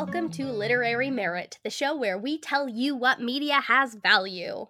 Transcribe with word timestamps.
welcome 0.00 0.30
to 0.30 0.46
Literary 0.46 1.10
Merit, 1.10 1.58
the 1.62 1.68
show 1.68 1.94
where 1.94 2.16
we 2.16 2.38
tell 2.38 2.66
you 2.66 2.96
what 2.96 3.20
media 3.20 3.60
has 3.60 3.96
value. 3.96 4.64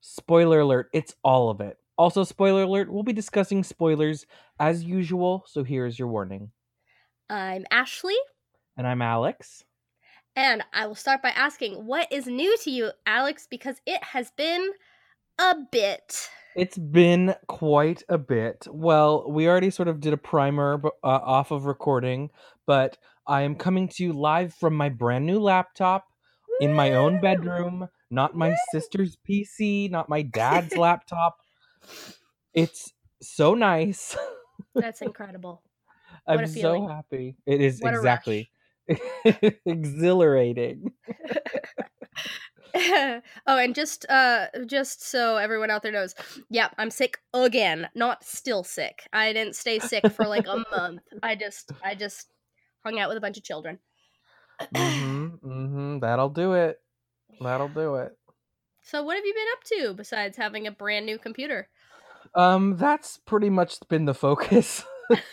Spoiler 0.00 0.58
alert, 0.58 0.88
it's 0.92 1.14
all 1.22 1.50
of 1.50 1.60
it. 1.60 1.76
Also, 1.96 2.24
spoiler 2.24 2.64
alert, 2.64 2.90
we'll 2.90 3.04
be 3.04 3.12
discussing 3.12 3.62
spoilers 3.62 4.26
as 4.58 4.82
usual, 4.82 5.44
so 5.46 5.62
here's 5.62 5.96
your 5.96 6.08
warning. 6.08 6.50
I'm 7.30 7.64
Ashley, 7.70 8.16
And 8.76 8.88
I'm 8.88 9.02
Alex. 9.02 9.62
and 10.34 10.64
I 10.72 10.88
will 10.88 10.96
start 10.96 11.22
by 11.22 11.30
asking 11.30 11.86
what 11.86 12.10
is 12.10 12.26
new 12.26 12.58
to 12.64 12.70
you, 12.72 12.90
Alex, 13.06 13.46
because 13.48 13.76
it 13.86 14.02
has 14.02 14.32
been 14.32 14.72
a 15.38 15.54
bit. 15.70 16.28
It's 16.56 16.76
been 16.76 17.36
quite 17.46 18.02
a 18.08 18.18
bit. 18.18 18.66
Well, 18.68 19.30
we 19.30 19.46
already 19.46 19.70
sort 19.70 19.86
of 19.86 20.00
did 20.00 20.12
a 20.12 20.16
primer 20.16 20.82
uh, 20.84 20.90
off 21.06 21.52
of 21.52 21.66
recording, 21.66 22.30
but 22.66 22.98
I 23.26 23.42
am 23.42 23.56
coming 23.56 23.88
to 23.88 24.04
you 24.04 24.12
live 24.12 24.54
from 24.54 24.74
my 24.74 24.88
brand 24.88 25.26
new 25.26 25.40
laptop 25.40 26.06
in 26.60 26.72
my 26.72 26.92
own 26.92 27.20
bedroom, 27.20 27.88
not 28.10 28.36
my 28.36 28.56
sister's 28.70 29.16
PC, 29.28 29.90
not 29.90 30.08
my 30.08 30.22
dad's 30.22 30.76
laptop. 30.76 31.38
It's 32.54 32.92
so 33.20 33.54
nice. 33.54 34.16
That's 34.74 35.02
incredible. 35.02 35.62
I'm 36.26 36.46
so 36.46 36.86
happy. 36.86 37.36
It 37.46 37.60
is 37.60 37.80
What 37.80 37.94
exactly 37.94 38.50
exhilarating. 39.66 40.92
oh, 42.74 43.20
and 43.46 43.74
just 43.74 44.06
uh 44.08 44.46
just 44.66 45.02
so 45.02 45.36
everyone 45.36 45.70
out 45.70 45.82
there 45.82 45.92
knows, 45.92 46.14
yeah, 46.50 46.68
I'm 46.78 46.90
sick 46.90 47.18
again, 47.32 47.88
not 47.94 48.24
still 48.24 48.64
sick. 48.64 49.06
I 49.12 49.32
didn't 49.32 49.56
stay 49.56 49.78
sick 49.78 50.06
for 50.12 50.26
like 50.26 50.46
a 50.46 50.64
month. 50.70 51.02
I 51.22 51.34
just 51.36 51.72
I 51.82 51.94
just 51.94 52.28
hung 52.86 53.00
out 53.00 53.08
with 53.08 53.18
a 53.18 53.20
bunch 53.20 53.36
of 53.36 53.42
children. 53.44 53.78
hmm 54.74 55.26
hmm 55.42 55.98
That'll 55.98 56.28
do 56.30 56.52
it. 56.52 56.78
That'll 57.40 57.68
do 57.68 57.96
it. 57.96 58.12
So 58.82 59.02
what 59.02 59.16
have 59.16 59.24
you 59.26 59.34
been 59.34 59.46
up 59.52 59.64
to 59.90 59.94
besides 59.94 60.36
having 60.36 60.66
a 60.66 60.70
brand 60.70 61.06
new 61.06 61.18
computer? 61.18 61.68
Um, 62.34 62.76
that's 62.76 63.18
pretty 63.18 63.50
much 63.50 63.76
been 63.88 64.04
the 64.04 64.14
focus. 64.14 64.84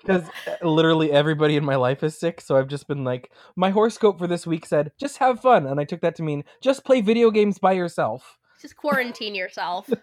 Because 0.00 0.30
literally 0.62 1.12
everybody 1.12 1.56
in 1.56 1.64
my 1.64 1.74
life 1.76 2.02
is 2.02 2.18
sick, 2.18 2.40
so 2.40 2.56
I've 2.56 2.68
just 2.68 2.88
been 2.88 3.04
like, 3.04 3.30
my 3.56 3.68
horoscope 3.68 4.18
for 4.18 4.26
this 4.26 4.46
week 4.46 4.64
said, 4.64 4.92
just 4.98 5.18
have 5.18 5.40
fun. 5.40 5.66
And 5.66 5.78
I 5.78 5.84
took 5.84 6.00
that 6.00 6.14
to 6.16 6.22
mean, 6.22 6.44
just 6.62 6.84
play 6.84 7.02
video 7.02 7.30
games 7.30 7.58
by 7.58 7.72
yourself. 7.72 8.38
just 8.62 8.76
quarantine 8.76 9.34
yourself. 9.34 9.90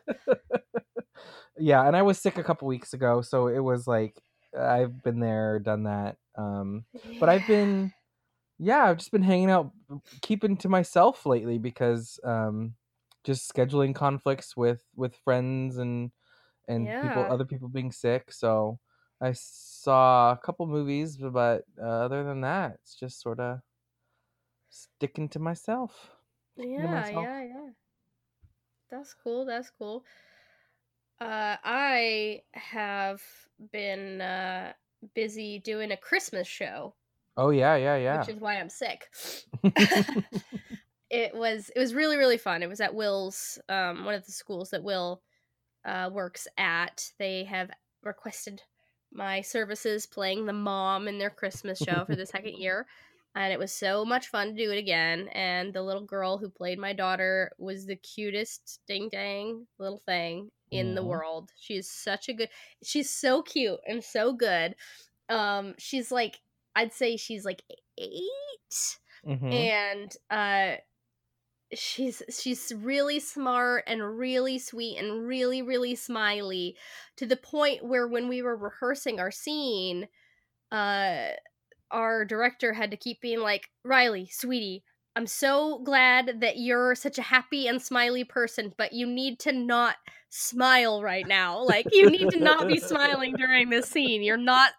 Yeah, 1.58 1.88
and 1.88 1.96
I 1.96 2.02
was 2.02 2.20
sick 2.20 2.38
a 2.38 2.44
couple 2.44 2.68
weeks 2.68 2.94
ago, 2.94 3.22
so 3.22 3.48
it 3.48 3.60
was 3.60 3.88
like, 3.88 4.22
I've 4.58 5.02
been 5.04 5.20
there, 5.20 5.60
done 5.60 5.84
that. 5.84 6.18
Um, 6.38 6.86
but 7.20 7.30
I've 7.30 7.46
been, 7.46 7.94
yeah, 8.60 8.86
I've 8.86 8.98
just 8.98 9.12
been 9.12 9.24
hanging 9.24 9.52
out, 9.52 9.74
keeping 10.22 10.58
to 10.58 10.70
myself 10.70 11.26
lately 11.26 11.58
because 11.60 12.20
um, 12.24 12.76
just 13.24 13.52
scheduling 13.54 13.96
conflicts 13.96 14.58
with 14.58 14.86
with 14.96 15.16
friends 15.16 15.78
and 15.78 16.12
and 16.68 16.98
people, 16.98 17.28
other 17.30 17.46
people 17.46 17.70
being 17.70 17.92
sick. 17.92 18.32
So 18.34 18.80
I 19.22 19.34
saw 19.34 20.34
a 20.34 20.38
couple 20.38 20.68
movies, 20.68 21.18
but 21.18 21.66
uh, 21.82 21.86
other 22.06 22.24
than 22.24 22.42
that, 22.42 22.76
it's 22.84 22.96
just 22.96 23.22
sort 23.22 23.40
of 23.40 23.62
sticking 24.70 25.28
to 25.30 25.40
myself. 25.40 26.18
Sticking 26.58 26.84
to 26.84 26.88
Yeah, 26.88 26.90
myself. 26.90 27.30
yeah, 27.30 27.42
yeah. 27.44 27.70
That's 28.90 29.14
cool. 29.14 29.46
That's 29.46 29.70
cool. 29.70 30.04
Uh, 31.22 31.56
I 31.64 32.42
have 32.54 33.22
been 33.72 34.22
uh, 34.22 34.74
busy 35.14 35.60
doing 35.60 35.92
a 35.92 35.98
Christmas 35.98 36.48
show, 36.48 36.94
Oh 37.38 37.50
yeah, 37.50 37.76
yeah, 37.76 37.98
yeah. 37.98 38.20
which 38.20 38.30
is 38.30 38.40
why 38.40 38.60
I'm 38.60 38.70
sick. 38.70 39.10
it 41.10 41.36
was 41.36 41.70
it 41.76 41.80
was 41.80 41.94
really 41.94 42.18
really 42.18 42.38
fun. 42.38 42.64
It 42.64 42.70
was 42.70 42.82
at 42.82 42.96
Will's, 42.96 43.60
um, 43.70 44.06
one 44.06 44.16
of 44.16 44.26
the 44.26 44.32
schools 44.32 44.70
that 44.70 44.84
Will 44.84 45.22
uh, 45.84 46.10
works 46.12 46.48
at. 46.58 47.12
They 47.20 47.44
have 47.46 47.70
requested 48.04 48.62
my 49.12 49.42
services 49.42 50.06
playing 50.06 50.46
the 50.46 50.54
mom 50.54 51.08
in 51.08 51.18
their 51.18 51.30
Christmas 51.30 51.80
show 51.80 52.06
for 52.06 52.16
the 52.16 52.26
second 52.26 52.54
year. 52.58 52.88
And 53.38 53.52
it 53.52 53.60
was 53.60 53.74
so 53.74 54.06
much 54.06 54.28
fun 54.28 54.56
to 54.56 54.64
do 54.64 54.72
it 54.72 54.78
again. 54.78 55.28
And 55.34 55.74
the 55.74 55.82
little 55.82 56.06
girl 56.06 56.38
who 56.38 56.50
played 56.50 56.80
my 56.80 56.94
daughter 56.94 57.52
was 57.58 57.86
the 57.86 57.98
cutest 57.98 58.80
ding 58.88 59.10
dang 59.12 59.68
little 59.78 60.02
thing 60.06 60.52
in 60.78 60.96
the 60.96 61.04
Aw. 61.04 61.06
world. 61.06 61.52
She's 61.58 61.90
such 61.90 62.30
a 62.30 62.34
good 62.34 62.50
she's 62.84 63.10
so 63.10 63.42
cute 63.44 63.80
and 63.88 64.04
so 64.04 64.34
good. 64.34 64.76
Um 65.30 65.76
she's 65.80 66.12
like 66.12 66.42
I'd 66.76 66.94
say 66.94 67.18
she's 67.18 67.46
like 67.46 67.64
8 67.98 69.00
Mhm. 69.24 69.68
and 69.82 70.16
uh 70.30 70.78
she's 71.74 72.22
she's 72.30 72.72
really 72.76 73.20
smart 73.20 73.84
and 73.88 74.18
really 74.18 74.60
sweet 74.60 74.98
and 74.98 75.28
really 75.28 75.62
really 75.62 75.96
smiley 75.96 76.78
to 77.18 77.26
the 77.26 77.36
point 77.38 77.84
where 77.84 78.08
when 78.08 78.28
we 78.30 78.42
were 78.42 78.56
rehearsing 78.56 79.20
our 79.20 79.32
scene 79.32 80.08
uh 80.72 81.30
our 81.92 82.26
director 82.26 82.74
had 82.74 82.92
to 82.92 82.98
keep 82.98 83.22
being 83.22 83.40
like 83.42 83.70
Riley 83.86 84.28
sweetie 84.28 84.84
I'm 85.16 85.28
so 85.28 85.80
glad 85.80 86.42
that 86.42 86.58
you're 86.58 86.96
such 86.96 87.18
a 87.18 87.22
happy 87.24 87.68
and 87.68 87.82
smiley 87.82 88.24
person 88.24 88.74
but 88.78 88.94
you 88.94 89.08
need 89.08 89.40
to 89.40 89.52
not 89.52 89.96
smile 90.30 91.02
right 91.02 91.28
now 91.28 91.64
like 91.64 91.88
you 91.92 92.10
need 92.10 92.30
to 92.30 92.40
not 92.40 92.68
be 92.68 92.80
smiling 92.80 93.34
during 93.38 93.70
this 93.70 93.90
scene 93.90 94.22
you're 94.22 94.36
not 94.36 94.74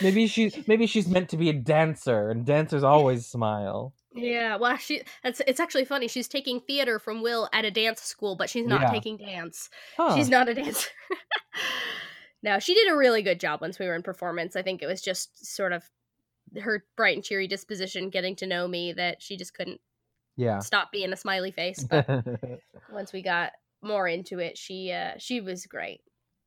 Maybe 0.00 0.26
she's 0.26 0.56
maybe 0.66 0.86
she's 0.86 1.08
meant 1.08 1.28
to 1.30 1.36
be 1.36 1.48
a 1.48 1.52
dancer, 1.52 2.30
and 2.30 2.46
dancers 2.46 2.82
always 2.82 3.26
smile. 3.26 3.92
Yeah, 4.14 4.56
well, 4.56 4.76
she 4.76 5.02
that's 5.22 5.40
it's 5.46 5.60
actually 5.60 5.84
funny. 5.84 6.08
She's 6.08 6.28
taking 6.28 6.60
theater 6.60 6.98
from 6.98 7.22
Will 7.22 7.48
at 7.52 7.64
a 7.64 7.70
dance 7.70 8.00
school, 8.02 8.36
but 8.36 8.48
she's 8.48 8.66
not 8.66 8.82
Yeah. 8.82 8.90
taking 8.90 9.16
dance. 9.16 9.68
Huh. 9.96 10.16
She's 10.16 10.28
not 10.28 10.48
a 10.48 10.54
dancer. 10.54 10.88
no, 12.42 12.58
she 12.58 12.74
did 12.74 12.90
a 12.90 12.96
really 12.96 13.22
good 13.22 13.40
job 13.40 13.60
once 13.60 13.78
we 13.78 13.86
were 13.86 13.94
in 13.94 14.02
performance. 14.02 14.56
I 14.56 14.62
think 14.62 14.82
it 14.82 14.86
was 14.86 15.02
just 15.02 15.44
sort 15.44 15.72
of 15.72 15.84
her 16.58 16.84
bright 16.96 17.16
and 17.16 17.24
cheery 17.24 17.46
disposition 17.46 18.10
getting 18.10 18.36
to 18.36 18.46
know 18.46 18.66
me 18.66 18.92
that 18.92 19.22
she 19.22 19.36
just 19.36 19.54
couldn't 19.54 19.80
Yeah. 20.36 20.58
stop 20.60 20.90
being 20.92 21.12
a 21.12 21.16
smiley 21.16 21.50
face. 21.50 21.84
But 21.84 22.06
once 22.92 23.12
we 23.12 23.22
got 23.22 23.52
more 23.82 24.08
into 24.08 24.38
it, 24.38 24.58
she 24.58 24.92
uh 24.92 25.12
she 25.18 25.40
was 25.40 25.66
great. 25.66 26.00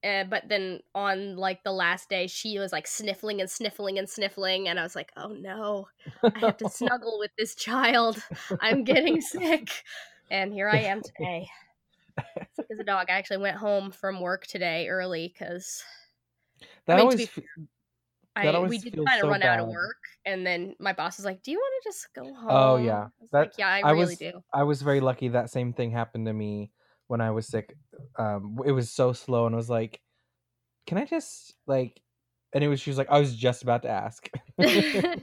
Uh, 0.03 0.25
but 0.25 0.43
then 0.49 0.81
on 0.93 1.37
like 1.37 1.63
the 1.63 1.71
last 1.71 2.09
day, 2.09 2.27
she 2.27 2.59
was 2.59 2.73
like 2.73 2.85
sniffling 2.87 3.39
and 3.39 3.49
sniffling 3.49 3.97
and 3.97 4.09
sniffling, 4.09 4.67
and 4.67 4.77
I 4.77 4.83
was 4.83 4.97
like, 4.97 5.11
"Oh 5.15 5.29
no, 5.29 5.87
I 6.21 6.39
have 6.39 6.57
to 6.57 6.67
snuggle 6.69 7.17
with 7.19 7.31
this 7.37 7.55
child. 7.55 8.21
I'm 8.59 8.83
getting 8.83 9.21
sick. 9.21 9.69
And 10.29 10.51
here 10.51 10.67
I 10.67 10.79
am 10.79 11.01
today. 11.01 11.47
Sick 12.55 12.65
as 12.71 12.79
a 12.79 12.83
dog. 12.83 13.07
I 13.09 13.13
actually 13.13 13.37
went 13.37 13.55
home 13.57 13.91
from 13.91 14.19
work 14.19 14.45
today 14.45 14.89
early 14.89 15.33
because 15.33 15.83
that 16.85 16.97
mean, 16.97 16.97
to 16.97 17.03
always 17.03 17.29
be- 17.29 17.43
I 18.35 18.59
we 18.59 18.77
did 18.79 18.95
kind 18.95 19.09
of 19.09 19.19
so 19.21 19.29
run 19.29 19.43
out 19.43 19.59
of 19.59 19.67
work. 19.67 19.97
And 20.25 20.45
then 20.45 20.75
my 20.79 20.93
boss 20.93 21.17
was 21.17 21.25
like, 21.25 21.43
"Do 21.43 21.51
you 21.51 21.57
want 21.57 21.83
to 21.83 21.89
just 21.89 22.07
go 22.15 22.33
home?" 22.33 22.47
Oh, 22.49 22.75
yeah. 22.77 23.07
I 23.21 23.25
That- 23.31 23.39
like, 23.39 23.51
yeah, 23.57 23.67
I, 23.67 23.79
I 23.81 23.91
really 23.91 24.05
was- 24.05 24.17
do. 24.17 24.43
I 24.53 24.63
was 24.63 24.81
very 24.81 24.99
lucky 25.01 25.27
that 25.29 25.49
same 25.49 25.73
thing 25.73 25.91
happened 25.91 26.25
to 26.27 26.33
me 26.33 26.71
when 27.07 27.21
I 27.21 27.31
was 27.31 27.47
sick. 27.47 27.75
Um, 28.17 28.57
it 28.65 28.71
was 28.71 28.89
so 28.89 29.13
slow, 29.13 29.45
and 29.45 29.53
I 29.53 29.57
was 29.57 29.69
like, 29.69 30.01
"Can 30.87 30.97
I 30.97 31.05
just 31.05 31.53
like?" 31.67 32.01
And 32.53 32.63
it 32.63 32.67
was 32.69 32.79
she 32.79 32.89
was 32.89 32.97
like, 32.97 33.09
"I 33.11 33.19
was 33.19 33.35
just 33.35 33.61
about 33.63 33.81
to 33.83 33.89
ask." 33.89 34.29
yeah. 34.57 35.15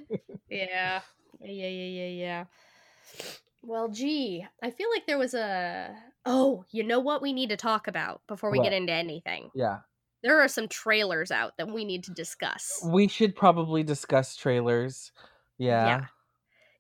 Yeah, 0.49 1.01
yeah, 1.43 1.69
yeah, 1.69 2.07
yeah. 2.09 2.45
Well, 3.63 3.89
gee, 3.89 4.47
I 4.63 4.71
feel 4.71 4.89
like 4.91 5.07
there 5.07 5.19
was 5.19 5.35
a. 5.35 5.95
Oh, 6.27 6.65
you 6.71 6.83
know 6.83 7.01
what 7.01 7.23
we 7.23 7.33
need 7.33 7.49
to 7.51 7.57
talk 7.57 7.89
about 7.89 8.21
before 8.29 8.51
we 8.51 8.59
What? 8.59 8.65
get 8.65 8.73
into 8.75 8.93
anything? 8.93 9.51
yeah, 9.55 9.79
There 10.23 10.41
are 10.41 10.49
some 10.49 10.69
trailers 10.69 11.31
out 11.31 11.57
that 11.57 11.69
we 11.69 11.85
need 11.85 12.05
to 12.05 12.13
discuss. 12.13 12.81
we 12.85 13.09
should 13.09 13.35
probably 13.35 13.83
discuss 13.83 14.37
trailers. 14.37 15.13
Yeah. 15.59 15.87
Yeah. 15.87 16.07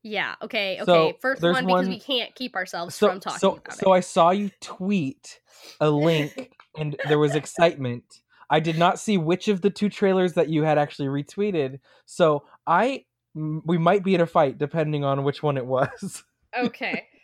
Yeah. 0.02 0.34
Okay. 0.42 0.81
Okay. 0.81 0.84
So, 0.84 1.12
First 1.20 1.42
one 1.42 1.66
because 1.66 1.88
we 1.88 2.00
can't 2.00 2.34
keep 2.34 2.54
ourselves 2.54 2.94
So, 2.94 3.08
from 3.10 3.20
talking 3.20 3.38
so, 3.38 3.56
about 3.56 3.75
so 3.75 3.92
it. 3.92 3.96
I 3.96 4.00
saw 4.00 4.31
you 4.31 4.50
tweet 4.60 5.40
a 5.81 5.90
link, 5.90 6.52
and 6.78 6.96
there 7.08 7.19
was 7.19 7.34
excitement. 7.34 8.04
I 8.48 8.60
did 8.60 8.78
not 8.78 8.98
see 8.98 9.16
which 9.19 9.48
of 9.48 9.60
the 9.60 9.70
two 9.70 9.88
trailers 9.88 10.32
that 10.34 10.48
you 10.48 10.62
had 10.64 10.76
actually 10.78 11.08
retweeted. 11.08 11.81
So 12.06 12.44
I, 12.66 13.04
we 13.34 13.78
might 13.78 14.02
be 14.02 14.14
in 14.14 14.20
a 14.20 14.26
fight 14.26 14.58
depending 14.58 15.04
on 15.04 15.22
which 15.22 15.43
one 15.43 15.56
it 15.56 15.66
was. 15.66 16.25
okay. 16.58 17.06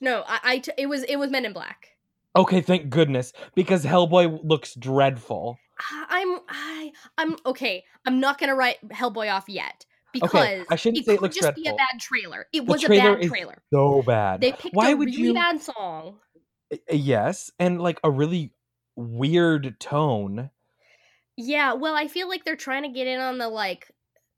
No, 0.00 0.22
I, 0.26 0.40
I 0.42 0.58
t- 0.58 0.72
it 0.76 0.86
was 0.86 1.02
it 1.04 1.16
was 1.16 1.30
Men 1.30 1.46
in 1.46 1.54
Black. 1.54 1.90
Okay, 2.36 2.60
thank 2.60 2.90
goodness, 2.90 3.32
because 3.54 3.86
Hellboy 3.86 4.40
looks 4.42 4.74
dreadful. 4.74 5.56
I'm 6.08 6.38
I 6.48 6.92
I'm 7.18 7.36
okay. 7.46 7.84
I'm 8.06 8.20
not 8.20 8.38
gonna 8.38 8.54
write 8.54 8.76
Hellboy 8.88 9.32
off 9.32 9.48
yet 9.48 9.84
because 10.12 10.30
Okay, 10.34 10.62
I 10.70 10.76
shouldn't 10.76 11.00
it 11.02 11.06
say 11.06 11.12
it 11.14 11.16
could 11.16 11.22
looks 11.22 11.36
just 11.36 11.54
be 11.56 11.66
a 11.68 11.74
bad 11.74 12.00
trailer. 12.00 12.46
It 12.52 12.60
The 12.66 12.72
was 12.72 12.84
a 12.84 12.86
trailer 12.86 13.14
bad 13.16 13.24
is 13.24 13.30
trailer. 13.30 13.62
So 13.72 14.02
bad. 14.02 14.40
They 14.40 14.52
picked 14.52 14.74
Why 14.74 14.90
a 14.90 14.96
would 14.96 15.06
really 15.08 15.22
you? 15.22 15.34
bad 15.34 15.60
song. 15.60 16.16
Uh, 16.72 16.76
Yes, 16.90 17.50
and 17.58 17.80
like 17.80 18.00
a 18.04 18.10
really 18.10 18.52
weird 18.96 19.78
tone. 19.80 20.50
Yeah, 21.36 21.72
well, 21.74 21.94
I 21.96 22.06
feel 22.08 22.28
like 22.28 22.44
they're 22.44 22.54
trying 22.56 22.84
to 22.84 22.88
get 22.90 23.06
in 23.08 23.18
on 23.18 23.38
the 23.38 23.48
like 23.48 23.90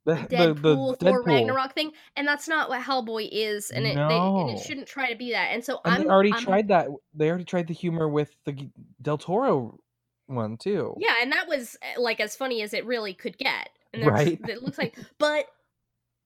The, 0.07 0.15
Deadpool, 0.15 0.99
Thor 0.99 1.23
Ragnarok 1.23 1.75
thing, 1.75 1.93
and 2.17 2.27
that's 2.27 2.49
not 2.49 2.69
what 2.71 2.81
Hellboy 2.81 3.29
is, 3.31 3.71
and 3.71 3.87
it, 3.87 3.95
they, 3.97 4.01
and 4.17 4.51
it 4.51 4.61
shouldn't 4.65 4.87
try 4.87 5.11
to 5.11 5.17
be 5.17 5.33
that. 5.33 5.49
And 5.53 5.63
so 5.63 5.81
And 5.85 5.95
I'm 5.95 6.03
they 6.05 6.09
already 6.09 6.33
I'm- 6.33 6.43
tried 6.43 6.69
that. 6.69 6.89
They 7.15 7.29
already 7.29 7.45
tried 7.45 7.67
the 7.67 7.75
humor 7.75 8.09
with 8.09 8.35
the 8.45 8.71
Del 9.03 9.19
Toro 9.19 9.79
one 10.27 10.57
too. 10.57 10.95
Yeah, 10.99 11.15
and 11.21 11.33
that 11.33 11.49
was 11.49 11.77
uh, 11.83 12.01
like 12.01 12.21
as 12.21 12.37
funny 12.37 12.63
as 12.63 12.75
it 12.75 12.85
really 12.87 13.15
could 13.15 13.39
get. 13.39 13.71
And 13.93 14.07
Right. 14.07 14.41
It 14.49 14.63
looks 14.63 14.79
like, 14.79 14.97
but 15.19 15.47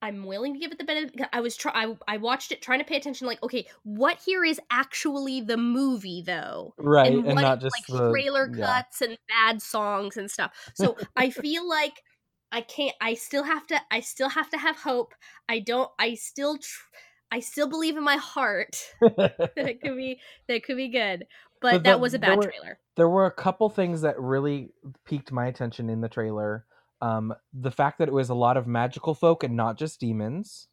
I'm 0.03 0.25
willing 0.25 0.55
to 0.55 0.59
give 0.61 0.73
it 0.73 0.79
the 0.79 0.85
benefit. 0.85 1.29
I 1.33 1.41
was 1.41 1.57
try. 1.57 1.73
I, 1.75 1.97
I 2.09 2.17
watched 2.17 2.53
it 2.53 2.63
trying 2.63 2.79
to 2.79 2.85
pay 2.85 2.97
attention. 2.97 3.27
Like, 3.27 3.43
okay, 3.43 3.67
what 3.83 4.19
here 4.25 4.45
is 4.45 4.59
actually 4.71 5.43
the 5.43 5.59
movie 5.59 6.23
though? 6.25 6.75
Right, 6.79 7.13
and, 7.13 7.25
what 7.25 7.43
not 7.43 7.61
just 7.61 7.77
like 7.77 7.99
the 7.99 8.11
trailer 8.11 8.51
yeah. 8.55 8.67
cuts 8.67 9.03
and 9.03 9.19
bad 9.29 9.61
songs 9.61 10.17
and 10.17 10.31
stuff. 10.31 10.53
So 10.75 10.97
I 11.17 11.31
feel 11.31 11.69
like 11.69 12.03
I 12.51 12.63
can't. 12.63 12.97
I 13.01 13.15
still 13.15 13.45
have 13.45 13.67
to. 13.67 13.81
I 13.91 14.01
still 14.01 14.31
have 14.31 14.49
to 14.51 14.59
have 14.59 14.77
hope. 14.77 15.15
I 15.49 15.59
don't. 15.59 15.91
I 15.99 16.15
still. 16.15 16.57
Tr- 16.57 16.87
I 17.33 17.41
still 17.41 17.69
believe 17.69 17.97
in 17.97 18.03
my 18.03 18.17
heart 18.17 18.77
that 19.01 19.53
it 19.57 19.83
could 19.83 19.97
be. 19.97 20.19
That 20.49 20.55
it 20.55 20.65
could 20.65 20.79
be 20.79 20.89
good. 20.89 21.27
But, 21.61 21.73
But 21.73 21.85
that 21.85 21.93
the- 21.93 21.99
was 21.99 22.15
a 22.15 22.19
there 22.19 22.31
bad 22.31 22.39
were- 22.39 22.45
trailer. 22.45 22.79
there 22.97 23.09
were 23.09 23.27
a 23.27 23.31
couple 23.31 23.69
things 23.69 24.01
that 24.03 24.19
really 24.19 24.73
piqued 25.05 25.31
my 25.31 25.47
attention 25.47 25.91
in 25.91 26.01
the 26.01 26.09
trailer. 26.09 26.65
Um, 27.03 27.35
the 27.53 27.71
fact 27.71 27.99
that 27.99 28.09
it 28.09 28.15
was 28.15 28.29
a 28.31 28.35
lot 28.35 28.57
of 28.57 28.67
magical 28.67 29.15
folk 29.15 29.43
and 29.45 29.57
not 29.57 29.77
just 29.79 30.01
demons, 30.01 30.69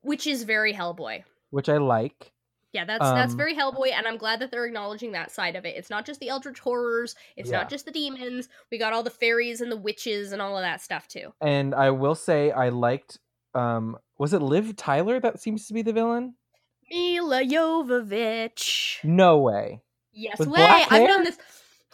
which 0.00 0.26
is 0.26 0.42
very 0.44 0.74
Hellboy. 0.74 1.24
which 1.50 1.68
I 1.68 1.76
like. 1.78 2.32
Yeah, 2.72 2.84
that's 2.86 3.00
that's 3.04 3.32
Um, 3.32 3.36
very 3.36 3.54
Hellboy, 3.54 3.92
and 3.92 4.06
I'm 4.06 4.16
glad 4.16 4.40
that 4.40 4.50
they're 4.50 4.64
acknowledging 4.64 5.12
that 5.12 5.30
side 5.30 5.56
of 5.56 5.66
it. 5.66 5.76
It's 5.76 5.90
not 5.90 6.06
just 6.06 6.20
the 6.20 6.30
Eldritch 6.30 6.58
horrors, 6.60 7.14
it's 7.36 7.50
Yeah. 7.50 7.58
not 7.58 7.68
just 7.68 7.84
the 7.84 7.90
demons. 7.92 8.48
We 8.70 8.78
got 8.78 8.92
all 8.94 9.02
the 9.02 9.10
fairies 9.10 9.60
and 9.60 9.70
the 9.70 9.76
witches 9.76 10.32
and 10.32 10.40
all 10.40 10.56
of 10.56 10.62
that 10.62 10.80
stuff 10.80 11.06
too. 11.06 11.34
And 11.40 11.74
I 11.74 11.90
will 11.90 12.14
say 12.14 12.50
I 12.50 12.70
liked. 12.70 13.18
Um, 13.54 13.98
was 14.18 14.32
it 14.32 14.40
Liv 14.40 14.74
Tyler 14.76 15.20
that 15.20 15.38
seems 15.40 15.66
to 15.66 15.74
be 15.74 15.82
the 15.82 15.92
villain? 15.92 16.36
Milla 16.90 17.42
Jovovich. 17.44 19.02
No 19.04 19.38
way. 19.38 19.82
Yes, 20.12 20.38
With 20.38 20.48
way. 20.48 20.62
I've 20.62 21.08
known 21.08 21.24
this. 21.24 21.38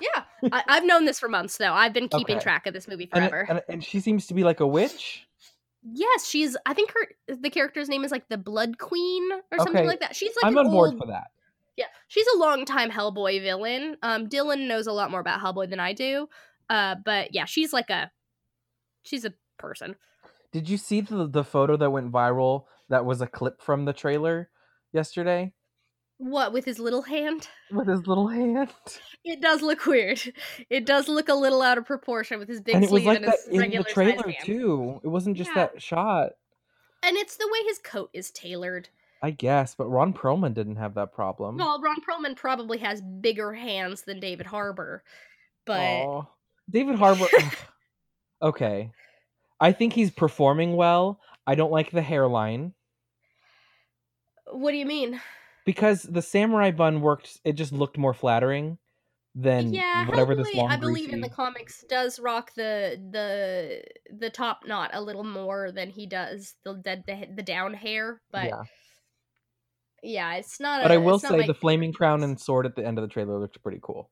Yeah, 0.01 0.23
I, 0.53 0.63
I've 0.69 0.85
known 0.85 1.05
this 1.07 1.19
for 1.19 1.29
months 1.29 1.57
though. 1.57 1.73
I've 1.73 1.93
been 1.93 2.09
keeping 2.09 2.37
Okay. 2.37 2.43
track 2.43 2.67
of 2.67 2.75
this 2.75 2.87
movie 2.87 3.09
And, 3.13 3.29
forever. 3.31 3.47
and, 3.49 3.63
and 3.69 3.85
she 3.85 4.01
seems 4.01 4.27
to 4.29 4.35
be 4.35 4.45
like 4.45 4.61
a 4.61 4.67
witch. 4.67 5.27
yes, 5.83 6.27
she's. 6.27 6.57
I 6.67 6.75
think 6.75 6.93
her 6.93 7.35
the 7.37 7.51
character's 7.51 7.89
name 7.89 8.05
is 8.05 8.13
like 8.13 8.29
the 8.29 8.39
Blood 8.39 8.79
Queen 8.79 9.29
or 9.33 9.59
something 9.59 9.77
Okay. 9.79 9.87
like 9.87 10.01
that. 10.01 10.15
She's 10.15 10.33
like 10.37 10.45
I'm 10.45 10.59
on 10.59 10.71
board 10.71 10.91
old- 10.93 11.01
for 11.01 11.07
that. 11.09 11.29
Yeah, 11.77 11.87
she's 12.09 12.27
a 12.35 12.39
longtime 12.39 12.91
Hellboy 12.91 13.41
villain. 13.41 13.97
Um, 14.03 14.29
Dylan 14.29 14.67
knows 14.67 14.89
a 14.89 14.93
lot 14.93 15.13
more 15.13 15.21
about 15.21 15.41
Hellboy 15.41 15.71
than 15.71 15.79
I 15.79 15.93
do. 15.93 16.29
Uh, 16.69 16.97
but 17.05 17.33
yeah, 17.33 17.45
she's 17.45 17.73
like 17.73 17.89
a, 17.89 18.11
she's 19.03 19.25
a 19.25 19.33
person. 19.59 19.95
Did 20.53 20.69
you 20.69 20.77
see 20.77 21.01
the 21.03 21.27
the 21.29 21.45
photo 21.45 21.77
that 21.77 21.91
went 21.91 22.11
viral? 22.13 22.65
That 22.89 23.05
was 23.05 23.21
a 23.21 23.27
clip 23.27 23.61
from 23.63 23.85
the 23.85 23.93
trailer 23.93 24.49
yesterday 24.93 25.53
What 26.19 26.53
with 26.53 26.65
his 26.65 26.79
little 26.79 27.03
hand? 27.03 27.49
with 27.71 27.87
his 27.89 28.07
little 28.07 28.29
hand. 28.29 28.71
It 29.25 29.41
does 29.41 29.63
look 29.63 29.87
weird. 29.87 30.21
It 30.69 30.85
does 30.85 31.07
look 31.09 31.29
a 31.29 31.35
little 31.35 31.63
out 31.63 31.79
of 31.79 31.87
proportion 31.87 32.39
with 32.39 32.49
his 32.49 32.61
big 32.61 32.75
and 32.75 32.85
it 32.85 32.91
was 32.91 33.03
sleeve 33.03 33.07
like 33.07 33.17
and 33.19 33.27
that 33.27 33.37
his 33.49 33.63
in 33.63 33.71
the 33.71 33.85
trailer 33.85 34.35
too. 34.43 35.01
It 35.05 35.09
wasn't 35.09 35.37
just 35.37 35.51
Yeah. 35.51 35.67
that 35.67 35.83
shot, 35.83 36.33
And 37.03 37.17
it's 37.17 37.37
the 37.37 37.49
way 37.51 37.59
his 37.67 37.79
coat 37.79 38.11
is 38.13 38.31
tailored. 38.31 38.89
I 39.23 39.31
guess. 39.31 39.75
But 39.75 39.89
Ron 39.89 40.13
Perlman 40.13 40.55
didn't 40.55 40.77
have 40.77 40.95
that 40.95 41.13
problem. 41.13 41.57
Well, 41.57 41.81
Ron 41.81 42.01
Perlman 42.03 42.37
probably 42.37 42.79
has 42.79 43.01
bigger 43.01 43.53
hands 43.53 44.03
than 44.03 44.19
David 44.21 44.47
Harbour, 44.47 45.03
but 45.67 45.81
Aw. 45.81 46.23
David 46.71 46.95
Harbour. 46.99 47.27
okay, 48.43 48.91
I 49.61 49.73
think 49.73 49.93
he's 49.93 50.11
performing 50.11 50.75
well. 50.75 51.21
I 51.47 51.55
don't 51.55 51.71
like 51.73 51.91
the 51.91 52.03
hairline 52.03 52.75
what 54.51 54.71
do 54.71 54.79
you 54.79 54.87
mean? 54.87 55.21
Because 55.69 56.05
the 56.05 56.23
samurai 56.23 56.71
bun 56.71 57.03
worked. 57.03 57.41
It 57.45 57.53
just 57.53 57.75
looked 57.75 57.99
more 57.99 58.15
flattering 58.15 58.79
than 59.35 59.75
yeah, 59.75 60.09
whatever 60.09 60.35
this 60.35 60.55
long 60.55 60.71
I 60.71 60.79
believe 60.79 61.13
in 61.13 61.21
the 61.21 61.29
comics 61.29 61.85
does 61.91 62.19
rock 62.19 62.55
the 62.55 62.99
the 63.13 63.83
the 64.11 64.31
top 64.31 64.67
knot 64.67 64.93
a 64.95 65.03
little 65.03 65.25
more 65.25 65.71
than 65.71 65.91
he 65.91 66.07
does 66.07 66.55
the 66.65 66.73
the 66.73 67.05
the, 67.07 67.29
the 67.37 67.43
down 67.43 67.75
hair, 67.75 68.23
but 68.33 68.47
yeah, 68.47 68.63
yeah. 70.03 70.35
it's 70.37 70.59
not. 70.59 70.83
But 70.85 70.91
I 70.91 70.95
I 70.95 70.97
will 70.97 71.19
say 71.19 71.47
the 71.47 71.53
flaming 71.53 71.93
crown 71.93 72.23
and. 72.23 72.31
and 72.31 72.41
sword 72.41 72.65
at 72.65 72.75
the 72.75 72.87
end 72.87 72.97
of 72.97 73.03
the 73.03 73.09
trailer 73.09 73.39
looked 73.39 73.63
pretty 73.63 73.81
cool. 73.83 74.09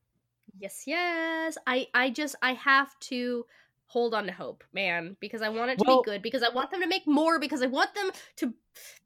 Yes, 0.61 0.83
yes. 0.87 1.57
I 1.67 1.87
I 1.95 2.11
just 2.11 2.37
I 2.43 2.53
have 2.53 2.91
to 3.09 3.47
hold 3.87 4.15
on 4.15 4.27
to 4.27 4.33
hope, 4.33 4.65
man, 4.73 5.17
because 5.21 5.43
I 5.43 5.49
want 5.49 5.71
it 5.71 5.79
to 5.79 5.85
Well- 5.87 6.03
be 6.03 6.11
good 6.11 6.23
because 6.23 6.43
I 6.43 6.49
want 6.51 6.71
them 6.71 6.81
to 6.81 6.87
make 6.87 7.07
more 7.07 7.39
because 7.39 7.63
I 7.63 7.67
want 7.67 7.95
them 7.95 8.11
to 8.37 8.55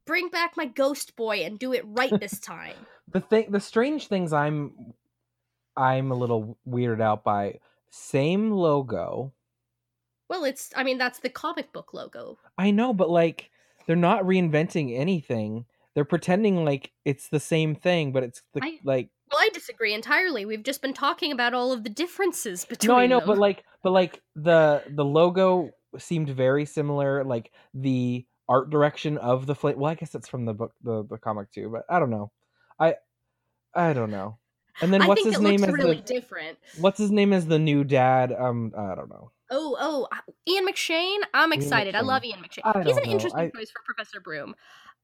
bring 0.06 0.28
back 0.30 0.56
my 0.56 0.66
ghost 0.66 1.14
boy 1.16 1.44
and 1.44 1.58
do 1.58 1.72
it 1.72 1.82
right 1.86 2.18
this 2.18 2.40
time. 2.40 2.74
the 3.12 3.20
thing 3.20 3.50
the 3.50 3.58
strange 3.60 4.06
things 4.06 4.32
i'm 4.32 4.94
i'm 5.76 6.12
a 6.12 6.14
little 6.14 6.56
weirded 6.68 7.00
out 7.00 7.24
by 7.24 7.58
same 7.90 8.50
logo 8.52 9.32
well, 10.28 10.44
it's 10.44 10.70
I 10.76 10.84
mean 10.84 10.96
that's 10.96 11.18
the 11.18 11.28
comic 11.28 11.72
book 11.72 11.92
logo. 11.92 12.38
i 12.56 12.70
know 12.70 12.92
but 12.94 13.10
like 13.10 13.50
they're 13.86 13.96
not 13.96 14.22
reinventing 14.22 14.96
anything 14.96 15.64
they're 15.94 16.04
pretending 16.04 16.64
like 16.64 16.92
it's 17.04 17.28
the 17.28 17.40
same 17.40 17.74
thing 17.74 18.12
but 18.12 18.22
it's 18.22 18.42
the 18.54 18.60
I- 18.62 18.78
like 18.84 19.08
Well, 19.30 19.40
I 19.40 19.48
disagree 19.52 19.94
entirely. 19.94 20.44
We've 20.44 20.62
just 20.62 20.82
been 20.82 20.92
talking 20.94 21.32
about 21.32 21.54
all 21.54 21.72
of 21.72 21.84
the 21.84 21.90
differences 21.90 22.64
between 22.64 22.88
no 22.88 22.96
i 22.98 23.06
know 23.06 23.20
them. 23.20 23.28
but 23.28 23.38
like 23.38 23.64
but 23.82 23.90
like 23.92 24.20
the 24.36 24.82
the 24.88 25.04
logo 25.04 25.70
seemed 25.98 26.28
very 26.30 26.64
similar 26.66 27.24
like 27.24 27.50
the 27.74 28.24
art 28.48 28.70
direction 28.70 29.18
of 29.18 29.46
the 29.46 29.54
flame 29.54 29.78
well 29.78 29.90
i 29.90 29.94
guess 29.94 30.14
it's 30.14 30.28
from 30.28 30.44
the 30.44 30.54
book 30.54 30.72
the, 30.82 31.04
the 31.08 31.18
comic 31.18 31.50
too 31.52 31.68
but 31.72 31.82
i 31.88 31.98
don't 31.98 32.10
know 32.10 32.30
i 32.78 32.94
i 33.74 33.92
don't 33.92 34.10
know 34.10 34.38
and 34.82 34.92
then 34.92 35.02
I 35.02 35.06
what's 35.08 35.24
his 35.24 35.40
name 35.40 35.60
looks 35.60 35.72
as 35.72 35.74
really 35.74 35.96
the 35.96 36.02
different. 36.02 36.58
what's 36.78 36.98
his 36.98 37.10
name 37.10 37.32
as 37.32 37.46
the 37.46 37.58
new 37.58 37.82
dad 37.84 38.32
um 38.32 38.72
i 38.76 38.94
don't 38.94 39.08
know 39.10 39.32
Oh, 39.52 39.76
oh, 39.80 40.06
Ian 40.48 40.64
McShane. 40.64 41.18
I'm 41.34 41.52
excited. 41.52 41.96
I 41.96 42.02
love 42.02 42.24
Ian 42.24 42.38
McShane. 42.38 42.84
He's 42.86 42.96
an 42.96 43.02
know. 43.02 43.10
interesting 43.10 43.40
I- 43.40 43.50
choice 43.50 43.70
for 43.72 43.82
Professor 43.84 44.20
Broom. 44.20 44.54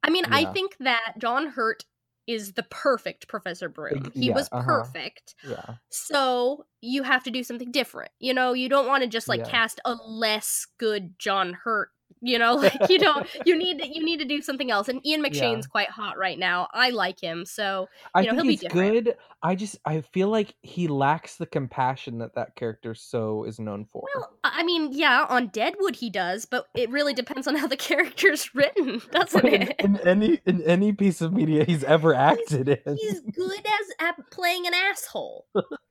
I 0.05 0.11
mean, 0.11 0.25
I 0.27 0.45
think 0.53 0.77
that 0.79 1.15
John 1.19 1.49
Hurt 1.49 1.85
is 2.27 2.53
the 2.55 2.63
perfect 2.65 3.29
Professor 3.29 3.69
Broom. 3.69 4.11
He 4.15 4.27
yeah, 4.27 4.35
was 4.35 4.49
uh-huh. 4.53 4.65
perfect. 4.65 5.35
yeah 5.49 5.77
So 5.91 6.67
you 6.81 7.03
have 7.03 7.23
to 7.25 7.31
do 7.31 7.43
something 7.43 7.71
different. 7.71 8.11
You 8.19 8.35
know, 8.35 8.53
you 8.53 8.69
don't 8.69 8.87
want 8.87 9.03
to 9.03 9.09
just 9.09 9.29
like 9.29 9.41
Yeah. 9.41 9.51
cast 9.51 9.81
a 9.85 9.95
less 9.95 10.67
good 10.79 11.19
John 11.19 11.53
Hurt. 11.53 11.91
You 12.23 12.39
know, 12.39 12.55
like 12.57 12.89
you 12.89 12.99
don't. 12.99 13.27
You 13.47 13.57
need 13.57 13.79
to, 13.81 13.87
you 13.89 14.05
need 14.05 14.19
to 14.19 14.25
do 14.25 14.41
something 14.41 14.71
else. 14.71 14.89
And 14.89 15.05
Ian 15.07 15.23
Yeah. 15.23 15.31
McShane's 15.31 15.67
quite 15.67 15.91
hot 15.91 16.17
right 16.19 16.39
now. 16.39 16.67
I 16.73 16.91
like 16.91 17.21
him. 17.21 17.45
So 17.45 17.89
I 18.15 18.23
know, 18.23 18.31
think 18.31 18.37
he'll 18.37 18.45
be 18.45 18.57
he's 18.57 18.73
good. 18.73 19.17
I 19.43 19.55
just 19.55 19.77
I 19.85 20.01
feel 20.01 20.29
like 20.29 20.55
he 20.63 20.89
lacks 20.89 21.37
the 21.37 21.47
compassion 21.47 22.19
that 22.19 22.35
that 22.35 22.57
character 22.57 22.95
so 22.95 23.45
is 23.45 23.61
known 23.61 23.85
for. 23.93 24.03
well, 24.15 24.33
I 24.43 24.63
mean, 24.65 24.93
yeah, 24.93 25.27
on 25.29 25.49
Deadwood 25.49 25.95
he 25.97 26.11
does, 26.11 26.47
but 26.47 26.67
it 26.75 26.91
really 26.91 27.13
depends 27.13 27.47
on 27.47 27.55
how 27.55 27.67
the 27.67 27.77
character's 27.91 28.53
written, 28.55 29.01
doesn't 29.13 29.45
in, 29.47 29.63
it? 29.63 29.77
in 29.81 29.97
any 30.01 30.41
in 30.47 30.63
any 30.63 30.93
piece 30.93 31.21
of 31.21 31.33
media 31.33 31.65
he's 31.65 31.85
ever 31.85 32.15
acted 32.15 32.69
in, 32.69 32.97
He's 32.97 33.21
good 33.21 33.61
as 33.61 33.87
at 34.01 34.31
playing 34.31 34.67
an 34.67 34.73
asshole, 34.75 35.47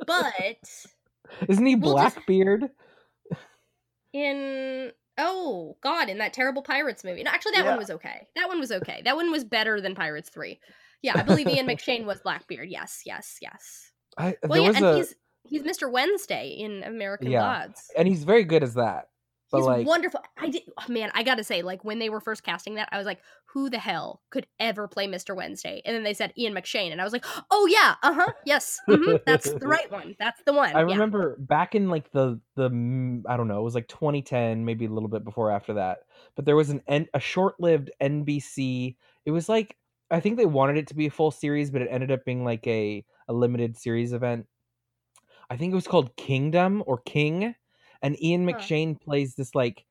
but 0.05 0.57
isn't 1.47 1.65
he 1.65 1.75
we'll 1.75 1.95
just- 1.97 2.15
Blackbeard? 2.15 2.71
in 4.13 4.91
oh 5.17 5.77
god, 5.81 6.09
in 6.09 6.17
that 6.19 6.33
terrible 6.33 6.61
Pirates 6.61 7.03
movie. 7.03 7.23
No, 7.23 7.31
actually, 7.31 7.53
that 7.53 7.63
Yeah. 7.65 7.69
one 7.71 7.77
was 7.77 7.89
okay. 7.91 8.27
That 8.35 8.47
one 8.47 8.59
was 8.59 8.71
okay. 8.71 9.01
That 9.05 9.15
one 9.15 9.31
was 9.31 9.43
better 9.57 9.81
than 9.81 9.95
Pirates 9.95 10.29
Three. 10.29 10.59
Yeah, 11.01 11.13
I 11.15 11.23
believe 11.23 11.47
Ian 11.47 11.67
McShane 11.67 12.05
was 12.05 12.19
Blackbeard. 12.21 12.69
Yes, 12.69 13.01
yes, 13.05 13.37
yes. 13.41 13.91
I, 14.17 14.35
Well, 14.43 14.61
yeah, 14.63 14.71
and 14.75 14.85
a 14.85 14.95
he's 14.97 15.15
he's 15.47 15.63
Mr. 15.63 15.91
Wednesday 15.91 16.49
in 16.49 16.83
American 16.83 17.29
Yeah. 17.31 17.39
Gods. 17.67 17.91
and 17.97 18.07
he's 18.07 18.23
very 18.23 18.43
good 18.43 18.63
as 18.63 18.73
that. 18.75 19.09
But 19.51 19.59
He's 19.59 19.65
like 19.67 19.87
wonderful. 19.87 20.21
I 20.37 20.49
did, 20.49 20.63
oh, 20.77 20.91
man. 20.91 21.11
I 21.13 21.23
gotta 21.23 21.43
say, 21.43 21.61
like 21.61 21.83
when 21.83 21.99
they 21.99 22.09
were 22.09 22.19
first 22.19 22.43
casting 22.43 22.75
that, 22.75 22.89
I 22.91 22.97
was 22.97 23.05
like, 23.05 23.19
"Who 23.45 23.69
the 23.69 23.77
hell 23.77 24.21
could 24.31 24.47
ever 24.59 24.87
play 24.87 25.07
Mr. 25.07 25.35
Wednesday?" 25.35 25.81
And 25.85 25.95
then 25.95 26.03
they 26.03 26.13
said 26.13 26.33
Ian 26.37 26.53
McShane, 26.53 26.91
and 26.91 26.99
I 26.99 27.03
was 27.03 27.13
like, 27.13 27.25
"Oh 27.51 27.67
yeah, 27.67 27.95
uh 28.01 28.13
huh, 28.13 28.33
yes, 28.45 28.79
mhm, 28.89 29.19
that's 29.25 29.51
the 29.51 29.67
right 29.67 29.89
one. 29.91 30.15
That's 30.19 30.41
the 30.45 30.53
one." 30.53 30.75
I 30.75 30.79
yeah. 30.79 30.85
remember 30.85 31.35
back 31.37 31.75
in 31.75 31.89
like 31.89 32.11
the 32.11 32.39
the 32.55 32.65
I 33.27 33.37
don't 33.37 33.47
know, 33.47 33.59
it 33.59 33.63
was 33.63 33.75
like 33.75 33.87
2010, 33.87 34.65
maybe 34.65 34.85
a 34.85 34.91
little 34.91 35.09
bit 35.09 35.23
before 35.23 35.51
after 35.51 35.73
that. 35.75 35.99
But 36.35 36.45
there 36.45 36.55
was 36.55 36.71
an 36.71 36.81
a 37.13 37.19
short-lived 37.19 37.91
NBC. 38.01 38.95
It 39.25 39.31
was 39.31 39.47
like 39.47 39.77
I 40.09 40.19
think 40.19 40.37
they 40.37 40.45
wanted 40.45 40.77
it 40.77 40.87
to 40.87 40.95
be 40.95 41.07
a 41.07 41.11
full 41.11 41.31
series, 41.31 41.71
but 41.71 41.81
it 41.81 41.87
ended 41.91 42.11
up 42.11 42.25
being 42.25 42.43
like 42.43 42.65
a 42.67 43.05
a 43.27 43.33
limited 43.33 43.77
series 43.77 44.11
event. 44.11 44.47
I 45.49 45.57
think 45.57 45.71
it 45.71 45.75
was 45.75 45.87
called 45.87 46.15
Kingdom 46.15 46.83
or 46.87 46.99
King, 46.99 47.55
and 48.01 48.21
Ian. 48.21 48.45
McShane 48.45 48.99
plays 48.99 49.35
this 49.35 49.55
like 49.55 49.85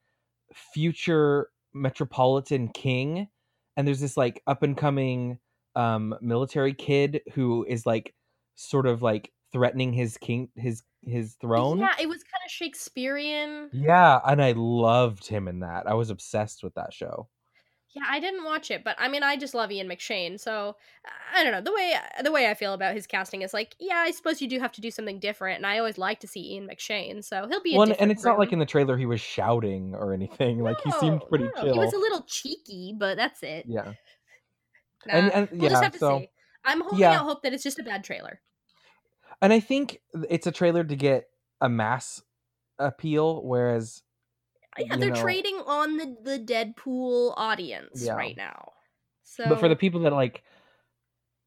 future 0.52 1.48
metropolitan 1.72 2.68
king, 2.68 3.28
and 3.76 3.86
there's 3.86 4.00
this 4.00 4.16
like 4.16 4.42
up 4.46 4.62
and 4.62 4.76
coming 4.76 5.38
um 5.76 6.14
military 6.20 6.72
kid 6.72 7.20
who 7.32 7.64
is 7.68 7.84
like 7.84 8.14
sort 8.54 8.86
of 8.86 9.02
like 9.02 9.32
threatening 9.52 9.92
his 9.92 10.16
king 10.16 10.48
his 10.56 10.82
his 11.02 11.34
throne. 11.34 11.78
Yeah, 11.78 11.94
it 12.00 12.08
was 12.08 12.22
kind 12.22 12.42
of 12.44 12.50
Shakespearean. 12.50 13.70
Yeah, 13.72 14.20
and 14.24 14.42
I 14.42 14.52
loved 14.52 15.26
him 15.26 15.48
in 15.48 15.60
that. 15.60 15.86
I 15.86 15.94
was 15.94 16.10
obsessed 16.10 16.62
with 16.62 16.74
that 16.74 16.92
show. 16.92 17.28
Yeah, 17.94 18.02
I 18.08 18.18
didn't 18.18 18.44
watch 18.44 18.72
it, 18.72 18.82
but 18.82 18.96
I 18.98 19.06
mean, 19.06 19.22
I 19.22 19.36
just 19.36 19.54
love 19.54 19.70
Ian 19.70 19.88
McShane, 19.88 20.40
so 20.40 20.74
I 21.32 21.44
don't 21.44 21.52
know 21.52 21.60
the 21.60 21.72
way 21.72 21.94
uh, 22.18 22.22
the 22.22 22.32
way 22.32 22.50
I 22.50 22.54
feel 22.54 22.72
about 22.74 22.92
his 22.94 23.06
casting 23.06 23.42
is 23.42 23.54
like, 23.54 23.76
yeah, 23.78 23.98
I 23.98 24.10
suppose 24.10 24.42
you 24.42 24.48
do 24.48 24.58
have 24.58 24.72
to 24.72 24.80
do 24.80 24.90
something 24.90 25.20
different, 25.20 25.58
and 25.58 25.66
I 25.66 25.78
always 25.78 25.96
like 25.96 26.18
to 26.20 26.26
see 26.26 26.54
Ian 26.54 26.68
McShane, 26.68 27.22
so 27.22 27.46
he'll 27.48 27.62
be. 27.62 27.76
Well, 27.76 27.94
and- 28.00 28.10
it's 28.10 28.24
not 28.24 28.36
like 28.36 28.52
in 28.52 28.58
the 28.58 28.66
trailer 28.66 28.96
he 28.96 29.06
was 29.06 29.20
shouting 29.20 29.94
or 29.94 30.12
anything. 30.12 30.58
Like 30.60 30.80
he 30.82 30.90
seemed 30.92 31.22
pretty 31.28 31.44
no, 31.44 31.62
chill. 31.62 31.72
He 31.74 31.78
was 31.78 31.92
a 31.92 31.98
little 31.98 32.22
cheeky, 32.22 32.96
but 32.98 33.16
that's 33.16 33.44
it. 33.44 33.66
yeah, 33.68 33.84
Nah, 35.06 35.12
and 35.14 35.32
and 35.32 35.48
we'll 35.52 35.62
yeah, 35.62 35.68
just 35.68 35.82
have 35.84 35.92
to 35.92 35.98
so 35.98 36.18
see. 36.18 36.30
I'm 36.64 36.80
holding 36.80 36.98
yeah. 36.98 37.20
out 37.20 37.26
hope 37.26 37.42
that 37.42 37.52
it's 37.52 37.62
just 37.62 37.78
a 37.78 37.84
bad 37.84 38.02
trailer. 38.02 38.40
and 39.40 39.52
I 39.52 39.60
think 39.60 40.00
it's 40.28 40.48
a 40.48 40.52
trailer 40.52 40.82
to 40.82 40.96
get 40.96 41.28
a 41.60 41.68
mass 41.68 42.22
appeal, 42.78 43.44
whereas 43.44 44.02
Yeah, 44.78 44.96
they're 44.96 45.10
know- 45.10 45.20
trading 45.20 45.56
on 45.66 45.96
the 45.96 46.16
the 46.22 46.38
Deadpool 46.38 47.34
audience 47.36 48.04
Yeah. 48.04 48.14
right 48.14 48.36
now. 48.36 48.72
So, 49.22 49.44
but 49.48 49.60
for 49.60 49.68
the 49.68 49.76
people 49.76 50.00
that 50.00 50.12
like 50.12 50.42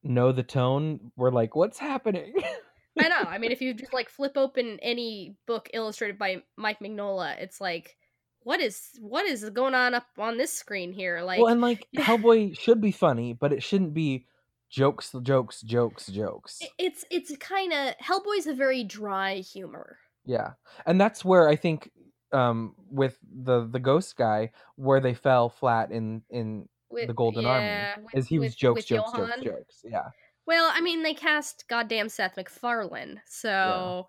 know 0.04 0.32
the 0.32 0.44
tone, 0.44 1.12
we're 1.16 1.32
like, 1.32 1.56
what's 1.56 1.78
happening? 1.78 2.34
I 3.00 3.10
know. 3.10 3.30
I 3.30 3.38
mean, 3.38 3.52
if 3.52 3.62
you 3.62 3.74
just 3.74 3.94
like 3.94 4.10
flip 4.10 4.38
open 4.38 4.80
any 4.82 5.36
book 5.46 5.70
illustrated 5.74 6.18
by 6.18 6.42
Mike 6.56 6.80
Mignola, 6.80 7.38
it's 7.40 7.62
like, 7.62 7.96
what 8.42 8.60
is 8.60 8.90
what 9.00 9.26
is 9.28 9.48
going 9.52 9.76
on 9.76 9.94
up 9.94 10.08
on 10.18 10.38
this 10.38 10.52
screen 10.54 10.92
here? 10.92 11.22
Like, 11.22 11.40
well, 11.40 11.52
and 11.52 11.62
like 11.62 11.86
Hellboy 11.98 12.58
should 12.58 12.82
be 12.82 12.92
funny, 12.92 13.34
but 13.34 13.54
it 13.54 13.62
shouldn't 13.62 13.94
be 13.94 14.26
jokes, 14.70 15.14
jokes, 15.22 15.62
jokes, 15.62 16.08
jokes. 16.08 16.62
it's 16.80 17.06
it's 17.12 17.36
kind 17.38 17.72
of 17.72 17.94
Hellboy's 18.04 18.48
a 18.48 18.54
very 18.56 18.84
dry 18.84 19.36
humor. 19.36 20.00
Yeah, 20.26 20.54
and 20.86 21.00
that's 21.00 21.24
where 21.24 21.48
I 21.48 21.56
think 21.56 21.92
um 22.32 22.76
with 22.90 23.18
the 23.44 23.68
the 23.72 23.80
ghost 23.80 24.16
guy 24.18 24.52
where 24.76 25.00
they 25.00 25.14
fell 25.14 25.50
flat 25.50 25.92
in 25.92 26.22
in 26.30 26.68
With, 26.90 27.08
the 27.08 27.14
Golden 27.14 27.44
yeah, 27.44 27.94
Army 27.96 28.04
with- 28.06 28.16
is 28.16 28.28
he 28.28 28.40
was 28.40 28.50
with- 28.52 28.58
jokes, 28.58 28.86
jokes, 28.86 29.12
jokes, 29.12 29.18
Johann. 29.30 29.44
jokes. 29.44 29.82
Yeah, 29.86 30.10
Well, 30.46 30.72
I 30.74 30.82
mean, 30.82 31.04
they 31.04 31.14
cast 31.14 31.66
goddamn 31.68 32.10
Seth 32.10 32.38
MacFarlane, 32.38 33.22
so 33.26 34.08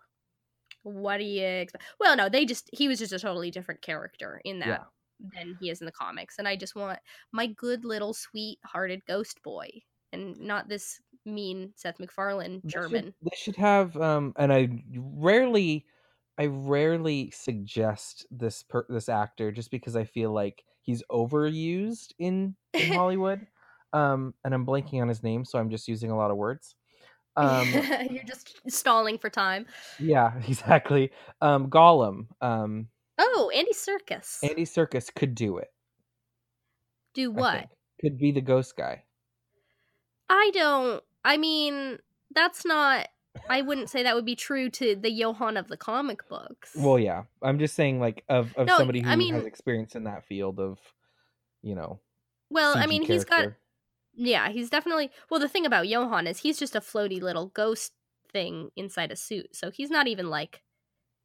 what 0.83 1.19
do 1.19 1.25
you 1.25 1.45
expect? 1.45 1.85
Well, 2.01 2.17
no, 2.17 2.29
they 2.29 2.45
just 2.45 2.69
he 2.73 2.89
was 2.89 2.99
just 2.99 3.13
a 3.13 3.19
totally 3.19 3.51
different 3.51 3.83
character 3.83 4.41
in 4.45 4.59
that 4.61 4.69
yeah. 4.69 4.85
than 5.35 5.57
he 5.61 5.71
is 5.71 5.81
in 5.81 5.87
the 5.87 5.93
comics, 5.93 6.39
and 6.39 6.47
I 6.49 6.57
just 6.57 6.75
want 6.77 6.99
my 7.33 7.47
good 7.47 7.85
little 7.85 8.15
sweet-hearted 8.15 9.03
ghost 9.07 9.43
boy, 9.43 9.69
and 10.13 10.39
not 10.41 10.69
this 10.69 11.01
mean 11.25 11.73
Seth 11.77 11.99
MacFarlane 12.01 12.61
They 12.65 12.71
should- 12.71 12.81
German. 12.83 13.15
They 13.23 13.37
should 13.37 13.57
have 13.57 13.97
um 13.97 14.33
and 14.37 14.53
I 14.53 14.69
rarely 14.97 15.85
I 16.39 16.47
rarely 16.47 17.31
suggest 17.31 18.27
this 18.31 18.63
per, 18.63 18.87
this 18.89 19.09
actor 19.09 19.51
just 19.51 19.71
because 19.71 19.97
I 19.97 20.05
feel 20.05 20.33
like 20.33 20.65
he's 20.83 21.03
overused 21.11 22.13
in 22.19 22.55
in 22.75 22.89
Hollywood. 22.95 23.47
Um 23.93 24.35
and 24.45 24.55
I'm 24.55 24.67
blanking 24.67 25.01
on 25.03 25.09
his 25.09 25.23
name 25.23 25.45
so 25.45 25.59
I'm 25.59 25.71
just 25.71 25.89
using 25.89 26.11
a 26.11 26.17
lot 26.17 26.31
of 26.31 26.37
words. 26.37 26.75
Um 27.37 27.69
You're 28.11 28.25
just 28.25 28.61
stalling 28.69 29.17
for 29.19 29.31
time. 29.31 29.67
yeah, 30.01 30.33
exactly. 30.49 31.13
Um 31.41 31.71
Gollum, 31.71 32.27
um 32.41 32.89
Oh, 33.19 33.51
Andy 33.55 33.73
Serkis. 33.73 34.43
Andy 34.43 34.65
Serkis 34.65 35.13
could 35.15 35.35
do 35.35 35.59
it. 35.59 35.69
Do 37.15 37.31
what? 37.31 37.69
Could 38.01 38.19
be 38.19 38.31
the 38.33 38.41
ghost 38.41 38.77
guy. 38.77 39.05
I 40.29 40.51
don't. 40.55 41.03
I 41.25 41.37
mean, 41.37 41.99
that's 42.35 42.65
not. 42.65 43.09
I 43.49 43.63
wouldn't 43.63 43.91
say 43.91 44.03
that 44.03 44.15
would 44.15 44.25
be 44.25 44.37
true 44.37 44.71
to 44.71 44.95
the 44.97 45.11
Johann 45.11 45.57
of 45.57 45.69
the 45.69 45.77
comic 45.77 46.29
books. 46.29 46.73
Well, 46.77 46.99
yeah. 46.99 47.25
I'm 47.43 47.59
just 47.59 47.75
saying 47.75 48.01
like 48.01 48.25
of 48.29 48.55
of 48.57 48.67
No, 48.67 48.77
somebody 48.79 49.01
who 49.01 49.09
I 49.09 49.17
mean- 49.17 49.35
has 49.35 49.45
experience 49.45 49.95
in 49.95 50.05
that 50.05 50.25
field 50.27 50.59
of 50.61 50.79
you 51.63 51.75
know, 51.75 51.99
well, 52.51 52.77
I 52.77 52.85
CG 52.87 52.89
mean, 52.89 53.03
he's 53.03 53.25
got. 53.25 53.49
Yeah, 54.15 54.49
he's 54.49 54.71
definitely. 54.71 55.11
Well, 55.31 55.41
the 55.41 55.49
thing 55.49 55.67
about 55.67 55.87
Johann 55.89 56.27
is 56.27 56.39
he's 56.39 56.59
just 56.59 56.75
a 56.77 56.81
floaty 56.81 57.21
little 57.21 57.47
ghost 57.47 57.93
thing 58.33 58.71
inside 58.77 59.11
a 59.13 59.17
suit. 59.17 59.55
So 59.55 59.71
he's 59.71 59.91
not 59.91 60.07
even 60.07 60.29
like. 60.31 60.63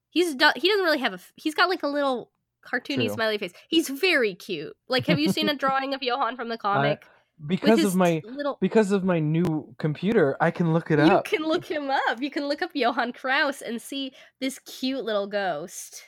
He's 0.10 0.36
do- 0.36 0.51
he 0.55 0.67
doesn't 0.67 0.84
really 0.86 1.00
have 1.00 1.13
a. 1.13 1.15
f- 1.15 1.34
He's 1.36 1.55
got 1.55 1.70
like 1.70 1.82
a 1.84 1.88
little 1.88 2.29
cartoony 2.65 3.05
True. 3.08 3.13
smiley 3.13 3.38
face. 3.38 3.53
He's 3.67 3.89
very 3.89 4.36
cute. 4.36 4.75
Like, 4.88 5.08
have 5.08 5.20
you 5.20 5.32
seen 5.32 5.50
a 5.50 5.55
drawing 5.63 5.93
of 5.93 6.03
Johann 6.03 6.36
from 6.36 6.50
the 6.50 6.58
comic? 6.58 7.05
Because 7.46 7.84
of 7.84 7.96
my 7.96 8.22
little. 8.25 8.58
because 8.62 8.92
of 8.92 9.04
my 9.04 9.20
new 9.20 9.75
computer, 9.78 10.38
I 10.40 10.52
can 10.52 10.72
look 10.74 10.92
it 10.92 11.00
You 11.00 11.06
up. 11.06 11.32
You 11.32 11.38
can 11.40 11.48
look 11.48 11.66
him 11.66 11.90
up. 11.90 12.22
You 12.22 12.32
can 12.32 12.48
look 12.48 12.62
up 12.62 12.72
Johann 12.74 13.12
Kraus 13.12 13.62
and 13.62 13.82
see 13.82 14.13
this 14.40 14.60
cute 14.60 15.04
little 15.04 15.28
ghost. 15.28 16.04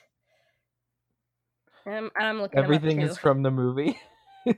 I'm, 1.85 2.09
I'm 2.17 2.41
looking 2.41 2.59
Everything 2.59 3.01
is 3.01 3.17
from 3.17 3.43
the 3.43 3.51
movie. 3.51 3.99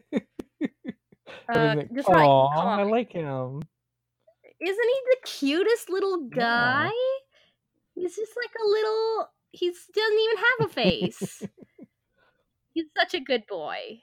Uh, 1.50 1.76
right, 2.10 2.78
I 2.78 2.84
like 2.84 3.14
him. 3.14 3.62
Isn't 4.60 4.90
he 4.90 5.00
the 5.12 5.18
cutest 5.24 5.90
little 5.90 6.28
guy? 6.28 6.90
He's 7.96 8.16
just 8.16 8.34
like 8.36 8.52
a 8.62 8.68
little. 8.68 9.30
He 9.52 9.70
doesn't 9.70 10.20
even 10.20 10.38
have 10.38 10.70
a 10.70 10.74
face. 10.74 11.44
He's 12.74 12.86
such 12.98 13.14
a 13.14 13.20
good 13.20 13.44
boy. 13.48 14.02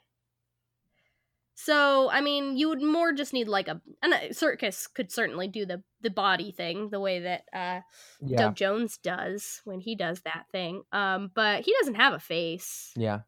So 1.57 2.11
I 2.11 2.21
mean, 2.21 2.57
you 2.57 2.69
would 2.69 2.83
more 2.83 3.13
just 3.13 3.33
need 3.33 3.49
like 3.49 3.69
a 3.69 3.81
and 4.03 4.13
a 4.13 4.35
circus 4.35 4.87
could 4.89 5.13
certainly 5.13 5.47
do 5.49 5.65
the 5.65 5.83
the 6.01 6.11
body 6.11 6.51
thing 6.53 6.91
the 6.91 7.01
way 7.01 7.21
that 7.21 7.45
uh 7.53 7.81
Yeah, 8.21 8.37
Doug 8.39 8.57
Jones 8.57 8.99
does 8.99 9.61
when 9.65 9.81
he 9.81 9.95
does 9.97 10.23
that 10.23 10.47
thing. 10.51 10.83
Um, 10.93 11.31
but 11.35 11.65
he 11.65 11.73
doesn't 11.81 11.95
have 11.95 12.13
a 12.13 12.19
face. 12.21 12.93
yeah, 12.97 13.21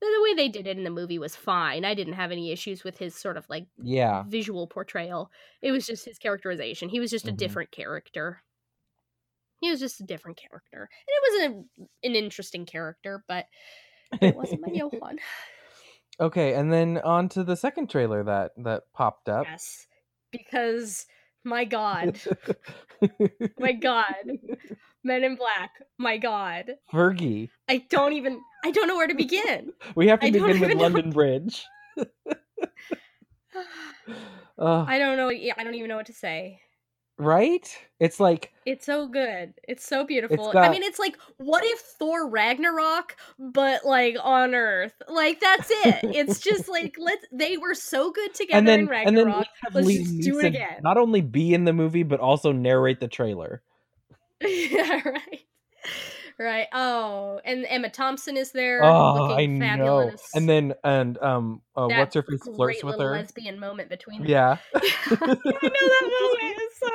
The, 0.00 0.06
the 0.06 0.22
way 0.22 0.34
they 0.34 0.48
did 0.50 0.66
it 0.66 0.76
in 0.76 0.84
the 0.84 0.90
movie 0.90 1.18
was 1.18 1.36
fine. 1.36 1.84
I 1.84 1.94
didn't 1.94 2.14
have 2.14 2.32
any 2.32 2.50
issues 2.52 2.84
with 2.84 2.98
his 2.98 3.14
sort 3.14 3.36
of 3.36 3.48
like 3.48 3.66
yeah. 3.82 4.24
visual 4.26 4.66
portrayal. 4.66 5.30
It 5.62 5.72
was 5.72 5.86
just 5.86 6.04
his 6.04 6.18
characterization. 6.18 6.88
He 6.90 7.00
was 7.00 7.10
just 7.10 7.28
a 7.28 7.32
Mhm. 7.32 7.36
different 7.38 7.70
character. 7.70 8.42
He 9.60 9.70
was 9.70 9.80
just 9.80 10.00
a 10.00 10.04
different 10.04 10.36
character, 10.36 10.88
and 10.90 11.08
it 11.08 11.22
was 11.22 11.40
a, 11.80 12.08
an 12.08 12.14
interesting 12.14 12.66
character, 12.66 13.24
but 13.26 13.46
it 14.20 14.36
wasn't 14.36 14.60
my 14.60 14.68
Johann. 14.72 15.18
Okay, 16.20 16.54
and 16.54 16.72
then 16.72 16.98
on 16.98 17.28
to 17.30 17.44
the 17.44 17.56
second 17.56 17.90
trailer 17.90 18.24
that 18.24 18.52
that 18.58 18.84
popped 18.94 19.28
up. 19.28 19.46
Yes, 19.50 19.86
because 20.32 21.06
my 21.44 21.64
God, 21.64 22.20
my 23.58 23.72
God, 23.72 24.14
Men 25.06 25.22
in 25.22 25.36
Black, 25.36 25.70
my 25.98 26.18
God. 26.18 26.74
Fergie. 26.92 27.48
I 27.68 27.84
don't 27.88 28.12
even. 28.12 28.40
I 28.64 28.72
don't 28.72 28.88
know 28.88 28.96
where 28.96 29.06
to 29.06 29.14
begin. 29.14 29.72
We 29.94 30.08
have 30.08 30.18
to 30.20 30.26
I 30.26 30.30
begin 30.30 30.58
with 30.60 30.72
know. 30.72 30.82
London 30.82 31.10
Bridge. 31.10 31.64
Uh, 31.96 32.04
I 34.58 34.98
don't 34.98 35.16
know. 35.16 35.28
Yeah, 35.28 35.54
I 35.56 35.62
don't 35.62 35.74
even 35.76 35.88
know 35.88 35.96
what 35.96 36.06
to 36.06 36.12
say. 36.12 36.60
Right? 37.18 37.78
It's 37.98 38.20
like 38.20 38.52
It's 38.66 38.84
so 38.84 39.06
good. 39.08 39.54
It's 39.66 39.86
so 39.86 40.04
beautiful. 40.04 40.48
I 40.50 40.52
got- 40.52 40.70
mean, 40.70 40.82
it's 40.82 40.98
like, 40.98 41.16
what 41.38 41.64
if 41.64 41.78
Thor 41.80 42.28
Ragnarok, 42.28 43.16
but 43.38 43.84
like 43.84 44.16
on 44.22 44.54
Earth? 44.54 44.94
Like 45.08 45.40
that's 45.40 45.70
it. 45.70 46.00
It's 46.02 46.40
just 46.40 46.68
like 46.68 46.96
let's. 46.98 47.24
They 47.32 47.56
were 47.56 47.74
so 47.74 48.10
good 48.10 48.34
together 48.34 48.58
and 48.58 48.68
then 48.68 48.80
in 48.80 48.92
and 48.92 49.16
then 49.16 49.44
Let's 49.72 49.88
just 49.88 50.20
do 50.20 50.38
it 50.40 50.46
again. 50.46 50.80
not 50.82 50.98
only 50.98 51.20
be 51.20 51.54
in 51.54 51.64
the 51.64 51.72
movie 51.72 52.02
but 52.02 52.20
also 52.20 52.52
narrate 52.52 53.00
the 53.00 53.08
trailer. 53.08 53.62
yeah, 54.42 55.00
right. 55.04 55.44
Right. 56.38 56.66
Oh, 56.72 57.40
and 57.44 57.64
Emma 57.66 57.88
Thompson 57.88 58.36
is 58.36 58.52
there. 58.52 58.84
Oh, 58.84 58.88
I 58.88 59.28
looking 59.30 59.58
know. 59.58 59.66
fabulous. 59.66 60.22
And 60.34 60.48
then 60.48 60.74
and 60.84 61.16
um, 61.22 61.62
uh, 61.74 61.88
what's 61.88 62.14
her 62.14 62.22
face 62.22 62.42
flirts 62.42 62.84
with 62.84 63.00
her. 63.00 63.12
lesbian 63.12 63.58
moment 63.58 63.88
between 63.88 64.20
them. 64.20 64.28
Yeah. 64.30 64.58
I 64.74 64.78
know 64.80 64.86
that 65.20 66.10
moment. 66.20 66.56
It's 66.58 66.78
so 66.78 66.86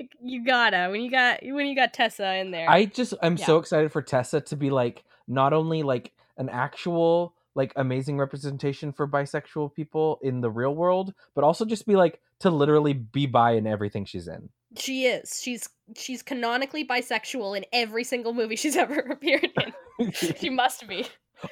like, 0.00 0.10
you 0.20 0.44
gotta 0.44 0.88
when 0.90 1.00
you 1.00 1.10
got 1.10 1.38
when 1.42 1.66
you 1.66 1.74
got 1.74 1.94
Tessa 1.94 2.34
in 2.36 2.50
there. 2.50 2.68
I 2.68 2.84
just 2.84 3.14
I'm 3.22 3.36
Yeah. 3.38 3.46
so 3.46 3.58
excited 3.58 3.90
for 3.90 4.02
Tessa 4.02 4.40
to 4.42 4.56
be 4.56 4.70
like 4.70 5.04
not 5.26 5.54
only 5.54 5.82
like 5.82 6.12
an 6.36 6.50
actual 6.50 7.34
like 7.54 7.72
amazing 7.76 8.18
representation 8.18 8.92
for 8.92 9.06
bisexual 9.06 9.72
people 9.72 10.18
in 10.22 10.40
the 10.40 10.50
real 10.50 10.74
world, 10.74 11.14
but 11.34 11.44
also 11.44 11.64
just 11.64 11.86
be 11.86 11.96
like 11.96 12.20
to 12.40 12.50
literally 12.50 12.92
be 12.92 13.26
bi 13.26 13.52
in 13.52 13.66
everything 13.66 14.04
she's 14.04 14.28
in. 14.28 14.50
She 14.78 15.04
is. 15.06 15.40
She's 15.42 15.68
she's 15.96 16.22
canonically 16.22 16.84
bisexual 16.86 17.56
in 17.56 17.64
every 17.72 18.04
single 18.04 18.32
movie 18.34 18.56
she's 18.64 18.76
ever 18.76 18.98
appeared 18.98 19.50
in. 19.98 20.12
she 20.12 20.50
must 20.50 20.86
be. 20.88 21.06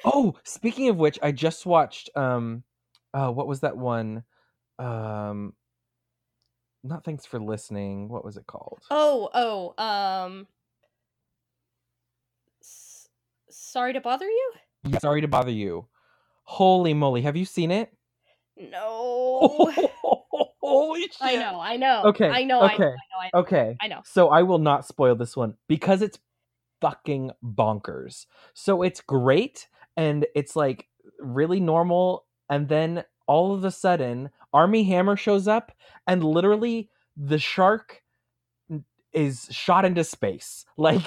oh, 0.05 0.35
speaking 0.43 0.89
of 0.89 0.97
which, 0.97 1.19
I 1.21 1.31
just 1.31 1.65
watched 1.65 2.09
um 2.15 2.63
uh 3.13 3.29
what 3.31 3.47
was 3.47 3.61
that 3.61 3.77
one? 3.77 4.23
Um 4.79 5.53
not 6.83 7.05
thanks 7.05 7.25
for 7.25 7.39
listening. 7.39 8.09
What 8.09 8.25
was 8.25 8.35
it 8.35 8.45
called? 8.45 8.81
Oh, 8.91 9.29
oh, 9.33 9.83
um 9.83 10.47
s- 12.61 13.07
Sorry 13.49 13.93
to 13.93 14.01
bother 14.01 14.25
you? 14.25 14.53
Sorry 14.99 15.21
to 15.21 15.27
bother 15.27 15.51
you. 15.51 15.87
Holy 16.43 16.93
moly, 16.93 17.21
have 17.21 17.37
you 17.37 17.45
seen 17.45 17.71
it? 17.71 17.93
No. 18.57 19.71
Holy 20.63 21.01
shit. 21.01 21.17
I 21.19 21.35
know, 21.35 21.59
I 21.59 21.75
know. 21.75 22.03
Okay, 22.05 22.29
I 22.29 22.43
know, 22.45 22.61
I 22.61 22.67
know, 22.67 22.73
okay, 22.73 22.83
I 22.83 22.87
know, 22.87 23.19
I 23.19 23.29
know. 23.33 23.39
Okay. 23.41 23.77
I 23.81 23.87
know. 23.87 24.01
So 24.05 24.29
I 24.29 24.43
will 24.43 24.59
not 24.59 24.87
spoil 24.87 25.13
this 25.15 25.35
one 25.35 25.55
because 25.67 26.01
it's 26.01 26.19
fucking 26.79 27.31
bonkers. 27.43 28.25
So 28.53 28.81
it's 28.81 29.01
great 29.01 29.67
and 29.97 30.25
it's 30.35 30.55
like 30.55 30.87
really 31.19 31.59
normal 31.59 32.25
and 32.49 32.69
then 32.69 33.03
all 33.27 33.53
of 33.53 33.63
a 33.65 33.71
sudden 33.71 34.29
Armie 34.53 34.83
Hammer 34.83 35.17
shows 35.17 35.47
up 35.47 35.71
and 36.07 36.23
literally 36.23 36.89
the 37.17 37.39
shark 37.39 38.01
is 39.13 39.47
shot 39.51 39.85
into 39.85 40.03
space. 40.03 40.65
Like 40.77 41.05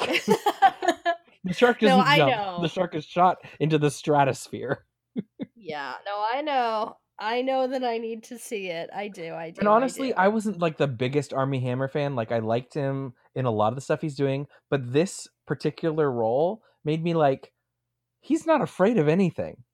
the 1.44 1.52
shark 1.52 1.80
doesn't 1.80 2.00
I 2.00 2.16
jump. 2.18 2.30
know. 2.30 2.58
The 2.62 2.68
shark 2.68 2.94
is 2.94 3.04
shot 3.04 3.38
into 3.58 3.78
the 3.78 3.90
stratosphere. 3.90 4.84
yeah, 5.56 5.94
no, 6.04 6.24
I 6.32 6.42
know. 6.42 6.96
I 7.18 7.42
know 7.42 7.66
that 7.66 7.82
I 7.82 7.98
need 7.98 8.24
to 8.24 8.38
see 8.38 8.68
it. 8.68 8.90
I 8.94 9.08
do, 9.08 9.32
I 9.32 9.50
do. 9.50 9.60
And 9.60 9.68
honestly, 9.68 10.12
I, 10.12 10.26
I, 10.26 10.28
wasn't 10.28 10.58
like 10.58 10.76
the 10.76 10.86
biggest 10.86 11.32
Armie 11.32 11.60
Hammer 11.60 11.88
fan. 11.88 12.14
Like 12.14 12.30
I 12.30 12.40
liked 12.40 12.74
him 12.74 13.14
in 13.34 13.46
a 13.46 13.50
lot 13.50 13.68
of 13.68 13.74
the 13.74 13.80
stuff 13.80 14.02
he's 14.02 14.16
doing, 14.16 14.46
but 14.68 14.92
this 14.92 15.26
particular 15.46 16.10
role 16.10 16.62
made 16.84 17.02
me 17.02 17.14
like 17.14 17.52
he's 18.20 18.46
not 18.46 18.60
afraid 18.60 18.98
of 18.98 19.08
anything. 19.08 19.64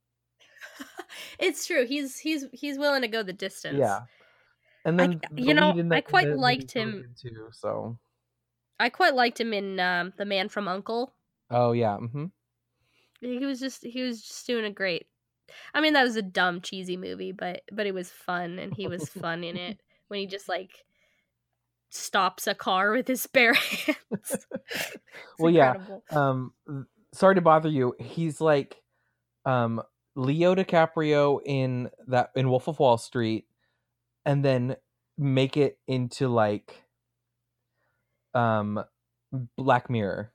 it's 1.39 1.67
true. 1.67 1.85
He's 1.85 2.19
he's 2.19 2.47
he's 2.53 2.79
willing 2.79 3.03
to 3.03 3.09
go 3.09 3.23
the 3.23 3.33
distance. 3.33 3.79
Yeah. 3.79 4.01
And 4.85 5.01
I- 5.01 5.07
then 5.07 5.21
you 5.35 5.47
the 5.47 5.55
know, 5.55 5.95
I 5.97 6.01
quite 6.01 6.37
liked 6.37 6.73
him- 6.73 7.15
too. 7.21 7.49
So 7.53 7.99
I 8.79 8.89
quite 8.89 9.15
liked 9.15 9.41
him 9.41 9.53
in 9.53 9.81
um, 9.81 10.13
The 10.17 10.25
Man 10.25 10.49
from 10.49 10.69
Uncle. 10.69 11.15
oh 11.51 11.73
yeah, 11.73 11.97
hmm 11.97 12.27
He 13.21 13.45
was 13.47 13.59
just 13.61 13.85
he 13.85 14.03
was 14.03 14.23
just 14.23 14.47
doing 14.47 14.65
a 14.65 14.71
great. 14.71 15.07
I 15.75 15.81
mean, 15.81 15.93
that 15.95 16.05
was 16.05 16.17
a 16.17 16.23
dumb, 16.23 16.61
cheesy 16.61 16.97
movie, 16.97 17.33
but 17.33 17.63
but 17.73 17.87
it 17.87 17.95
was 17.95 18.11
fun, 18.11 18.59
and 18.59 18.75
he 18.75 18.87
was 18.87 19.09
fun 19.09 19.45
in 19.45 19.57
it 19.57 19.81
when 20.09 20.21
he 20.21 20.27
just 20.27 20.49
like 20.49 20.85
stops 21.91 22.47
a 22.47 22.55
car 22.55 22.93
with 22.93 23.07
his 23.07 23.27
bare 23.27 23.55
hands. 23.55 24.47
Well, 25.39 25.53
yeah. 25.53 25.75
um 26.11 26.53
sorry 27.13 27.35
to 27.35 27.41
bother 27.41 27.69
you 27.69 27.95
he's 27.99 28.41
like 28.41 28.83
um 29.45 29.83
leo 30.15 30.55
dicaprio 30.55 31.41
in 31.45 31.91
that 32.07 32.31
in 32.35 32.49
wolf 32.49 32.69
of 32.69 32.79
wall 32.79 32.99
street 32.99 33.47
and 34.25 34.45
then 34.45 34.77
make 35.19 35.57
it 35.57 35.79
into 35.87 36.29
like 36.29 36.83
um 38.35 38.83
black 39.57 39.91
mirror 39.91 40.33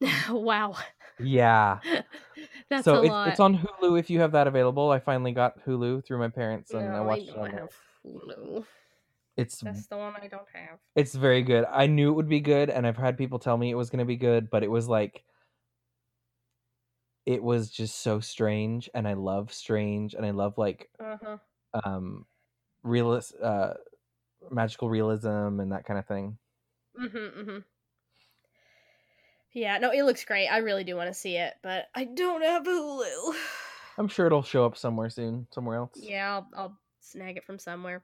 wow, 0.30 0.74
yeah 1.18 1.78
that's 2.70 2.84
so 2.84 2.96
a 2.96 3.00
it's, 3.00 3.08
lot. 3.08 3.28
it's 3.28 3.40
on 3.40 3.56
hulu 3.56 3.98
if 3.98 4.10
you 4.10 4.20
have 4.20 4.32
that 4.32 4.46
available 4.46 4.90
i 4.90 4.98
finally 4.98 5.32
got 5.32 5.64
hulu 5.64 6.04
through 6.04 6.18
my 6.18 6.28
parents 6.28 6.72
and 6.72 6.88
i 6.96 7.00
No, 7.00 7.04
watched 7.04 7.28
it 7.28 7.34
don't 7.34 7.44
on 7.44 7.50
have 7.52 7.68
Hulu. 8.04 8.64
it's 9.36 9.62
That's 9.62 9.86
the 9.86 9.96
one 9.96 10.14
I 10.20 10.28
don't 10.28 10.48
have. 10.54 10.78
it's 10.96 11.14
very 11.14 11.42
good 11.42 11.64
i 11.70 11.86
knew 11.86 12.10
it 12.10 12.14
would 12.14 12.28
be 12.28 12.40
good 12.40 12.70
and 12.70 12.86
i've 12.86 12.96
had 12.96 13.18
people 13.18 13.38
tell 13.38 13.56
me 13.56 13.70
it 13.70 13.74
was 13.74 13.90
going 13.90 13.98
to 13.98 14.04
be 14.04 14.16
good 14.16 14.50
but 14.50 14.62
it 14.62 14.70
was 14.70 14.88
like 14.88 15.24
it 17.26 17.42
was 17.42 17.70
just 17.70 18.00
so 18.00 18.20
strange 18.20 18.88
and 18.94 19.08
i 19.08 19.14
love 19.14 19.52
strange 19.52 20.14
and 20.14 20.24
i 20.26 20.30
love 20.30 20.58
like 20.58 20.90
Uh 20.98 21.16
huh. 21.22 21.38
um 21.84 22.26
realist 22.82 23.34
uh 23.42 23.74
magical 24.50 24.88
realism 24.90 25.60
and 25.60 25.72
that 25.72 25.84
kind 25.84 25.98
of 25.98 26.06
thing 26.06 26.38
Mm-hmm, 26.98 27.16
mm-hmm. 27.40 27.58
Yeah, 29.54 29.78
no, 29.78 29.90
it 29.92 30.02
looks 30.02 30.24
great. 30.24 30.48
I 30.48 30.58
really 30.58 30.84
do 30.84 30.96
want 30.96 31.08
to 31.08 31.14
see 31.14 31.36
it, 31.36 31.54
but 31.62 31.86
I 31.94 32.04
don't 32.04 32.42
have 32.42 32.64
Hulu. 32.64 33.34
i'm 33.98 34.08
sure 34.08 34.26
it'll 34.26 34.42
show 34.42 34.64
up 34.64 34.76
somewhere 34.76 35.08
soon 35.08 35.46
somewhere 35.52 35.76
else 35.76 35.92
Yeah, 36.02 36.32
I'll, 36.34 36.48
I'll 36.56 36.78
snag 37.00 37.36
it 37.36 37.44
from 37.44 37.58
somewhere 37.60 38.02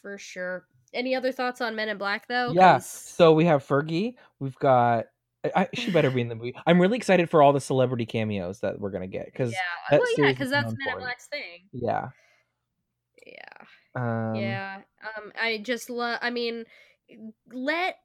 for 0.00 0.16
sure. 0.16 0.64
Any 0.94 1.14
other 1.14 1.30
thoughts 1.30 1.60
on 1.60 1.76
Men 1.76 1.88
in 1.90 1.98
Black 1.98 2.26
though? 2.26 2.54
yeah 2.54 2.74
'Cause- 2.74 2.86
so 2.86 3.32
we 3.32 3.44
have 3.44 3.66
fergie 3.66 4.14
we've 4.38 4.56
got 4.56 5.06
I, 5.44 5.52
I, 5.62 5.68
she 5.74 5.90
better 5.90 6.10
be 6.10 6.20
in 6.22 6.28
the 6.28 6.34
movie 6.36 6.54
i'm 6.66 6.80
really 6.80 6.96
excited 6.96 7.30
for 7.30 7.42
all 7.42 7.52
the 7.52 7.60
celebrity 7.60 8.06
cameos 8.06 8.60
that 8.60 8.80
we're 8.80 8.90
gonna 8.90 9.06
get 9.06 9.26
because 9.26 9.50
yeah, 9.52 9.58
that 9.90 10.00
well, 10.00 10.08
yeah, 10.24 10.32
because 10.32 10.50
that's 10.50 10.74
Men 10.78 10.88
in. 10.94 10.98
Black's 11.00 11.26
thing. 11.26 11.68
yeah 11.72 12.08
Yeah, 13.26 13.66
um 13.94 14.34
yeah. 14.40 14.78
Um, 15.16 15.32
I 15.40 15.58
just 15.58 15.90
love. 15.90 16.18
I 16.22 16.30
mean, 16.30 16.64
let 17.52 17.96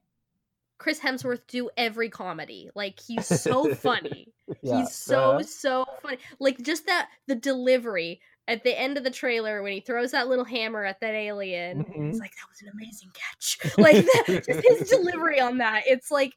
Chris 0.78 1.00
Hemsworth 1.00 1.48
do 1.48 1.70
every 1.78 2.10
comedy. 2.10 2.70
Like 2.76 3.00
he's 3.00 3.28
so 3.28 3.74
funny. 3.76 4.34
yeah, 4.62 4.80
He's 4.80 4.94
so 4.94 5.38
uh, 5.38 5.44
so 5.44 5.86
funny. 6.02 6.18
Like 6.40 6.62
just 6.62 6.86
that 6.88 7.10
the 7.28 7.36
delivery 7.36 8.22
at 8.48 8.64
the 8.64 8.80
end 8.80 8.98
of 8.98 9.04
the 9.04 9.10
trailer 9.12 9.64
when 9.64 9.72
he 9.74 9.80
throws 9.80 10.12
that 10.12 10.28
little 10.28 10.46
hammer 10.46 10.86
at 10.86 11.00
that 11.00 11.16
alien. 11.16 11.84
Mhm. 11.84 12.10
It's 12.10 12.20
like 12.20 12.32
that 12.32 12.48
was 12.50 12.62
an 12.62 12.70
amazing 12.74 13.10
catch. 13.14 13.58
Like 13.78 14.06
that, 14.06 14.44
just 14.46 14.68
his 14.68 14.90
delivery 14.98 15.40
on 15.40 15.58
that. 15.60 15.84
It's 15.88 16.12
like 16.12 16.34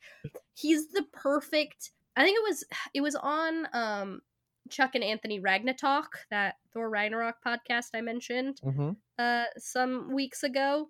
he's 0.54 0.88
the 0.88 1.04
perfect. 1.12 1.90
I 2.16 2.24
think 2.24 2.36
it 2.38 2.48
was 2.48 2.64
it 2.94 3.00
was 3.00 3.14
on 3.16 3.68
um 3.72 4.20
Chuck 4.70 4.94
and 4.94 5.04
Anthony 5.04 5.40
Ragnarok, 5.40 6.26
that 6.30 6.56
Thor 6.72 6.90
Ragnarok 6.90 7.36
podcast 7.46 7.88
I 7.94 8.00
mentioned 8.02 8.60
mhm. 8.64 8.96
uh 9.18 9.44
some 9.56 10.14
weeks 10.14 10.42
ago 10.42 10.88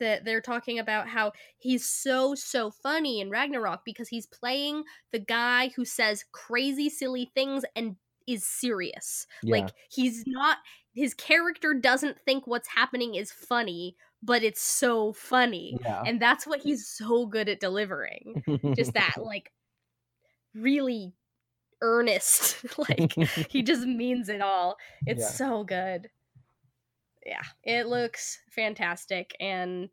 that 0.00 0.24
they're 0.24 0.40
talking 0.40 0.78
about 0.78 1.08
how 1.08 1.32
he's 1.58 1.84
so 1.88 2.34
so 2.34 2.70
funny 2.70 3.20
in 3.20 3.30
Ragnarok 3.30 3.82
because 3.84 4.08
he's 4.08 4.26
playing 4.26 4.84
the 5.12 5.18
guy 5.18 5.68
who 5.76 5.84
says 5.84 6.24
crazy 6.32 6.88
silly 6.90 7.30
things 7.34 7.64
and 7.76 7.96
is 8.26 8.44
serious. 8.46 9.26
yeah 9.42 9.52
Like 9.52 9.70
he's 9.90 10.24
not 10.26 10.58
his 10.94 11.14
character 11.14 11.74
doesn't 11.74 12.20
think 12.20 12.46
what's 12.46 12.68
happening 12.68 13.14
is 13.14 13.32
funny, 13.32 13.96
but 14.22 14.42
it's 14.42 14.62
so 14.62 15.12
funny. 15.12 15.76
yeah 15.80 16.02
And 16.04 16.20
that's 16.20 16.46
what 16.46 16.60
he's 16.60 16.86
so 16.86 17.26
good 17.26 17.48
at 17.48 17.60
delivering. 17.60 18.36
Just 18.76 18.94
that 18.94 19.16
like 19.22 19.52
really 20.54 21.14
earnest 21.82 22.64
like 22.88 23.18
he 23.48 23.62
just 23.62 23.86
means 23.86 24.28
it 24.28 24.40
all. 24.40 24.76
It's 25.06 25.22
Yeah. 25.22 25.28
so 25.28 25.64
good. 25.64 26.08
Yeah, 27.24 27.42
it 27.62 27.86
looks 27.86 28.40
fantastic 28.50 29.34
and 29.40 29.92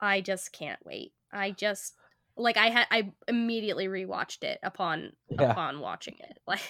I 0.00 0.20
just 0.22 0.52
can't 0.52 0.84
wait. 0.86 1.14
I 1.32 1.52
just 1.52 1.96
like 2.36 2.56
I 2.58 2.68
had 2.70 2.86
I 2.90 3.12
immediately 3.28 3.88
rewatched 3.88 4.44
it 4.44 4.60
upon 4.62 5.14
Yeah. 5.30 5.58
upon 5.58 5.80
watching 5.80 6.16
it. 6.20 6.38
Like 6.48 6.62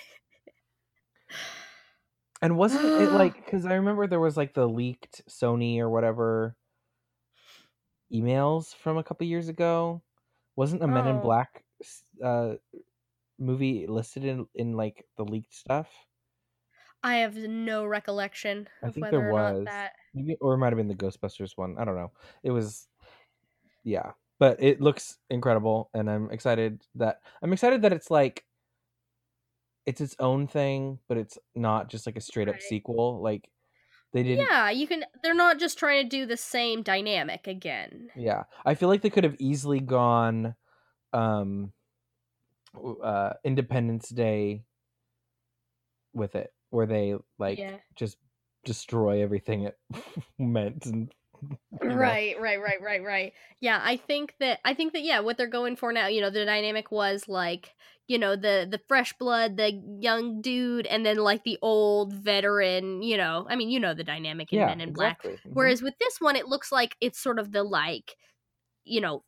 And 2.43 2.57
wasn't 2.57 2.95
it 2.97 3.11
like 3.13 3.37
because 3.37 3.65
I 3.67 3.75
remember 3.75 4.07
there 4.07 4.21
was 4.21 4.37
like 4.37 4.55
the 4.55 4.69
leaked 4.69 5.23
Sony 5.29 5.79
or 5.79 5.89
whatever 5.91 6.57
emails 8.13 8.75
from 8.75 8.97
a 8.99 9.05
couple 9.05 9.27
years 9.27 9.49
ago? 9.49 10.03
Wasn't 10.57 10.83
a 10.83 10.89
Men 10.89 11.07
in 11.07 11.19
Oh. 11.19 11.21
Black 11.21 11.65
uh, 12.23 12.57
movie 13.39 13.89
listed 13.89 14.25
in 14.25 14.49
in 14.55 14.75
like 14.75 15.09
the 15.17 15.25
leaked 15.25 15.55
stuff? 15.55 16.08
I 17.03 17.17
have 17.17 17.37
no 17.37 17.85
recollection 17.87 18.69
I 18.83 18.89
of 18.89 18.91
think 18.91 19.01
whether 19.01 19.11
there 19.11 19.21
or 19.21 19.35
not 19.35 19.57
was. 19.61 19.67
that 19.67 19.95
Maybe, 20.15 20.37
or 20.41 20.55
it 20.55 20.59
might 20.59 20.73
have 20.73 20.77
been 20.79 20.89
the 20.89 20.95
Ghostbusters 20.95 21.57
one. 21.57 21.77
I 21.79 21.85
don't 21.85 21.97
know. 21.97 22.13
It 22.43 22.51
was, 22.51 22.89
yeah, 23.85 24.13
but 24.39 24.63
it 24.63 24.81
looks 24.81 25.19
incredible, 25.31 25.91
and 25.95 26.11
I'm 26.11 26.31
excited 26.31 26.83
that 26.97 27.23
I'm 27.43 27.53
excited 27.53 27.83
that 27.83 27.93
it's 27.93 28.11
like 28.11 28.47
it's 29.87 30.01
its 30.01 30.17
own 30.19 30.47
thing, 30.47 30.99
but 31.09 31.17
it's 31.17 31.39
not 31.55 31.89
just 31.89 32.07
like 32.07 32.17
a 32.17 32.21
straight 32.21 32.49
up 32.49 32.55
Right. 32.55 32.63
sequel. 32.63 33.21
Like 33.23 33.51
they 34.13 34.23
didn't. 34.23 34.51
Yeah, 34.51 34.71
you 34.71 34.87
can 34.87 35.05
they're 35.23 35.35
not 35.35 35.59
just 35.59 35.79
trying 35.79 36.03
to 36.05 36.09
do 36.09 36.27
the 36.27 36.37
same 36.37 36.83
dynamic 36.83 37.47
again. 37.47 38.11
Yeah, 38.15 38.45
I 38.65 38.75
feel 38.75 38.89
like 38.89 39.03
they 39.03 39.11
could 39.11 39.25
have 39.25 39.37
easily 39.39 39.81
gone, 39.81 40.57
um, 41.13 41.73
uh, 43.03 43.35
Independence 43.45 44.09
Day 44.09 44.65
with 46.13 46.35
it, 46.35 46.53
where 46.71 46.87
they 46.87 47.15
like 47.39 47.59
yeah. 47.59 47.77
just 47.97 48.17
destroy 48.65 49.23
everything 49.23 49.63
it 49.63 49.79
meant 50.39 50.87
and 50.87 51.13
you 51.83 51.97
know. 51.97 51.97
Right, 51.97 52.41
right, 52.41 52.61
right, 52.61 52.83
right, 52.83 53.03
right. 53.05 53.33
Yeah, 53.61 53.81
I 53.83 53.97
think 53.97 54.35
that 54.41 54.59
I 54.65 54.75
think 54.75 54.93
that 54.95 55.03
yeah, 55.03 55.21
what 55.21 55.37
they're 55.37 55.47
going 55.47 55.77
for 55.77 55.93
now, 55.93 56.09
you 56.09 56.21
know, 56.21 56.31
the 56.31 56.45
dynamic 56.45 56.91
was 56.91 57.29
like, 57.29 57.75
you 58.09 58.19
know, 58.19 58.35
the 58.35 58.67
the 58.69 58.81
fresh 58.89 59.13
blood, 59.13 59.57
the 59.57 59.73
young 60.01 60.41
dude, 60.41 60.87
and 60.87 61.07
then 61.07 61.19
like 61.19 61.45
the 61.45 61.59
old 61.63 62.13
veteran, 62.15 63.03
you 63.03 63.17
know. 63.17 63.47
I 63.49 63.55
mean, 63.55 63.71
you 63.71 63.79
know 63.79 63.95
the 63.95 64.03
dynamic 64.03 64.53
in 64.53 64.59
yeah, 64.59 64.67
Men 64.67 64.81
in 64.81 64.93
Black. 64.93 65.19
exactly. 65.21 65.33
Mhm. 65.47 65.53
Whereas 65.55 65.83
with 65.83 65.95
this 66.01 66.21
one, 66.21 66.35
it 66.35 66.49
looks 66.49 66.73
like 66.73 66.97
it's 67.01 67.21
sort 67.21 67.39
of 67.39 67.53
the 67.53 67.63
like, 67.63 68.17
you 68.85 69.01
know, 69.01 69.23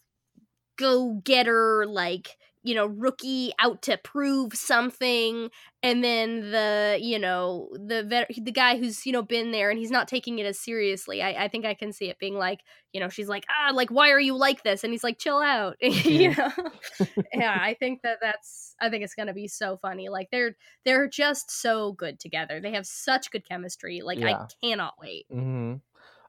go 0.76 1.20
getter, 1.24 1.87
like 1.87 2.37
you 2.62 2.75
know 2.75 2.87
rookie 2.87 3.53
out 3.59 3.83
to 3.83 3.96
prove 4.05 4.55
something 4.55 5.51
and 5.83 6.05
then 6.05 6.51
the 6.51 6.99
you 7.01 7.18
know 7.18 7.68
the 7.73 8.03
vet- 8.03 8.31
the 8.42 8.53
guy 8.53 8.77
who's 8.77 9.07
you 9.07 9.12
know 9.12 9.23
been 9.23 9.51
there 9.51 9.70
and 9.70 9.79
he's 9.79 9.90
not 9.90 10.07
taking 10.09 10.38
it 10.38 10.46
as 10.46 10.59
seriously 10.59 11.23
I, 11.23 11.44
I 11.44 11.49
think 11.49 11.64
i 11.64 11.75
can 11.75 11.92
see 11.92 12.11
it 12.11 12.18
being 12.18 12.35
like 12.35 12.61
you 12.92 13.01
know 13.01 13.09
she's 13.09 13.29
like 13.29 13.44
ah 13.49 13.70
like 13.73 13.90
why 13.90 14.11
are 14.11 14.20
you 14.20 14.37
like 14.37 14.62
this? 14.62 14.85
And 14.85 14.92
he's 14.92 15.05
like 15.05 15.18
chill 15.18 15.38
out 15.38 15.77
you 15.83 16.35
know? 16.35 16.51
Yeah 17.35 17.57
i 17.61 17.75
think 17.75 18.03
that 18.03 18.18
that's 18.20 18.75
i 18.81 18.90
think 18.90 19.05
it's 19.05 19.14
gonna 19.14 19.33
be 19.35 19.49
so 19.49 19.79
funny 19.79 20.09
like 20.09 20.29
they're 20.31 20.57
they're 20.85 21.09
just 21.09 21.51
so 21.51 21.92
good 21.92 22.20
together 22.20 22.61
they 22.61 22.73
have 22.73 22.87
such 22.87 23.31
good 23.31 23.49
chemistry 23.49 24.03
like 24.03 24.18
Yeah. 24.18 24.37
i 24.37 24.46
cannot 24.62 24.94
wait. 25.01 25.27
Hmm 25.31 25.77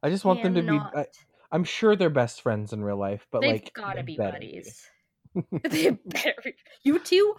I 0.03 0.09
just 0.09 0.25
want 0.25 0.41
them 0.41 0.55
to 0.55 0.63
be. 0.63 0.77
I- 0.79 1.05
i'm 1.51 1.63
sure 1.63 1.95
they're 1.95 2.09
best 2.09 2.41
friends 2.41 2.71
in 2.73 2.83
real 2.83 2.97
life, 2.97 3.27
but 3.31 3.41
they've 3.41 3.51
like 3.53 3.73
gotta 3.73 4.03
be 4.03 4.15
better. 4.15 4.31
buddies 4.33 4.87
they 5.69 5.89
better 6.05 6.33
be, 6.43 6.53
you 6.83 6.99
two 6.99 7.35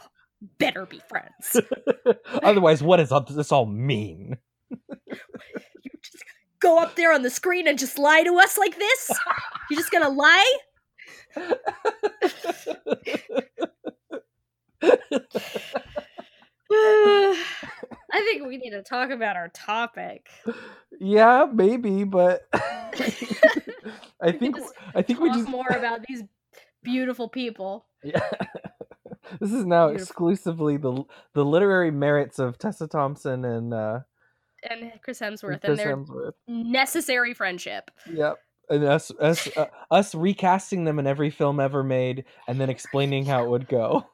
better 0.58 0.86
be 0.86 1.00
friends 1.08 1.60
Otherwise, 2.42 2.82
what 2.82 2.96
does 2.96 3.12
all- 3.12 3.20
this 3.24 3.52
all 3.52 3.66
mean? 3.66 4.36
you 4.70 5.90
just 6.02 6.24
go 6.60 6.78
up 6.78 6.96
there 6.96 7.12
on 7.12 7.22
the 7.22 7.30
screen 7.30 7.68
and 7.68 7.78
just 7.78 7.98
lie 7.98 8.22
to 8.22 8.34
us 8.38 8.56
like 8.58 8.76
this? 8.78 9.10
You're 9.70 9.78
just 9.78 9.92
gonna 9.92 10.08
lie? 10.08 10.56
I 18.14 18.20
think 18.24 18.46
we 18.46 18.56
need 18.58 18.70
to 18.70 18.82
talk 18.82 19.10
about 19.10 19.36
our 19.36 19.48
topic. 19.48 20.28
yeah, 21.00 21.46
maybe, 21.52 22.04
but 22.04 22.42
I 24.20 24.32
think 24.32 24.56
I 24.94 25.02
think 25.02 25.20
we 25.20 25.28
Talk 25.28 25.38
just 25.38 25.48
more 25.48 25.68
about 25.70 26.00
these 26.08 26.22
beautiful 26.82 27.28
people. 27.28 27.86
Yeah. 28.02 28.20
this 29.40 29.52
is 29.52 29.64
now 29.64 29.88
Beautiful. 29.88 30.02
exclusively 30.02 30.76
the 30.76 31.04
the 31.34 31.44
literary 31.44 31.90
merits 31.90 32.38
of 32.38 32.58
Tessa 32.58 32.86
Thompson 32.86 33.44
and 33.44 33.72
uh 33.72 34.00
And 34.68 34.92
Chris 35.02 35.20
Hemsworth 35.20 35.52
and 35.52 35.60
Chris 35.62 35.78
their 35.78 35.96
Hemsworth. 35.96 36.32
necessary 36.48 37.34
friendship. 37.34 37.90
Yep. 38.12 38.36
And 38.70 38.84
us 38.84 39.10
us 39.20 39.48
uh, 39.56 39.66
us 39.90 40.14
recasting 40.14 40.84
them 40.84 40.98
in 40.98 41.06
every 41.06 41.30
film 41.30 41.60
ever 41.60 41.82
made 41.82 42.24
and 42.48 42.60
then 42.60 42.70
explaining 42.70 43.24
how 43.26 43.44
it 43.44 43.50
would 43.50 43.68
go. 43.68 44.06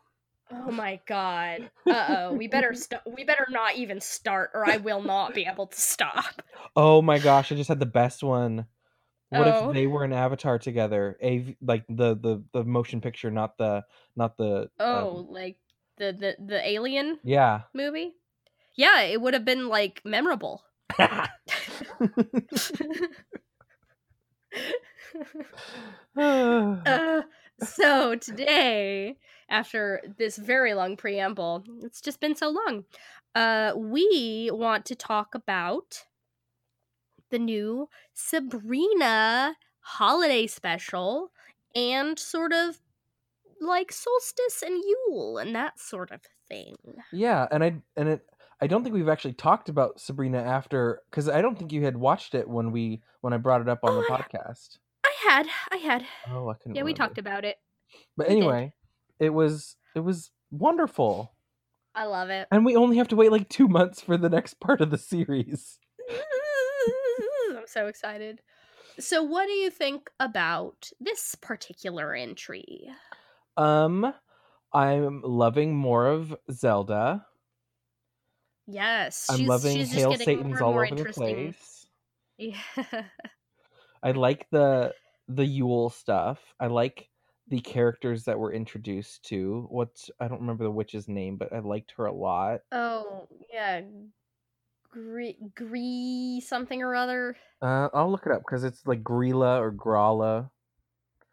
Oh 0.50 0.70
my 0.70 1.00
god. 1.06 1.70
Uh 1.86 2.06
oh. 2.18 2.32
We 2.34 2.48
better 2.48 2.74
st- 2.74 3.00
we 3.06 3.24
better 3.24 3.46
not 3.50 3.76
even 3.76 4.00
start, 4.00 4.50
or 4.54 4.68
I 4.68 4.76
will 4.78 5.02
not 5.02 5.32
be 5.34 5.46
able 5.50 5.66
to 5.68 5.80
stop. 5.80 6.42
Oh 6.76 7.00
my 7.00 7.18
gosh, 7.18 7.50
I 7.50 7.54
just 7.54 7.68
had 7.68 7.80
the 7.80 7.86
best 7.86 8.22
one. 8.22 8.66
What 9.30 9.46
Oh. 9.46 9.48
if 9.48 9.60
they 9.60 9.86
were 9.86 10.04
an 10.04 10.12
avatar 10.12 10.58
together? 10.58 11.16
A 11.22 11.56
like 11.60 11.84
the 11.88 12.14
the 12.16 12.44
the 12.52 12.64
motion 12.64 13.00
picture, 13.00 13.30
not 13.30 13.58
the 13.58 13.84
not 14.16 14.36
the 14.36 14.70
um, 14.80 14.80
Oh, 14.80 15.26
like 15.28 15.58
the 15.96 16.12
the 16.12 16.36
the 16.44 16.68
alien 16.68 17.20
yeah. 17.22 17.64
movie? 17.74 18.14
Yeah, 18.76 19.02
it 19.02 19.20
would 19.20 19.34
have 19.34 19.44
been 19.44 19.68
like 19.68 20.02
memorable. 20.04 20.64
Uh, 26.86 27.22
so 27.58 28.14
today, 28.16 29.18
after 29.48 30.02
this 30.18 30.36
very 30.36 30.74
long 30.74 30.96
preamble, 30.96 31.64
it's 31.82 32.00
just 32.00 32.20
been 32.20 32.34
so 32.34 32.50
long. 32.50 32.84
Uh, 33.34 33.72
we 33.76 34.50
want 34.52 34.84
to 34.86 34.94
talk 34.94 35.34
about 35.34 36.04
the 37.30 37.38
new 37.38 37.88
Sabrina 38.14 39.54
holiday 39.80 40.46
special 40.46 41.30
and 41.74 42.18
sort 42.18 42.52
of 42.52 42.78
like 43.60 43.90
solstice 43.92 44.62
and 44.64 44.82
Yule 44.86 45.38
and 45.38 45.54
that 45.54 45.78
sort 45.80 46.10
of 46.10 46.20
thing. 46.48 46.76
Yeah, 47.12 47.46
and 47.50 47.62
I 47.64 47.74
and 47.96 48.08
it 48.08 48.26
I 48.60 48.66
don't 48.66 48.82
think 48.82 48.94
we've 48.94 49.08
actually 49.08 49.34
talked 49.34 49.68
about 49.68 50.00
Sabrina 50.00 50.38
after 50.38 51.02
because 51.10 51.28
I 51.28 51.40
don't 51.42 51.58
think 51.58 51.72
you 51.72 51.84
had 51.84 51.96
watched 51.96 52.34
it 52.34 52.48
when 52.48 52.72
we 52.72 53.02
when 53.20 53.32
I 53.32 53.36
brought 53.36 53.60
it 53.60 53.68
up 53.68 53.80
on 53.82 53.94
the 53.96 54.04
Oh, 54.08 54.14
I- 54.14 54.20
podcast. 54.22 54.78
I 55.04 55.12
had, 55.28 55.46
I 55.72 55.76
had. 55.76 56.04
Oh, 56.30 56.48
I 56.48 56.54
couldn't. 56.54 56.76
Yeah, 56.76 56.82
we 56.84 56.94
talked 56.94 57.18
about 57.18 57.44
it. 57.44 57.56
But 58.16 58.28
we 58.28 58.34
did. 58.34 58.38
anyway, 58.40 58.72
it 59.18 59.30
was 59.30 59.76
it 59.94 60.00
was 60.00 60.30
wonderful, 60.50 61.32
I 61.94 62.04
love 62.04 62.30
it. 62.30 62.46
and 62.50 62.64
we 62.64 62.76
only 62.76 62.96
have 62.98 63.08
to 63.08 63.16
wait 63.16 63.32
like 63.32 63.48
two 63.48 63.66
months 63.68 64.00
for 64.00 64.16
the 64.16 64.28
next 64.28 64.60
part 64.60 64.80
of 64.80 64.90
the 64.90 64.98
series. 64.98 65.78
Mm-hmm. 66.10 66.37
So 67.68 67.86
excited. 67.86 68.40
So, 68.98 69.22
what 69.22 69.46
do 69.46 69.52
you 69.52 69.70
think 69.70 70.10
about 70.18 70.90
this 71.00 71.34
particular 71.34 72.14
entry? 72.14 72.88
Um, 73.56 74.12
I'm 74.72 75.22
loving 75.22 75.76
more 75.76 76.06
of 76.06 76.34
Zelda. 76.50 77.26
Yes, 78.66 79.26
I'm 79.30 79.46
loving 79.46 79.76
she's 79.76 79.92
Hail 79.92 80.14
Satan's 80.14 80.60
all 80.60 80.74
over 80.78 80.94
the 80.94 81.12
place. 81.12 81.74
Yeah. 82.40 82.54
I 84.00 84.12
like 84.12 84.46
the 84.52 84.94
the 85.26 85.44
Yule 85.44 85.90
stuff. 85.90 86.38
I 86.60 86.68
like 86.68 87.08
the 87.48 87.58
characters 87.58 88.22
that 88.24 88.38
were 88.38 88.52
introduced 88.52 89.24
to. 89.30 89.66
What's 89.70 90.08
I 90.20 90.28
don't 90.28 90.42
remember 90.42 90.62
the 90.62 90.70
witch's 90.70 91.08
name, 91.08 91.36
but 91.36 91.52
I 91.52 91.58
liked 91.58 91.94
her 91.96 92.06
a 92.06 92.12
lot. 92.12 92.60
oh, 92.70 93.26
yeah. 93.52 93.80
Gree, 94.90 95.36
Gree 95.54 96.42
something 96.44 96.82
or 96.82 96.94
other. 96.94 97.36
Uh, 97.60 97.88
I'll 97.92 98.10
look 98.10 98.26
it 98.26 98.32
up 98.32 98.42
because 98.42 98.64
it's 98.64 98.86
like 98.86 99.02
Grilla 99.02 99.58
or 99.60 99.72
Grala. 99.72 100.50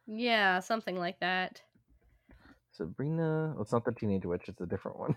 Yeah, 0.08 0.60
something 0.60 0.98
like 0.98 1.20
that. 1.20 1.62
Sabrina. 2.72 3.54
Well, 3.54 3.64
it's 3.64 3.72
not 3.72 3.86
the 3.86 3.94
teenage 3.94 4.26
witch. 4.26 4.44
It's 4.48 4.62
a 4.62 4.66
different 4.66 5.00
one. 5.00 5.16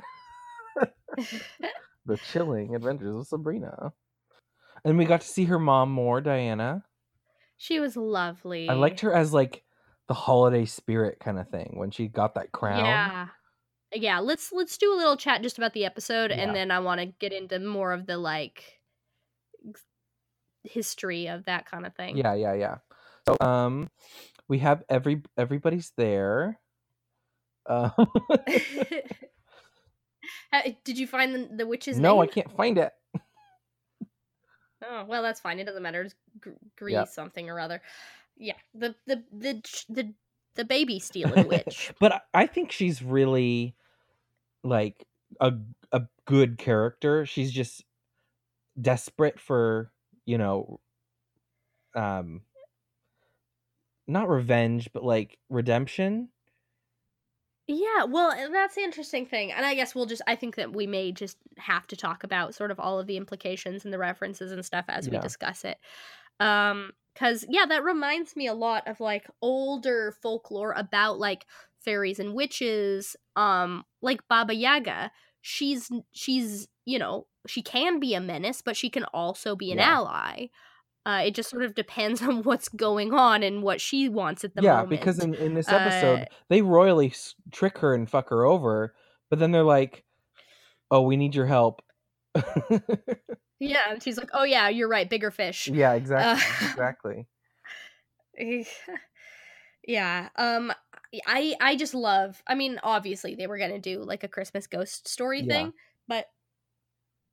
the 2.07 2.17
Chilling 2.17 2.75
Adventures 2.75 3.17
of 3.17 3.27
Sabrina. 3.27 3.93
And 4.85 4.97
we 4.97 5.05
got 5.05 5.23
to 5.23 5.27
see 5.27 5.45
her 5.45 5.59
mom 5.59 5.91
more, 5.91 6.21
Diana. 6.21 6.85
she 7.57 7.81
was 7.81 7.97
lovely. 7.97 8.69
I 8.69 8.75
liked 8.75 9.01
her 9.01 9.13
as 9.13 9.33
like 9.33 9.65
the 10.07 10.15
holiday 10.15 10.65
spirit 10.65 11.19
kind 11.21 11.39
of 11.39 11.49
thing 11.49 11.75
when 11.75 11.91
she 11.91 12.07
got 12.07 12.35
that 12.37 12.53
crown. 12.53 12.85
Yeah. 12.85 13.27
Yeah, 13.95 14.19
let's 14.19 14.53
let's 14.53 14.77
do 14.77 14.93
a 14.93 14.97
little 14.97 15.17
chat 15.17 15.43
just 15.43 15.59
about 15.59 15.73
the 15.73 15.85
episode 15.85 16.31
Yeah. 16.31 16.37
and 16.39 16.55
then 16.55 16.71
I 16.71 16.81
want 16.81 17.01
to 17.01 17.07
get 17.07 17.33
into 17.33 17.59
more 17.59 17.93
of 17.93 18.07
the 18.07 18.19
like 18.19 18.81
history 20.65 21.29
of 21.29 21.45
that 21.47 21.67
kind 21.67 21.87
of 21.87 21.95
thing. 21.95 22.17
Yeah, 22.17 22.35
yeah, 22.35 22.53
yeah. 22.55 22.77
So 23.27 23.37
um 23.41 23.91
we 24.49 24.59
have 24.59 24.83
every 24.89 25.23
everybody's 25.37 25.93
there. 25.97 26.59
Uh, 27.67 27.91
Did 30.85 30.99
you 30.99 31.07
find 31.07 31.35
the, 31.35 31.49
the 31.57 31.67
witch's 31.67 31.99
no, 31.99 32.21
I 32.23 32.27
can't 32.27 32.51
find 32.57 32.79
it. 32.79 32.93
Oh, 34.83 35.05
well, 35.07 35.23
that's 35.23 35.41
fine. 35.41 35.59
It 35.59 35.65
doesn't 35.65 35.83
matter. 35.83 36.03
It's 36.03 36.15
gr- 36.41 36.51
Gree 36.77 36.93
Yep. 36.93 37.09
something 37.09 37.51
or 37.51 37.59
other. 37.61 37.83
Yeah, 38.37 38.55
the 38.75 38.95
the 39.07 39.23
the 39.33 39.63
the 39.89 40.15
the 40.59 40.67
baby 40.67 41.01
stealing 41.01 41.47
witch. 41.49 41.95
but 42.01 42.25
I- 42.35 42.47
think 42.47 42.73
she's 42.73 43.03
really 43.03 43.77
like 44.65 45.07
a 45.41 45.55
a 45.93 46.07
good 46.27 46.59
character. 46.59 47.27
She's 47.27 47.53
just 47.53 47.85
desperate 48.81 49.41
for, 49.41 49.93
you 50.27 50.39
know, 50.39 50.81
um 51.95 52.43
not 54.07 54.29
revenge, 54.29 54.91
but 54.93 55.05
like 55.05 55.39
redemption. 55.49 56.31
Yeah, 57.67 58.05
well, 58.05 58.31
that's 58.51 58.77
the 58.77 58.81
interesting 58.81 59.27
thing. 59.27 59.53
And 59.53 59.67
I 59.67 59.75
guess 59.75 59.95
we'll 59.95 60.07
just 60.07 60.23
I 60.27 60.37
think 60.37 60.57
that 60.57 60.73
we 60.73 60.87
may 60.87 61.13
just 61.13 61.37
have 61.59 61.87
to 61.89 61.97
talk 61.97 62.25
about 62.25 62.55
sort 62.55 62.71
of 62.71 62.81
all 62.81 62.99
of 62.99 63.07
the 63.07 63.19
implications 63.19 63.85
and 63.85 63.93
the 63.93 63.99
references 63.99 64.53
and 64.53 64.65
stuff 64.65 64.87
as 64.89 65.11
we 65.11 65.19
discuss 65.19 65.65
it. 65.65 65.79
Um 66.41 66.93
cuz 67.19 67.45
yeah, 67.49 67.67
that 67.67 67.85
reminds 67.85 68.37
me 68.37 68.47
a 68.47 68.55
lot 68.55 68.87
of 68.87 69.01
like 69.01 69.29
older 69.43 70.13
folklore 70.23 70.73
about 70.77 71.19
like 71.19 71.47
fairies 71.81 72.19
and 72.19 72.35
witches 72.35 73.17
um 73.37 73.85
like 74.03 74.27
Baba 74.29 74.55
Yaga. 74.55 75.11
She's 75.41 75.91
she's, 76.13 76.69
you 76.85 76.99
know, 76.99 77.27
she 77.47 77.63
can 77.63 78.01
be 78.01 78.15
a 78.15 78.21
menace, 78.21 78.63
but 78.63 78.77
she 78.77 78.91
can 78.91 79.05
also 79.07 79.57
be 79.57 79.73
an 79.73 79.79
Yeah. 79.79 79.91
ally. 79.91 80.49
Uh, 81.07 81.23
it 81.27 81.35
just 81.35 81.51
sort 81.51 81.65
of 81.65 81.75
depends 81.75 82.23
on 82.29 82.43
what's 82.45 82.69
going 82.69 83.13
on 83.15 83.43
and 83.43 83.63
what 83.63 83.81
she 83.81 84.09
wants 84.09 84.45
at 84.45 84.55
the 84.57 84.63
yeah, 84.63 84.77
moment. 84.77 84.93
Yeah, 84.93 84.99
because 84.99 85.19
in, 85.19 85.35
in 85.35 85.55
this 85.55 85.73
episode 85.73 86.21
Uh, 86.23 86.27
they 86.49 86.63
royally 86.63 87.13
trick 87.53 87.79
her 87.79 87.95
and 87.95 88.09
fuck 88.11 88.31
her 88.31 88.45
over, 88.45 88.95
but 89.31 89.39
then 89.39 89.53
they're 89.53 89.63
like, 89.63 90.05
"Oh, 90.91 91.03
we 91.03 91.17
need 91.17 91.35
your 91.35 91.47
help." 91.47 91.83
Yeah, 93.61 93.91
and 93.93 94.03
she's 94.03 94.19
like, 94.19 94.31
"Oh 94.33 94.45
yeah, 94.45 94.69
you're 94.69 94.89
right, 94.89 95.09
bigger 95.09 95.31
fish." 95.31 95.71
yeah, 95.71 95.95
exactly, 95.95 96.31
Uh, 96.31 96.39
exactly. 96.61 97.27
yeah. 99.87 100.29
Um 100.37 100.73
I 101.27 101.55
I 101.61 101.77
just 101.77 101.95
love. 101.95 102.43
I 102.47 102.55
mean, 102.55 102.79
obviously 102.83 103.35
they 103.35 103.47
were 103.47 103.59
going 103.59 103.71
to 103.73 103.79
do 103.79 104.03
like 104.03 104.25
a 104.25 104.29
Christmas 104.29 104.67
ghost 104.67 105.09
story 105.09 105.43
Yeah. 105.43 105.43
thing, 105.43 105.73
but 106.07 106.27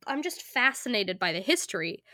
I'm 0.06 0.22
just 0.22 0.42
fascinated 0.42 1.18
by 1.18 1.32
the 1.32 1.40
history 1.40 2.04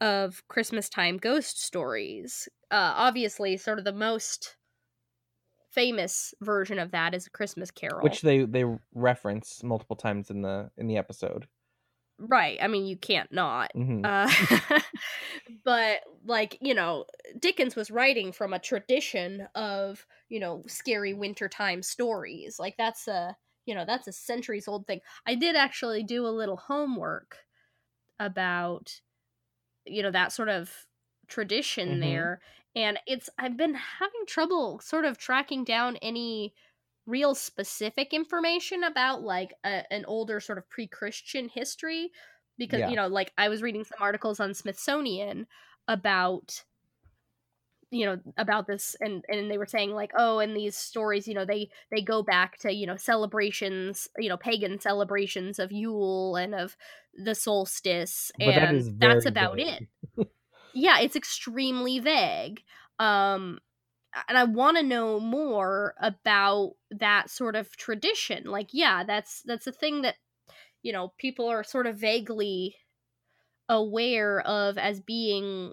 of 0.00 0.46
Christmas 0.48 0.88
time 0.88 1.16
ghost 1.18 1.60
stories. 1.62 2.48
Uh 2.70 2.92
obviously 2.96 3.56
sort 3.56 3.78
of 3.78 3.84
the 3.84 3.92
most 3.92 4.56
famous 5.70 6.34
version 6.40 6.78
of 6.78 6.90
that 6.92 7.14
is 7.14 7.26
a 7.26 7.30
Christmas 7.30 7.70
Carol. 7.70 8.00
which 8.00 8.22
they 8.22 8.44
they 8.44 8.64
reference 8.92 9.62
multiple 9.62 9.96
times 9.96 10.30
in 10.30 10.42
the 10.42 10.70
in 10.76 10.86
the 10.86 10.96
episode. 10.96 11.48
Right. 12.28 12.58
I 12.62 12.68
mean, 12.68 12.86
you 12.86 12.96
can't 12.96 13.30
not. 13.32 13.72
hmm 13.74 14.04
Uh, 14.04 14.28
but 15.64 16.02
like 16.24 16.58
you 16.60 16.74
know, 16.74 17.06
Dickens 17.38 17.76
was 17.76 17.90
writing 17.90 18.32
from 18.32 18.52
a 18.52 18.58
tradition 18.58 19.48
of 19.54 20.06
you 20.28 20.40
know 20.40 20.64
scary 20.66 21.14
wintertime 21.14 21.82
stories. 21.82 22.58
Like 22.58 22.76
that's 22.76 23.08
a 23.08 23.36
you 23.66 23.74
know 23.74 23.84
that's 23.84 24.08
a 24.08 24.12
centuries 24.12 24.68
old 24.68 24.86
thing. 24.86 25.00
I 25.26 25.34
did 25.34 25.56
actually 25.56 26.02
do 26.04 26.26
a 26.26 26.28
little 26.30 26.56
homework 26.56 27.38
about 28.20 29.00
you 29.86 30.02
know 30.02 30.10
that 30.10 30.32
sort 30.32 30.48
of 30.48 30.86
tradition 31.28 32.00
Mhm. 32.00 32.00
there, 32.00 32.40
and 32.76 32.98
it's 33.06 33.30
I've 33.38 33.56
been 33.56 33.74
having 33.74 34.26
trouble 34.26 34.80
sort 34.80 35.04
of 35.04 35.18
tracking 35.18 35.64
down 35.64 35.96
any 35.98 36.54
real 37.06 37.34
specific 37.34 38.12
information 38.14 38.84
about 38.84 39.22
like 39.22 39.54
a, 39.64 39.92
an 39.92 40.04
older 40.06 40.40
sort 40.40 40.58
of 40.58 40.68
pre-christian 40.68 41.48
history 41.48 42.10
because 42.58 42.80
Yeah. 42.80 42.90
you 42.90 42.96
know 42.96 43.08
like 43.08 43.32
i 43.38 43.48
was 43.48 43.62
reading 43.62 43.84
some 43.84 43.98
articles 44.00 44.38
on 44.40 44.54
smithsonian 44.54 45.46
about 45.88 46.64
you 47.90 48.06
know 48.06 48.18
about 48.38 48.66
this 48.66 48.96
and 49.00 49.24
and 49.28 49.50
they 49.50 49.58
were 49.58 49.66
saying 49.66 49.90
like 49.90 50.12
oh 50.16 50.38
and 50.38 50.56
these 50.56 50.76
stories 50.76 51.28
you 51.28 51.34
know 51.34 51.44
they 51.44 51.68
they 51.90 52.00
go 52.00 52.22
back 52.22 52.56
to 52.58 52.72
you 52.72 52.86
know 52.86 52.96
celebrations 52.96 54.08
you 54.18 54.28
know 54.28 54.36
pagan 54.36 54.80
celebrations 54.80 55.58
of 55.58 55.70
yule 55.70 56.36
and 56.36 56.54
of 56.54 56.76
the 57.14 57.34
solstice 57.34 58.32
But 58.38 58.56
and 58.56 58.64
is 58.72 58.90
that's 58.98 59.26
about 59.26 59.58
vague. 59.58 59.60
it 59.60 59.82
yeah 60.72 61.00
it's 61.00 61.16
extremely 61.16 61.98
vague 61.98 62.62
um 62.98 63.58
and 64.28 64.36
i 64.36 64.44
want 64.44 64.76
to 64.76 64.82
know 64.82 65.18
more 65.18 65.94
about 66.00 66.72
that 66.90 67.30
sort 67.30 67.56
of 67.56 67.76
tradition 67.76 68.44
like 68.44 68.68
yeah 68.72 69.04
that's 69.04 69.42
that's 69.42 69.66
a 69.66 69.72
thing 69.72 70.02
that 70.02 70.16
you 70.82 70.92
know 70.92 71.12
people 71.18 71.48
are 71.48 71.64
sort 71.64 71.86
of 71.86 71.96
vaguely 71.96 72.76
aware 73.68 74.40
of 74.40 74.76
as 74.78 75.00
being 75.00 75.72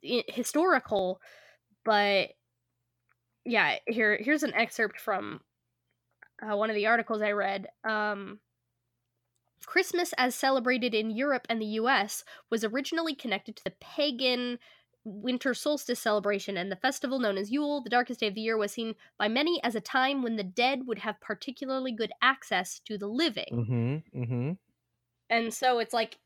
historical 0.00 1.20
but 1.84 2.30
yeah 3.44 3.76
here 3.86 4.18
here's 4.20 4.42
an 4.42 4.54
excerpt 4.54 5.00
from 5.00 5.40
uh, 6.42 6.56
one 6.56 6.70
of 6.70 6.76
the 6.76 6.86
articles 6.86 7.22
i 7.22 7.30
read 7.30 7.66
um 7.88 8.38
Christmas, 9.64 10.14
as 10.16 10.34
celebrated 10.34 10.94
in 10.94 11.10
Europe 11.10 11.46
and 11.50 11.60
the 11.60 11.80
US, 11.80 12.24
was 12.50 12.64
originally 12.64 13.14
connected 13.14 13.56
to 13.56 13.64
the 13.64 13.74
pagan 13.80 14.58
winter 15.06 15.54
solstice 15.54 16.00
celebration, 16.00 16.56
and 16.56 16.70
the 16.70 16.76
festival 16.76 17.18
known 17.18 17.38
as 17.38 17.50
Yule, 17.50 17.80
the 17.82 17.90
darkest 17.90 18.20
day 18.20 18.26
of 18.26 18.34
the 18.34 18.40
year, 18.40 18.56
was 18.58 18.72
seen 18.72 18.94
by 19.18 19.28
many 19.28 19.62
as 19.62 19.74
a 19.74 19.80
time 19.80 20.22
when 20.22 20.36
the 20.36 20.42
dead 20.44 20.86
would 20.86 20.98
have 20.98 21.20
particularly 21.20 21.92
good 21.92 22.12
access 22.20 22.80
to 22.80 22.98
the 22.98 23.06
living. 23.06 23.46
hmm 23.50 23.96
hmm 24.12 24.52
And 25.30 25.54
so 25.54 25.78
it's 25.78 25.94
like, 25.94 26.18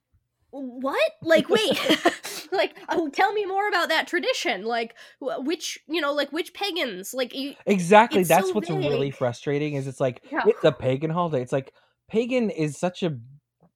what? 0.51 1.13
Like, 1.23 1.49
wait, 1.49 1.79
like, 2.53 2.77
oh, 2.89 3.09
tell 3.11 3.33
me 3.33 3.45
more 3.45 3.69
about 3.69 3.89
that 3.91 4.07
tradition. 4.09 4.65
Like, 4.65 4.95
wh- 5.21 5.45
which, 5.45 5.79
you 5.89 6.01
know, 6.01 6.13
like 6.13 6.33
which 6.33 6.55
pagans? 6.55 7.15
Like, 7.15 7.35
you, 7.35 7.55
Exactly. 7.67 8.25
That's 8.25 8.49
so 8.49 8.55
what's 8.55 8.71
really 8.71 9.11
frustrating. 9.11 9.75
Is 9.75 9.87
it's 9.87 10.01
like 10.01 10.23
Yeah. 10.33 10.45
it's 10.47 10.65
a 10.65 10.73
pagan 10.73 11.11
holiday. 11.11 11.43
It's 11.43 11.53
like 11.53 11.73
pagan 12.09 12.51
is 12.51 12.77
such 12.79 13.03
a 13.03 13.17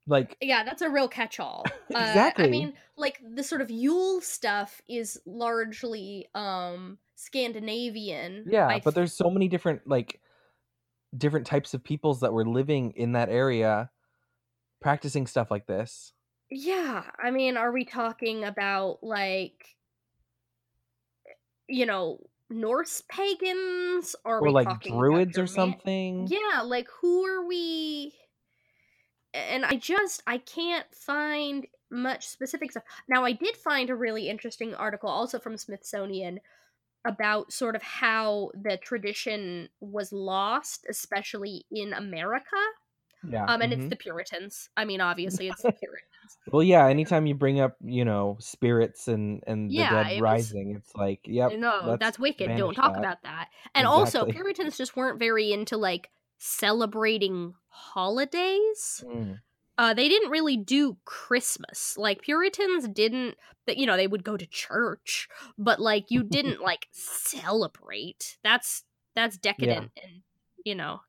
like 0.06 0.36
yeah 0.40 0.62
that's 0.64 0.82
a 0.82 0.90
real 0.90 1.08
catch-all 1.08 1.64
uh, 1.94 2.30
i 2.36 2.46
mean 2.46 2.74
like 2.96 3.20
the 3.34 3.42
sort 3.42 3.60
of 3.60 3.70
yule 3.70 4.20
stuff 4.20 4.82
is 4.88 5.18
largely 5.26 6.26
um 6.34 6.98
scandinavian 7.16 8.44
yeah. 8.46 8.66
I 8.66 8.80
but 8.80 8.94
there's 8.94 9.12
so 9.14 9.30
many 9.30 9.48
different 9.48 9.86
like 9.86 10.20
different 11.16 11.46
types 11.46 11.74
of 11.74 11.82
peoples 11.84 12.20
that 12.20 12.32
were 12.32 12.44
living 12.44 12.92
in 12.96 13.12
that 13.12 13.28
area, 13.28 13.88
practicing 14.80 15.26
stuff 15.28 15.48
like 15.50 15.66
this. 15.66 16.12
yeah 16.50 17.04
i 17.22 17.30
mean 17.30 17.56
are 17.56 17.72
we 17.72 17.84
talking 17.84 18.44
about 18.44 18.98
like 19.02 19.76
you 21.68 21.86
know 21.86 22.18
norse 22.50 23.02
pagans 23.08 24.14
are 24.24 24.38
Or 24.40 24.42
we 24.48 24.50
like 24.50 24.80
druids 24.82 25.38
or 25.38 25.46
something. 25.46 26.26
yeah 26.28 26.60
like 26.62 26.88
who 27.00 27.24
are 27.24 27.46
we 27.46 28.12
and 29.34 29.64
i 29.64 29.76
just 29.76 30.22
i 30.26 30.38
can't 30.38 30.86
find 30.94 31.66
much 31.90 32.26
specific 32.26 32.70
stuff 32.70 32.84
now 33.08 33.24
i 33.24 33.32
did 33.32 33.56
find 33.56 33.90
a 33.90 33.94
really 33.94 34.28
interesting 34.28 34.74
article 34.74 35.08
also 35.08 35.38
from 35.38 35.56
smithsonian 35.56 36.40
about 37.06 37.52
sort 37.52 37.76
of 37.76 37.82
how 37.82 38.50
the 38.54 38.76
tradition 38.78 39.68
was 39.80 40.12
lost 40.12 40.86
especially 40.88 41.64
in 41.70 41.92
america 41.92 42.56
Yeah. 43.28 43.44
um 43.44 43.60
and 43.60 43.72
mhm. 43.72 43.76
it's 43.80 43.88
the 43.90 43.96
puritans 43.96 44.70
i 44.76 44.84
mean 44.84 45.00
obviously 45.10 45.48
it's 45.48 45.62
the 45.62 45.72
puritans 45.72 46.10
Well, 46.50 46.62
yeah. 46.62 46.86
Anytime 46.86 47.26
you 47.26 47.34
bring 47.34 47.60
up, 47.60 47.76
you 47.84 48.04
know, 48.04 48.38
spirits 48.40 49.08
and 49.08 49.42
and 49.46 49.70
the 49.70 49.74
Yeah, 49.74 49.90
dead 50.04 50.12
it 50.12 50.14
was- 50.14 50.20
rising, 50.22 50.74
it's 50.76 50.94
like, 50.94 51.20
yep. 51.26 51.52
no 51.58 51.96
that's 52.00 52.18
wicked 52.18 52.56
don't 52.56 52.74
talk 52.74 52.94
that. 52.94 52.98
about 52.98 53.22
that 53.24 53.48
and 53.74 53.86
also 53.86 54.24
puritans 54.24 54.78
just 54.78 54.96
weren't 54.96 55.18
very 55.18 55.52
into 55.52 55.76
like 55.76 56.08
celebrating 56.44 57.54
holidays 57.68 59.02
Mm. 59.06 59.40
uh, 59.78 59.92
they 59.94 60.08
didn't 60.08 60.30
really 60.30 60.56
do 60.56 60.96
Christmas. 61.04 61.96
Like 61.98 62.22
Puritans 62.22 62.86
didn't, 62.86 63.36
you 63.66 63.86
know, 63.86 63.96
they 63.96 64.06
would 64.06 64.22
go 64.22 64.36
to 64.36 64.46
church, 64.46 65.26
but 65.58 65.80
like 65.80 66.10
you 66.10 66.22
didn't 66.22 66.60
like 66.70 66.86
celebrate. 66.92 68.38
That's 68.44 68.84
that's 69.16 69.36
decadent, 69.38 69.90
and 70.02 70.22
you 70.64 70.74
know, 70.74 71.00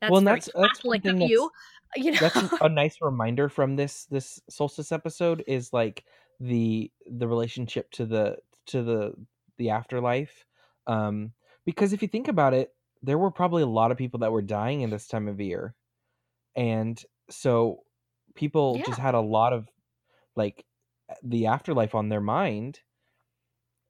that's 0.00 0.10
Well, 0.10 0.20
that's- 0.20 0.50
that's 0.54 0.84
of 0.84 1.20
you. 1.30 1.50
You 1.96 2.12
know, 2.12 2.18
That's 2.20 2.52
a 2.60 2.68
nice 2.68 2.98
reminder 3.00 3.48
from 3.48 3.74
this 3.74 4.04
this 4.04 4.40
solstice 4.48 4.92
episode 4.92 5.42
is 5.48 5.72
like 5.72 6.04
the 6.38 6.92
the 7.04 7.26
relationship 7.26 7.90
to 7.92 8.06
the 8.06 8.36
to 8.66 8.84
the 8.84 9.14
the 9.56 9.70
afterlife. 9.70 10.46
Um, 10.86 11.32
because 11.64 11.92
if 11.92 12.00
you 12.00 12.06
think 12.06 12.28
about 12.28 12.54
it, 12.54 12.72
there 13.02 13.18
were 13.18 13.30
probably 13.30 13.62
a 13.62 13.66
lot 13.66 13.90
of 13.90 13.98
people 13.98 14.20
that 14.20 14.32
were 14.32 14.42
dying 14.42 14.82
in 14.82 14.90
this 14.90 15.06
time 15.08 15.28
of 15.28 15.40
year, 15.40 15.74
and 16.56 17.02
so 17.30 17.84
people 18.34 18.78
Yeah. 18.78 18.84
just 18.86 18.98
had 19.00 19.14
a 19.14 19.20
lot 19.20 19.52
of 19.52 19.68
like 20.36 20.66
the 21.22 21.46
afterlife 21.46 21.94
on 21.94 22.08
their 22.08 22.20
mind 22.20 22.80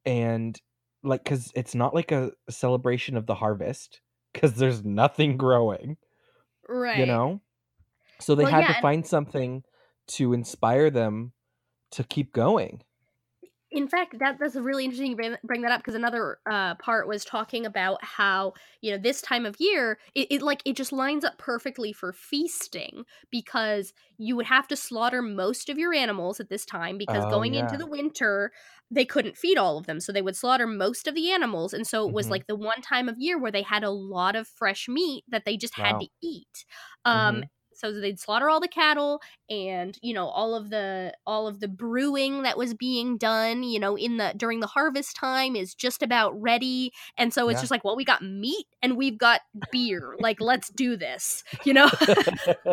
and 0.04 0.60
like 1.02 1.24
because 1.24 1.50
it's 1.54 1.74
not 1.74 1.94
like 1.94 2.12
a 2.12 2.32
celebration 2.48 3.16
of 3.16 3.26
the 3.26 3.34
harvest 3.34 4.00
because 4.32 4.54
there's 4.54 4.84
nothing 4.84 5.36
growing 5.36 5.96
right? 6.68 6.98
you 6.98 7.06
know 7.06 7.40
so 8.20 8.34
they 8.34 8.44
Well, 8.44 8.50
had 8.52 8.62
yeah, 8.62 8.68
to 8.68 8.74
and- 8.76 8.82
find 8.82 9.06
something 9.06 9.64
to 10.08 10.32
inspire 10.34 10.90
them 10.90 11.32
to 11.92 12.04
keep 12.04 12.32
going 12.32 12.82
in 13.72 13.86
fact 13.88 14.18
that 14.18 14.38
that's 14.40 14.56
a 14.56 14.62
really 14.62 14.84
interesting 14.84 15.10
you 15.12 15.36
bring, 15.44 15.62
that 15.62 15.70
up 15.72 15.80
because 15.80 15.94
another 15.94 16.38
uh, 16.50 16.74
part 16.76 17.06
was 17.06 17.24
talking 17.24 17.64
about 17.66 18.02
how 18.04 18.52
you 18.82 18.90
know 18.90 18.98
this 18.98 19.22
time 19.22 19.46
of 19.46 19.56
year 19.60 19.98
it, 20.14 20.26
it 20.30 20.42
like 20.42 20.62
it 20.64 20.74
just 20.76 20.92
lines 20.92 21.24
up 21.24 21.38
perfectly 21.38 21.92
for 21.92 22.12
feasting 22.12 23.04
because 23.30 23.92
you 24.18 24.34
would 24.36 24.46
have 24.46 24.66
to 24.68 24.76
slaughter 24.76 25.22
most 25.22 25.68
of 25.68 25.78
your 25.78 25.94
animals 25.94 26.40
at 26.40 26.48
this 26.48 26.64
time 26.66 26.98
because 26.98 27.24
Oh, 27.24 27.26
going 27.26 27.54
into 27.54 27.76
the 27.76 27.86
winter 27.86 28.52
they 28.90 29.04
couldn't 29.04 29.36
feed 29.36 29.56
all 29.58 29.78
of 29.78 29.86
them 29.86 30.00
so 30.00 30.12
they 30.12 30.22
would 30.22 30.36
slaughter 30.36 30.66
most 30.66 31.06
of 31.06 31.14
the 31.14 31.30
animals 31.30 31.72
and 31.72 31.86
so 31.86 32.06
it 32.08 32.12
was 32.12 32.28
Mhm. 32.28 32.30
like 32.30 32.46
the 32.46 32.56
one 32.56 32.80
time 32.82 33.08
of 33.08 33.16
year 33.18 33.38
where 33.38 33.52
they 33.52 33.62
had 33.62 33.84
a 33.84 33.90
lot 33.90 34.34
of 34.34 34.48
fresh 34.48 34.88
meat 34.88 35.24
that 35.28 35.44
they 35.44 35.56
just 35.56 35.74
had 35.74 35.98
to 36.00 36.08
eat 36.22 36.64
um 37.04 37.42
Mhm. 37.42 37.50
So 37.80 37.92
they'd 37.92 38.20
slaughter 38.20 38.48
all 38.48 38.60
the 38.60 38.68
cattle 38.68 39.20
and 39.48 39.98
you 40.02 40.12
know 40.14 40.26
all 40.28 40.54
of 40.54 40.70
the 40.70 41.12
all 41.26 41.46
of 41.46 41.60
the 41.60 41.68
brewing 41.68 42.42
that 42.42 42.58
was 42.58 42.74
being 42.74 43.16
done 43.18 43.62
you 43.62 43.78
know 43.80 43.96
in 43.96 44.16
the 44.18 44.32
during 44.36 44.60
the 44.60 44.66
harvest 44.66 45.16
time 45.16 45.56
is 45.56 45.74
just 45.74 46.02
about 46.02 46.40
ready. 46.40 46.92
And 47.16 47.32
so 47.32 47.48
it's 47.48 47.60
Yeah. 47.60 47.62
just 47.62 47.70
like 47.70 47.84
well 47.84 47.96
we 47.96 48.04
got 48.04 48.22
meat 48.22 48.66
and 48.82 48.96
we've 48.96 49.18
got 49.18 49.40
beer. 49.70 50.14
Like 50.18 50.40
let's 50.40 50.68
do 50.70 50.96
this 50.96 51.42
you 51.64 51.72
know? 51.74 51.90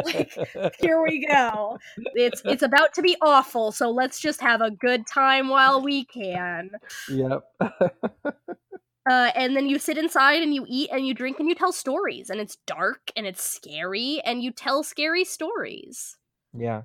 Like 0.04 0.32
here 0.80 1.02
we 1.02 1.26
go. 1.28 1.78
It's 2.14 2.42
it's 2.48 2.64
about 2.64 2.94
to 2.96 3.02
be 3.02 3.16
awful 3.22 3.72
so 3.72 3.90
let's 3.92 4.20
just 4.20 4.42
have 4.42 4.62
a 4.62 4.72
good 4.72 5.08
time 5.08 5.50
while 5.50 5.82
we 5.82 6.06
can. 6.06 6.72
Yep 7.08 7.44
uh, 9.10 9.32
and 9.36 9.56
then 9.56 9.68
you 9.68 9.80
sit 9.80 9.98
inside 9.98 10.42
and 10.44 10.54
you 10.54 10.66
eat 10.68 10.90
and 10.92 11.08
you 11.08 11.14
drink 11.14 11.40
and 11.40 11.48
you 11.50 11.56
tell 11.56 11.72
stories 11.72 12.30
and 12.30 12.40
it's 12.40 12.58
dark 12.66 13.12
and 13.16 13.26
it's 13.28 13.44
scary 13.44 14.22
and 14.26 14.44
you 14.44 14.52
tell 14.52 14.84
scary 14.84 15.24
stories 15.24 16.18
yeah 16.54 16.84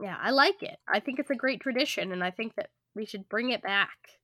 Yeah, 0.00 0.16
I 0.20 0.30
like 0.30 0.62
it. 0.62 0.78
I 0.88 1.00
think 1.00 1.18
it's 1.18 1.30
a 1.30 1.34
great 1.34 1.60
tradition, 1.60 2.12
and 2.12 2.24
I 2.24 2.30
think 2.30 2.54
that 2.56 2.70
we 2.94 3.04
should 3.04 3.28
bring 3.28 3.50
it 3.50 3.62
back. 3.62 4.18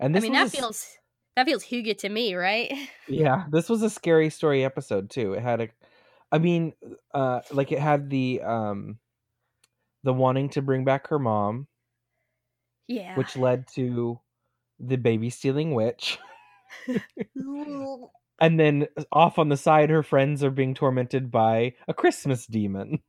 and 0.00 0.14
I 0.14 0.20
mean, 0.20 0.32
that 0.32 0.48
a 0.48 0.50
feels 0.50 0.96
that 1.36 1.46
feels 1.46 1.64
hygge 1.64 1.96
to 1.98 2.08
me, 2.08 2.34
right? 2.34 2.72
yeah 3.06 3.46
this 3.50 3.68
was 3.68 3.82
a 3.82 3.90
scary 3.90 4.30
story 4.30 4.64
episode 4.64 5.10
too 5.10 5.32
it 5.34 5.42
had 5.42 5.60
a 5.60 5.68
i 6.30 6.38
mean 6.38 6.72
uh 7.14 7.40
like 7.50 7.72
it 7.72 7.78
had 7.80 8.10
the 8.10 8.40
um 8.42 8.98
the 10.04 10.12
wanting 10.12 10.48
to 10.50 10.62
bring 10.62 10.84
back 10.84 11.08
her 11.08 11.18
mom 11.18 11.66
Yeah. 12.86 13.26
which 13.26 13.36
led 13.36 13.66
to 13.68 14.20
the 14.82 14.96
baby 14.96 15.30
stealing 15.30 15.74
witch 15.74 16.18
and 18.40 18.58
then 18.58 18.88
uh, 18.96 19.04
off 19.12 19.38
on 19.38 19.48
the 19.48 19.56
side, 19.56 19.90
her 19.90 20.02
friends 20.02 20.42
are 20.42 20.50
being 20.50 20.74
tormented 20.74 21.30
by 21.30 21.74
a 21.88 21.94
Christmas 21.94 22.46
demon. 22.46 23.00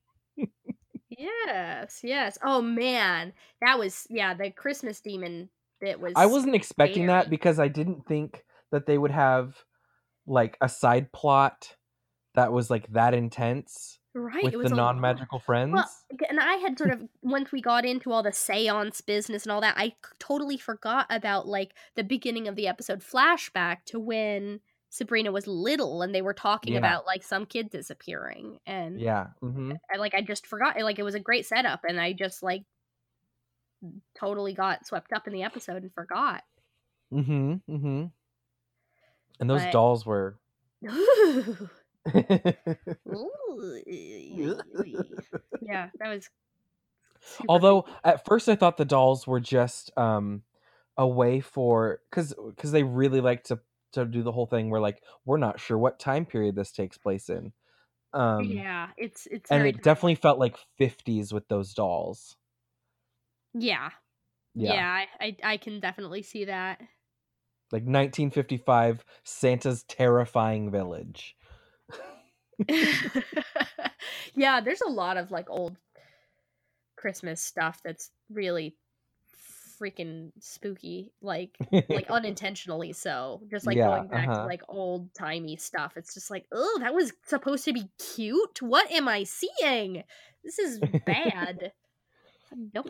yes, 1.10 2.02
yes. 2.04 2.38
Oh 2.44 2.62
man, 2.62 3.34
that 3.62 3.80
was 3.80 4.06
yeah. 4.10 4.34
The 4.34 4.52
Christmas 4.52 5.02
demon 5.02 5.50
bit 5.82 6.00
was. 6.00 6.14
I 6.16 6.28
wasn't 6.28 6.56
expecting 6.56 7.08
that 7.08 7.30
because 7.30 7.60
I 7.60 7.68
didn't 7.68 8.06
think 8.08 8.44
that 8.72 8.86
they 8.86 8.98
would 8.98 9.12
have 9.12 9.56
like 10.26 10.58
a 10.62 10.70
side 10.70 11.12
plot 11.12 11.76
that 12.36 12.52
was 12.52 12.70
like 12.70 12.88
that 12.94 13.14
intense 13.14 14.00
right 14.14 14.56
with 14.56 14.70
the 14.70 14.76
non-magical 14.76 15.40
friends? 15.40 15.74
well, 15.74 15.90
and 16.30 16.40
i 16.40 16.56
had 16.56 16.78
sort 16.78 16.92
of 16.92 17.02
once 17.22 17.52
we 17.52 17.62
got 17.62 17.86
into 17.86 18.12
all 18.12 18.22
the 18.24 18.32
seance 18.32 19.02
business 19.02 19.44
and 19.44 19.52
all 19.52 19.62
that 19.62 19.76
i 19.78 19.94
totally 20.20 20.58
forgot 20.58 21.06
about 21.10 21.48
like 21.48 21.74
the 21.96 22.04
beginning 22.04 22.48
of 22.48 22.56
the 22.56 22.68
episode 22.68 23.00
flashback 23.02 23.78
to 23.86 24.00
when 24.00 24.60
sabrina 24.90 25.32
was 25.32 25.48
little 25.48 26.02
and 26.04 26.14
they 26.14 26.22
were 26.22 26.34
talking 26.34 26.74
Yeah. 26.74 26.80
about 26.80 27.06
like 27.08 27.24
some 27.24 27.46
kid 27.48 27.70
disappearing 27.72 28.60
and 28.68 29.00
yeah 29.02 29.28
hmm 29.42 29.72
I, 29.94 29.98
like 29.98 30.14
i 30.14 30.22
just 30.22 30.46
forgot 30.46 30.80
like 30.80 31.00
it 31.00 31.04
was 31.04 31.16
a 31.16 31.20
great 31.20 31.46
setup 31.48 31.82
and 31.88 32.00
i 32.00 32.14
just 32.14 32.44
like 32.44 32.64
totally 34.16 34.54
got 34.54 34.86
swept 34.86 35.12
up 35.12 35.28
in 35.28 35.34
the 35.34 35.44
episode 35.44 35.82
and 35.84 35.94
forgot. 35.94 36.44
Mm-hmm 37.14 37.54
mm-hmm. 37.70 38.06
And 39.42 39.50
those 39.50 39.62
But- 39.64 39.72
dolls 39.74 40.06
were 40.06 40.38
yeah 45.62 45.90
that 46.00 46.10
was 46.10 46.30
although 47.48 47.86
at 48.04 48.26
first 48.26 48.50
i 48.50 48.56
thought 48.56 48.78
the 48.78 48.86
dolls 48.86 49.26
were 49.26 49.40
just 49.40 49.96
um 49.98 50.44
a 50.98 51.08
way 51.08 51.40
for 51.40 52.02
because 52.10 52.34
because 52.50 52.72
they 52.72 52.84
really 52.84 53.22
like 53.22 53.44
to 53.44 53.60
to 53.94 54.06
do 54.06 54.24
the 54.24 54.32
whole 54.32 54.46
thing 54.46 54.70
where 54.70 54.82
like 54.82 55.02
we're 55.26 55.38
not 55.38 55.60
sure 55.60 55.78
what 55.78 56.00
time 56.00 56.26
period 56.26 56.56
this 56.56 56.72
takes 56.72 56.98
place 56.98 57.30
in 57.30 57.54
um 58.14 58.52
yeah 58.52 58.90
it's 58.98 59.28
it's 59.32 59.52
and 59.52 59.66
it 59.66 59.82
definitely 59.82 60.16
felt 60.16 60.40
like 60.40 60.58
50s 60.80 61.34
with 61.34 61.48
those 61.48 61.74
dolls. 61.74 62.36
Yeah. 63.54 63.90
Yeah, 64.56 64.74
yeah, 64.74 64.88
I, 64.88 65.08
I 65.20 65.38
i 65.54 65.58
can 65.58 65.80
definitely 65.80 66.22
see 66.22 66.46
that. 66.46 66.80
Like 67.72 67.84
1955 67.84 69.04
santa's 69.24 69.84
terrifying 69.84 70.70
village 70.70 71.36
yeah 74.36 74.62
there's 74.62 74.82
a 74.82 74.90
lot 74.90 75.18
of 75.18 75.32
like 75.32 75.50
old 75.50 75.76
christmas 76.96 77.42
stuff 77.42 77.82
that's 77.84 78.12
really 78.32 78.76
freaking 79.84 80.32
spooky 80.40 81.12
like 81.22 81.56
like 81.90 82.08
unintentionally 82.10 82.94
so 82.94 83.42
just 83.50 83.66
like 83.66 83.78
Yeah, 83.78 83.88
going 83.88 84.08
back 84.08 84.30
uh-huh. 84.30 84.42
to 84.42 84.46
like 84.46 84.62
old 84.68 85.14
timey 85.14 85.58
stuff. 85.58 85.94
It's 85.96 86.14
just 86.14 86.32
like 86.32 86.46
oh 86.52 86.80
that 86.82 86.94
was 86.94 87.14
supposed 87.26 87.66
to 87.66 87.74
be 87.74 87.90
cute? 88.00 88.62
What 88.62 88.92
am 88.92 89.08
i 89.08 89.24
seeing? 89.24 90.04
This 90.44 90.60
is 90.60 90.80
bad. 91.06 91.72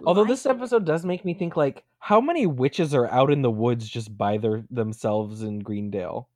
Although 0.05 0.25
this 0.25 0.45
episode 0.45 0.85
does 0.85 1.05
make 1.05 1.23
me 1.23 1.33
think 1.33 1.55
like 1.55 1.83
how 1.99 2.19
many 2.19 2.45
witches 2.45 2.93
are 2.93 3.07
out 3.07 3.31
in 3.31 3.41
the 3.41 3.51
woods 3.51 3.87
just 3.87 4.15
by 4.17 4.37
their 4.37 4.63
themselves 4.69 5.41
in 5.41 5.59
greendale 5.59 6.27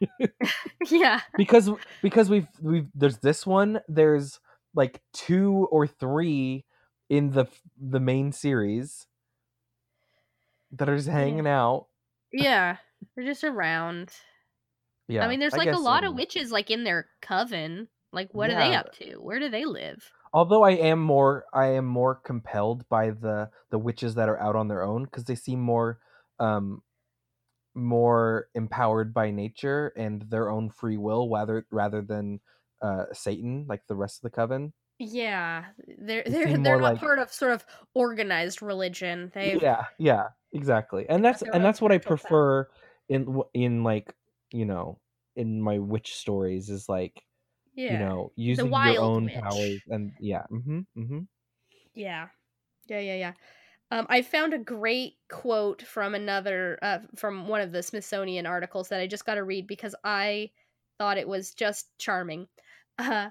yeah. 0.90 1.20
Because 1.36 1.70
because 2.02 2.30
we've 2.30 2.48
we've 2.60 2.88
there's 2.94 3.18
this 3.18 3.46
one 3.46 3.80
there's 3.88 4.40
like 4.74 5.00
two 5.12 5.68
or 5.70 5.86
three 5.86 6.64
in 7.08 7.30
the 7.30 7.46
the 7.80 8.00
main 8.00 8.32
series 8.32 9.06
that 10.72 10.88
are 10.88 10.96
just 10.96 11.08
hanging 11.08 11.46
out. 11.46 11.86
Yeah 12.32 12.76
they're 13.14 13.24
just 13.24 13.44
around. 13.44 14.10
Yeah 15.06 15.24
i 15.24 15.28
mean 15.28 15.38
there's 15.38 15.56
like 15.56 15.68
a 15.68 15.78
lot 15.78 16.04
of 16.04 16.10
um, 16.10 16.16
witches 16.16 16.50
like 16.50 16.70
in 16.70 16.84
their 16.84 17.08
coven. 17.20 17.88
Like 18.12 18.32
what 18.32 18.50
are 18.50 18.56
they 18.56 18.74
up 18.74 18.94
to? 18.98 19.16
Where 19.16 19.38
do 19.38 19.48
they 19.48 19.64
live? 19.64 20.10
Although 20.32 20.64
i 20.64 20.72
am 20.72 21.00
more 21.00 21.44
i 21.52 21.66
am 21.66 21.84
more 21.84 22.14
compelled 22.14 22.88
by 22.88 23.10
the 23.10 23.50
the 23.70 23.78
witches 23.78 24.14
that 24.14 24.28
are 24.28 24.40
out 24.40 24.56
on 24.56 24.68
their 24.68 24.82
own 24.82 25.04
because 25.04 25.24
they 25.24 25.34
seem 25.34 25.60
more 25.60 25.98
um 26.40 26.82
more 27.74 28.48
empowered 28.54 29.12
by 29.12 29.30
nature 29.30 29.92
and 29.96 30.22
their 30.30 30.48
own 30.50 30.70
free 30.70 30.96
will 30.96 31.28
rather 31.30 31.66
rather 31.70 32.02
than 32.02 32.40
uh 32.82 33.04
satan 33.12 33.66
like 33.68 33.86
the 33.86 33.94
rest 33.96 34.18
of 34.18 34.22
the 34.22 34.30
coven 34.30 34.72
Yeah, 34.98 35.66
they're 35.98 36.22
They 36.24 36.30
they're 36.30 36.58
they're 36.58 36.76
not 36.78 36.82
like- 36.82 37.00
part 37.00 37.18
of 37.18 37.32
sort 37.32 37.52
of 37.52 37.66
organized 37.94 38.62
religion. 38.62 39.32
They 39.34 39.56
yeah 39.58 39.86
yeah 39.98 40.28
exactly 40.52 41.06
and 41.08 41.24
that's 41.24 41.42
and 41.42 41.64
that's 41.64 41.80
what 41.82 41.90
i 41.90 41.98
prefer 41.98 42.68
in 43.08 43.40
in 43.54 43.82
like 43.82 44.14
you 44.52 44.64
know 44.64 45.00
in 45.36 45.60
my 45.60 45.78
witch 45.80 46.14
stories 46.14 46.70
is 46.70 46.88
like 46.88 47.24
yeah 47.74 47.92
you 47.92 47.98
know 47.98 48.32
using 48.36 48.66
your 48.72 49.00
own 49.02 49.24
witch. 49.24 49.34
powers 49.34 49.80
and 49.90 50.12
yeah 50.20 50.44
mm-hmm 50.50 50.80
mm-hmm 50.96 51.20
yeah 51.94 52.28
yeah 52.86 53.00
yeah 53.00 53.14
yeah. 53.16 53.32
Um, 53.94 54.08
I 54.10 54.22
found 54.22 54.52
a 54.52 54.58
great 54.58 55.18
quote 55.30 55.80
from 55.82 56.16
another 56.16 56.80
uh, 56.82 56.98
from 57.14 57.46
one 57.46 57.60
of 57.60 57.70
the 57.70 57.80
Smithsonian 57.80 58.44
articles 58.44 58.88
that 58.88 58.98
I 58.98 59.06
just 59.06 59.24
got 59.24 59.36
to 59.36 59.44
read 59.44 59.68
because 59.68 59.94
I 60.02 60.50
thought 60.98 61.16
it 61.16 61.28
was 61.28 61.54
just 61.54 61.96
charming. 61.96 62.48
Uh, 62.98 63.30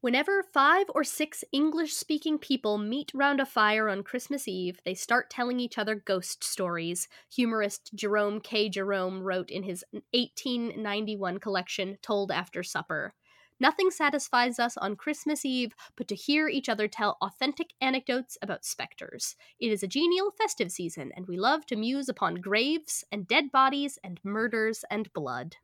Whenever 0.00 0.44
five 0.44 0.86
or 0.94 1.02
six 1.02 1.42
English 1.50 1.92
speaking 1.92 2.38
people 2.38 2.78
meet 2.78 3.10
round 3.12 3.40
a 3.40 3.44
fire 3.44 3.88
on 3.88 4.04
Christmas 4.04 4.46
Eve, 4.46 4.78
they 4.84 4.94
start 4.94 5.28
telling 5.28 5.58
each 5.58 5.76
other 5.76 5.96
ghost 5.96 6.44
stories, 6.44 7.08
humorist 7.34 7.90
Jerome 7.96 8.40
K. 8.40 8.68
Jerome 8.68 9.20
wrote 9.20 9.50
in 9.50 9.64
his 9.64 9.84
1891 10.12 11.38
collection, 11.38 11.98
Told 12.00 12.30
After 12.30 12.62
Supper. 12.62 13.12
Nothing 13.60 13.90
satisfies 13.90 14.58
us 14.58 14.76
on 14.76 14.96
Christmas 14.96 15.44
Eve 15.44 15.74
but 15.96 16.08
to 16.08 16.14
hear 16.14 16.48
each 16.48 16.68
other 16.68 16.88
tell 16.88 17.16
authentic 17.20 17.72
anecdotes 17.80 18.38
about 18.42 18.64
specters. 18.64 19.36
It 19.60 19.70
is 19.72 19.82
a 19.82 19.88
genial 19.88 20.30
festive 20.30 20.70
season, 20.70 21.12
and 21.16 21.26
we 21.26 21.36
love 21.36 21.66
to 21.66 21.76
muse 21.76 22.08
upon 22.08 22.36
graves 22.36 23.04
and 23.10 23.26
dead 23.26 23.50
bodies 23.52 23.98
and 24.02 24.20
murders 24.22 24.84
and 24.90 25.12
blood. 25.12 25.56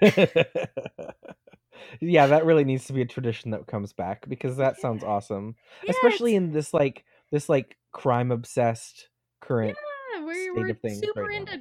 yeah 2.00 2.26
that 2.26 2.44
really 2.44 2.64
needs 2.64 2.86
to 2.86 2.92
be 2.92 3.02
a 3.02 3.06
tradition 3.06 3.50
that 3.50 3.66
comes 3.66 3.92
back 3.92 4.26
because 4.28 4.56
that 4.56 4.78
sounds 4.78 5.02
awesome 5.02 5.54
especially 5.88 6.34
in 6.34 6.52
this 6.52 6.72
like 6.72 7.04
this 7.30 7.48
like 7.48 7.76
crime 7.90 8.30
obsessed 8.30 9.08
current 9.40 9.76
Yeah, 10.14 10.24
we're, 10.24 10.32
state 10.34 10.54
we're 10.56 10.70
of 10.70 10.80
things 10.80 11.00
super 11.00 11.24
right 11.24 11.36
into 11.40 11.60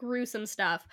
gruesome 0.00 0.46
stuff. 0.46 0.86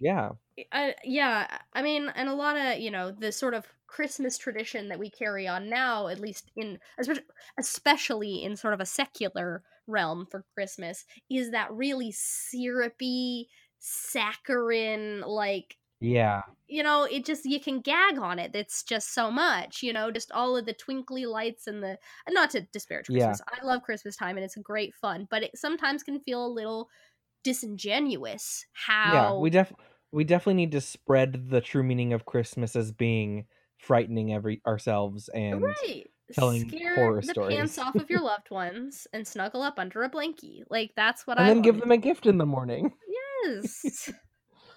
Yeah 0.00 0.30
I, 0.70 0.94
yeah, 1.02 1.58
I 1.72 1.82
mean, 1.82 2.08
and 2.10 2.28
a 2.28 2.34
lot 2.34 2.56
of 2.56 2.78
you 2.78 2.90
know 2.90 3.10
the 3.10 3.32
sort 3.32 3.54
of 3.54 3.66
Christmas 3.88 4.38
tradition 4.38 4.88
that 4.88 4.98
we 5.00 5.10
carry 5.10 5.48
on 5.48 5.68
now, 5.68 6.06
at 6.06 6.20
least 6.20 6.50
in 6.56 6.78
especially, 6.98 7.24
especially 7.58 8.42
in 8.44 8.56
sort 8.56 8.74
of 8.74 8.80
a 8.80 8.86
secular 8.86 9.64
realm 9.88 10.26
for 10.30 10.44
Christmas, 10.54 11.04
is 11.28 11.50
that 11.50 11.72
really 11.72 12.12
syrupy, 12.12 13.48
saccharine, 13.80 15.22
like 15.22 15.76
yeah 16.00 16.42
you 16.66 16.82
know, 16.82 17.04
it 17.04 17.26
just 17.26 17.44
you 17.44 17.60
can 17.60 17.80
gag 17.80 18.18
on 18.18 18.38
it. 18.38 18.56
It's 18.56 18.82
just 18.82 19.12
so 19.12 19.30
much, 19.30 19.82
you 19.82 19.92
know, 19.92 20.10
just 20.10 20.32
all 20.32 20.56
of 20.56 20.64
the 20.64 20.72
twinkly 20.72 21.26
lights 21.26 21.66
and 21.66 21.82
the 21.82 21.98
not 22.30 22.50
to 22.50 22.62
disparage 22.62 23.08
Yeah. 23.08 23.36
Christmas. 23.36 23.40
I 23.48 23.62
love 23.64 23.82
Christmas 23.82 24.16
time 24.16 24.36
and 24.38 24.44
it's 24.44 24.56
great 24.56 24.94
fun, 24.94 25.26
but 25.30 25.42
it 25.42 25.58
sometimes 25.58 26.02
can 26.02 26.20
feel 26.20 26.44
a 26.46 26.48
little 26.48 26.88
disingenuous 27.44 28.66
how 28.72 29.12
yeah 29.12 29.34
we 29.38 29.50
def 29.50 29.72
we 30.12 30.24
definitely 30.24 30.54
need 30.54 30.72
to 30.72 30.80
spread 30.80 31.50
the 31.50 31.60
true 31.60 31.82
meaning 31.82 32.12
of 32.12 32.24
christmas 32.24 32.74
as 32.74 32.90
being 32.90 33.46
frightening 33.78 34.32
every 34.32 34.60
ourselves 34.66 35.28
and 35.34 35.62
right 35.62 36.10
telling 36.32 36.68
scare 36.68 36.94
horror 36.94 37.20
the 37.20 37.32
stories. 37.32 37.56
pants 37.56 37.78
off 37.78 37.94
of 37.94 38.08
your 38.08 38.20
loved 38.22 38.50
ones 38.50 39.06
and 39.12 39.26
snuggle 39.26 39.62
up 39.62 39.78
under 39.78 40.02
a 40.02 40.10
blankie. 40.10 40.62
Like 40.70 40.92
that's 40.96 41.26
what 41.26 41.38
and 41.38 41.46
I 41.46 41.50
then 41.50 41.62
give 41.62 41.78
them 41.78 41.90
a 41.90 41.98
gift 41.98 42.26
in 42.26 42.38
the 42.38 42.46
morning 42.46 42.92
Yes. 43.44 44.10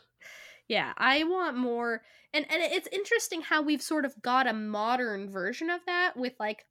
yeah, 0.67 0.93
I 0.97 1.23
want 1.23 1.57
more 1.57 2.01
and 2.33 2.45
and 2.49 2.61
it's 2.61 2.89
interesting 2.91 3.41
how 3.41 3.61
we've 3.61 3.81
sort 3.81 4.05
of 4.05 4.21
got 4.21 4.47
a 4.47 4.53
modern 4.53 5.29
version 5.29 5.69
of 5.69 5.81
that 5.85 6.17
with 6.17 6.33
like 6.39 6.65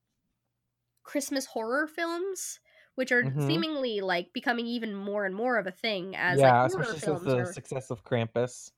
Christmas 1.05 1.47
horror 1.47 1.87
films, 1.87 2.59
which 2.97 3.13
are 3.13 3.27
Mhm. 3.27 3.37
seemingly 3.39 4.01
like 4.03 4.33
becoming 4.35 4.67
even 4.67 4.95
more 4.95 5.25
and 5.27 5.35
more 5.37 5.59
of 5.59 5.67
a 5.67 5.73
thing 5.73 6.17
as 6.17 6.45
yeah 6.45 6.65
like 6.67 6.67
especially 6.67 6.99
since 7.01 7.23
the 7.23 7.45
are 7.45 7.47
success 7.47 7.91
of 7.91 8.05
krampus 8.05 8.73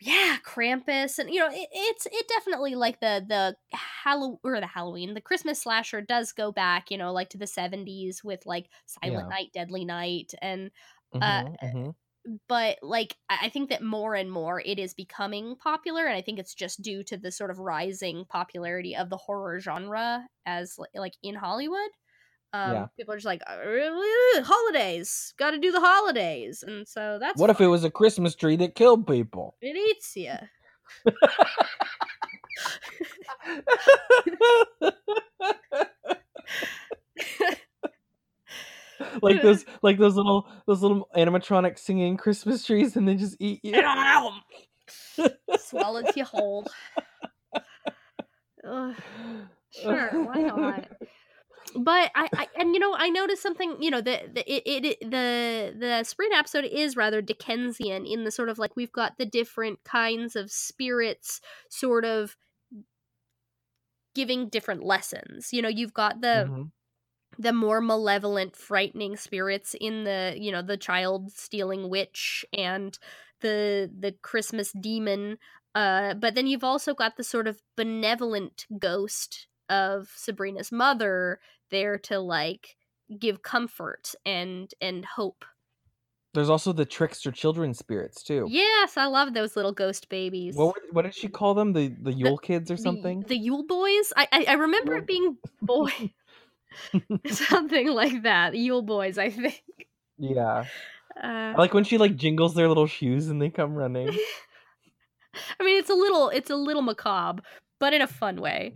yeah 0.00 0.38
krampus 0.44 1.18
and 1.18 1.30
you 1.30 1.38
know 1.38 1.48
it, 1.50 1.68
it's 1.72 2.06
it 2.06 2.26
definitely 2.28 2.74
like 2.74 3.00
the 3.00 3.24
the 3.26 3.56
Halloween 3.76 4.38
or 4.42 4.60
the 4.60 4.66
halloween 4.66 5.14
the 5.14 5.20
christmas 5.20 5.62
slasher 5.62 6.00
does 6.00 6.32
go 6.32 6.50
back 6.52 6.90
you 6.90 6.98
know 6.98 7.12
like 7.12 7.28
to 7.30 7.38
the 7.38 7.46
70s 7.46 8.22
with 8.24 8.44
like 8.44 8.68
silent 8.86 9.28
Yeah. 9.28 9.34
night 9.34 9.50
deadly 9.52 9.84
night 9.84 10.32
and 10.42 10.70
Uh, 11.20 11.42
Mhm, 11.42 11.56
mhm. 11.62 11.94
but 12.48 12.78
like 12.82 13.16
I 13.28 13.48
think 13.50 13.68
that 13.70 13.82
more 13.82 14.14
and 14.14 14.30
more 14.30 14.60
it 14.60 14.78
is 14.78 14.94
becoming 14.94 15.56
popular 15.56 16.06
and 16.06 16.16
i 16.16 16.22
think 16.22 16.38
it's 16.38 16.54
just 16.54 16.80
due 16.82 17.02
to 17.04 17.16
the 17.18 17.30
sort 17.30 17.50
of 17.50 17.58
rising 17.58 18.24
popularity 18.26 18.96
of 18.96 19.10
the 19.10 19.16
horror 19.18 19.60
genre 19.60 20.26
as 20.46 20.78
like 20.94 21.14
in 21.22 21.34
hollywood 21.34 21.90
Um, 22.54 22.72
Yeah. 22.72 22.86
People 22.96 23.14
are 23.14 23.16
just 23.16 23.26
like 23.26 23.42
"Uh, 23.46 24.42
holidays, 24.44 25.34
got 25.38 25.50
to 25.50 25.58
do 25.58 25.72
the 25.72 25.80
holidays, 25.80 26.62
and 26.66 26.86
so 26.86 27.18
that's 27.18 27.40
what 27.40 27.50
if 27.50 27.60
it 27.60 27.66
was 27.66 27.82
a 27.82 27.90
Christmas 27.90 28.34
tree 28.36 28.54
that 28.56 28.76
killed 28.76 29.06
people? 29.06 29.56
it 29.60 29.76
eats 29.76 30.16
you. 30.16 30.34
like 39.22 39.42
those 39.42 39.64
like 39.82 39.98
those 39.98 40.16
little 40.16 40.48
those 40.66 40.82
little 40.82 41.08
animatronic 41.16 41.78
singing 41.78 42.16
Christmas 42.16 42.64
trees 42.64 42.96
and 42.96 43.08
they 43.08 43.14
just 43.14 43.36
eat 43.40 43.60
you. 43.62 43.72
Swallows 45.58 46.16
you 46.16 46.24
whole. 46.24 46.66
Ugh. 48.66 48.94
Sure, 49.70 50.24
why 50.24 50.40
not? 50.42 50.88
but 51.74 52.10
I, 52.14 52.28
I 52.36 52.48
and 52.56 52.74
you 52.74 52.80
know 52.80 52.94
I 52.96 53.10
noticed 53.10 53.42
something 53.42 53.76
you 53.82 53.90
know 53.90 54.00
the 54.00 54.30
the 54.32 54.44
it, 54.52 54.84
it 54.84 55.00
the 55.00 55.74
the 55.78 56.04
spring 56.04 56.30
episode 56.32 56.64
is 56.64 56.96
rather 56.96 57.20
Dickensian 57.20 58.06
in 58.06 58.24
the 58.24 58.30
sort 58.30 58.48
of 58.48 58.58
like 58.58 58.76
we've 58.76 58.92
got 58.92 59.18
the 59.18 59.26
different 59.26 59.82
kinds 59.84 60.36
of 60.36 60.50
spirits 60.52 61.40
sort 61.68 62.04
of 62.04 62.36
giving 64.14 64.48
different 64.48 64.82
lessons 64.84 65.52
you 65.52 65.60
know 65.60 65.68
you've 65.68 65.94
got 65.94 66.20
the 66.20 66.48
Mhm. 66.48 66.72
the 67.38 67.52
more 67.52 67.80
malevolent 67.80 68.56
frightening 68.56 69.16
spirits 69.16 69.74
in 69.80 70.04
the 70.04 70.34
you 70.38 70.52
know 70.52 70.62
the 70.62 70.76
child 70.76 71.32
stealing 71.32 71.90
witch 71.90 72.44
and 72.52 72.98
the 73.40 73.90
the 73.98 74.12
christmas 74.22 74.72
demon 74.72 75.38
uh 75.74 76.14
but 76.14 76.34
then 76.34 76.46
you've 76.46 76.64
also 76.64 76.94
got 76.94 77.16
the 77.16 77.24
sort 77.24 77.48
of 77.48 77.62
benevolent 77.76 78.66
ghost 78.78 79.48
of 79.68 80.12
sabrina's 80.16 80.72
mother 80.72 81.40
there 81.70 81.98
to 81.98 82.18
like 82.18 82.76
give 83.20 83.42
comfort 83.42 84.14
and 84.24 84.70
and 84.80 85.04
hope 85.04 85.44
There's 86.32 86.50
also 86.50 86.72
the 86.72 86.84
trickster 86.86 87.30
children 87.30 87.74
spirits 87.74 88.22
too. 88.22 88.46
yes 88.48 88.96
i 88.96 89.06
love 89.06 89.34
those 89.34 89.56
little 89.56 89.72
ghost 89.72 90.08
babies 90.08 90.54
What 90.56 90.68
were- 90.74 90.88
what 90.92 91.02
did 91.02 91.14
she 91.14 91.28
call 91.28 91.54
them? 91.54 91.72
The 91.72 91.94
the 92.00 92.12
Yule 92.12 92.38
kids 92.38 92.70
or 92.70 92.76
The- 92.76 92.82
something? 92.82 93.20
the, 93.28 93.36
yule 93.36 93.64
boys 93.66 94.12
i 94.16 94.26
i, 94.32 94.44
I 94.48 94.52
remember 94.54 94.96
it 94.96 95.06
being 95.06 95.36
boy 95.62 95.90
something 97.26 97.88
like 97.88 98.22
that 98.22 98.54
yule 98.56 98.82
boys 98.82 99.16
i 99.18 99.30
think 99.30 99.62
yeah. 100.18 100.64
uh, 101.22 101.26
I 101.26 101.54
like 101.56 101.74
when 101.74 101.84
she 101.84 101.98
like 101.98 102.16
jingles 102.16 102.54
their 102.54 102.68
little 102.68 102.86
shoes 102.86 103.28
and 103.28 103.40
they 103.42 103.50
come 103.50 103.74
running. 103.74 104.08
I 105.60 105.64
mean, 105.64 105.76
it's 105.78 105.90
a 105.90 105.94
little, 105.94 106.28
it's 106.28 106.50
a 106.50 106.54
little 106.56 106.82
macabre, 106.82 107.42
but 107.80 107.92
in 107.92 108.00
a 108.00 108.06
fun 108.06 108.40
way. 108.40 108.74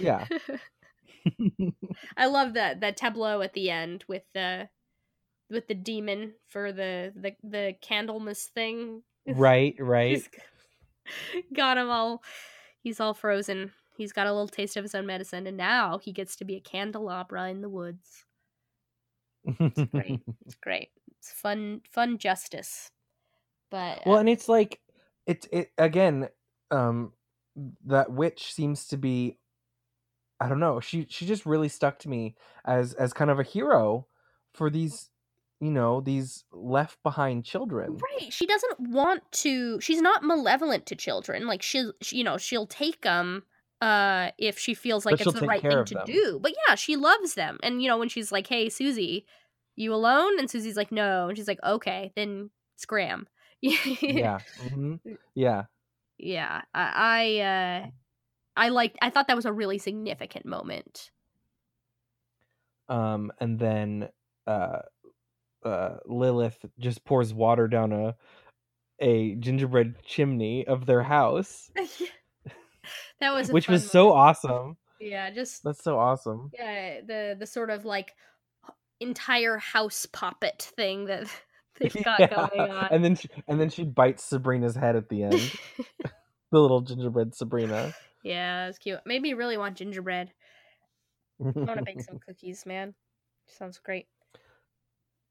Yeah. 0.00 0.24
I 2.16 2.26
love 2.26 2.54
that 2.54 2.80
that 2.80 2.96
tableau 2.96 3.40
at 3.42 3.54
the 3.54 3.70
end 3.70 4.04
with 4.08 4.24
the 4.34 4.68
with 5.50 5.66
the 5.68 5.74
demon 5.74 6.34
for 6.46 6.72
the 6.72 7.12
the 7.14 7.34
the 7.42 7.74
Candlemas 7.82 8.44
thing. 8.44 9.02
right, 9.26 9.74
right. 9.78 10.10
He's 10.16 10.28
got 11.52 11.78
him 11.78 11.90
all. 11.90 12.22
He's 12.80 13.00
all 13.00 13.14
frozen. 13.14 13.72
He's 13.96 14.12
got 14.12 14.26
a 14.26 14.32
little 14.32 14.48
taste 14.48 14.76
of 14.76 14.84
his 14.84 14.94
own 14.94 15.06
medicine, 15.06 15.46
and 15.46 15.56
now 15.56 15.98
he 15.98 16.12
gets 16.12 16.36
to 16.36 16.44
be 16.44 16.56
a 16.56 16.60
candelabra 16.60 17.48
in 17.48 17.62
the 17.62 17.68
woods. 17.68 18.24
It's 19.44 19.84
great. 19.90 20.20
It's 20.44 20.54
great. 20.54 20.90
It's 21.18 21.32
fun, 21.32 21.80
fun 21.90 22.18
justice. 22.18 22.90
But 23.70 24.02
well, 24.06 24.16
uh, 24.16 24.20
and 24.20 24.28
it's 24.28 24.48
like 24.48 24.80
it's 25.26 25.46
it 25.52 25.72
again, 25.76 26.28
um 26.70 27.12
that 27.84 28.12
witch 28.12 28.52
seems 28.54 28.86
to 28.88 28.96
be 28.96 29.38
I 30.40 30.48
don't 30.48 30.60
know, 30.60 30.80
she 30.80 31.06
she 31.10 31.26
just 31.26 31.46
really 31.46 31.68
stuck 31.68 31.98
to 32.00 32.08
me 32.08 32.36
as 32.64 32.94
as 32.94 33.12
kind 33.12 33.30
of 33.30 33.38
a 33.40 33.42
hero 33.44 34.08
for 34.54 34.70
these 34.70 35.10
you 35.60 35.70
know, 35.70 36.00
these 36.00 36.44
left 36.52 37.02
behind 37.02 37.44
children. 37.44 38.06
Right. 38.20 38.32
She 38.32 38.46
doesn't 38.46 38.80
want 38.80 39.30
to. 39.32 39.80
She's 39.80 40.02
not 40.02 40.22
malevolent 40.22 40.84
to 40.86 40.96
children. 40.96 41.46
Like 41.46 41.62
she'll, 41.62 41.92
she, 42.02 42.18
you 42.18 42.24
know, 42.24 42.36
she'll 42.36 42.66
take 42.66 43.00
them 43.02 43.44
uh 43.80 44.32
if 44.38 44.58
she 44.58 44.74
feels 44.74 45.06
like 45.06 45.20
But 45.20 45.22
it's 45.22 45.32
the 45.32 45.42
right 45.42 45.66
thing 45.68 45.84
to 45.86 45.94
them. 45.94 46.20
do. 46.20 46.38
But 46.42 46.52
yeah, 46.68 46.74
she 46.74 46.96
loves 46.96 47.34
them. 47.34 47.58
And 47.62 47.80
you 47.82 47.88
know, 47.88 47.96
when 47.98 48.08
she's 48.10 48.30
like, 48.32 48.46
"Hey, 48.46 48.68
Susie, 48.68 49.26
you 49.76 49.94
alone?" 49.94 50.38
and 50.38 50.50
Susie's 50.50 50.76
like, 50.76 50.92
"No," 50.92 51.28
and 51.28 51.38
she's 51.38 51.48
like, 51.48 51.62
"Okay, 51.64 52.12
then 52.16 52.50
scram." 52.76 53.26
yeah. 54.06 54.40
hmm 54.56 54.96
Yeah. 55.34 55.66
yeah. 56.18 56.62
I, 56.74 57.40
I, 57.40 57.40
uh, 57.40 57.86
I 58.58 58.68
liked. 58.70 58.98
I 59.00 59.10
thought 59.10 59.28
that 59.28 59.36
was 59.36 59.46
a 59.46 59.52
really 59.52 59.78
significant 59.78 60.44
moment. 60.46 61.10
Um 62.88 63.30
and 63.40 63.58
then 63.58 64.08
uh 64.46 64.80
uh 65.64 65.96
Lilith 66.06 66.64
just 66.78 67.04
pours 67.04 67.34
water 67.34 67.68
down 67.68 67.92
a 67.92 68.16
a 69.00 69.34
gingerbread 69.36 69.96
chimney 70.04 70.66
of 70.66 70.86
their 70.86 71.02
house, 71.02 71.70
that 73.20 73.32
was 73.32 73.50
which 73.50 73.68
was 73.68 73.88
so 73.88 74.12
awesome. 74.12 74.76
yeah. 75.00 75.30
Just 75.30 75.62
That's 75.64 75.82
so 75.84 75.98
awesome. 75.98 76.50
yeah 76.58 77.00
the 77.06 77.36
the 77.38 77.46
sort 77.46 77.70
of 77.70 77.84
like 77.84 78.14
entire 79.00 79.58
house 79.58 80.06
puppet 80.06 80.72
thing 80.76 81.04
that 81.04 81.28
they've 81.78 81.94
got 82.04 82.20
Yeah. 82.20 82.34
going 82.48 82.70
on. 82.70 82.88
And 82.90 83.04
then 83.04 83.14
she, 83.16 83.28
and 83.46 83.60
then 83.60 83.70
she 83.70 83.84
bites 83.84 84.24
Sabrina's 84.24 84.74
head 84.74 84.96
at 84.96 85.08
the 85.08 85.22
end. 85.22 85.52
the 86.50 86.58
little 86.60 86.80
gingerbread 86.80 87.34
Sabrina. 87.34 87.92
Yeah, 88.22 88.68
it's 88.68 88.78
cute. 88.78 89.00
Made 89.06 89.22
me 89.22 89.34
really 89.34 89.56
want 89.58 89.76
gingerbread. 89.76 90.32
I 91.40 91.64
want 91.66 91.78
to 91.78 91.84
bake 91.84 92.00
some 92.00 92.18
cookies, 92.26 92.66
man. 92.66 92.94
Sounds 93.46 93.78
great. 93.78 94.08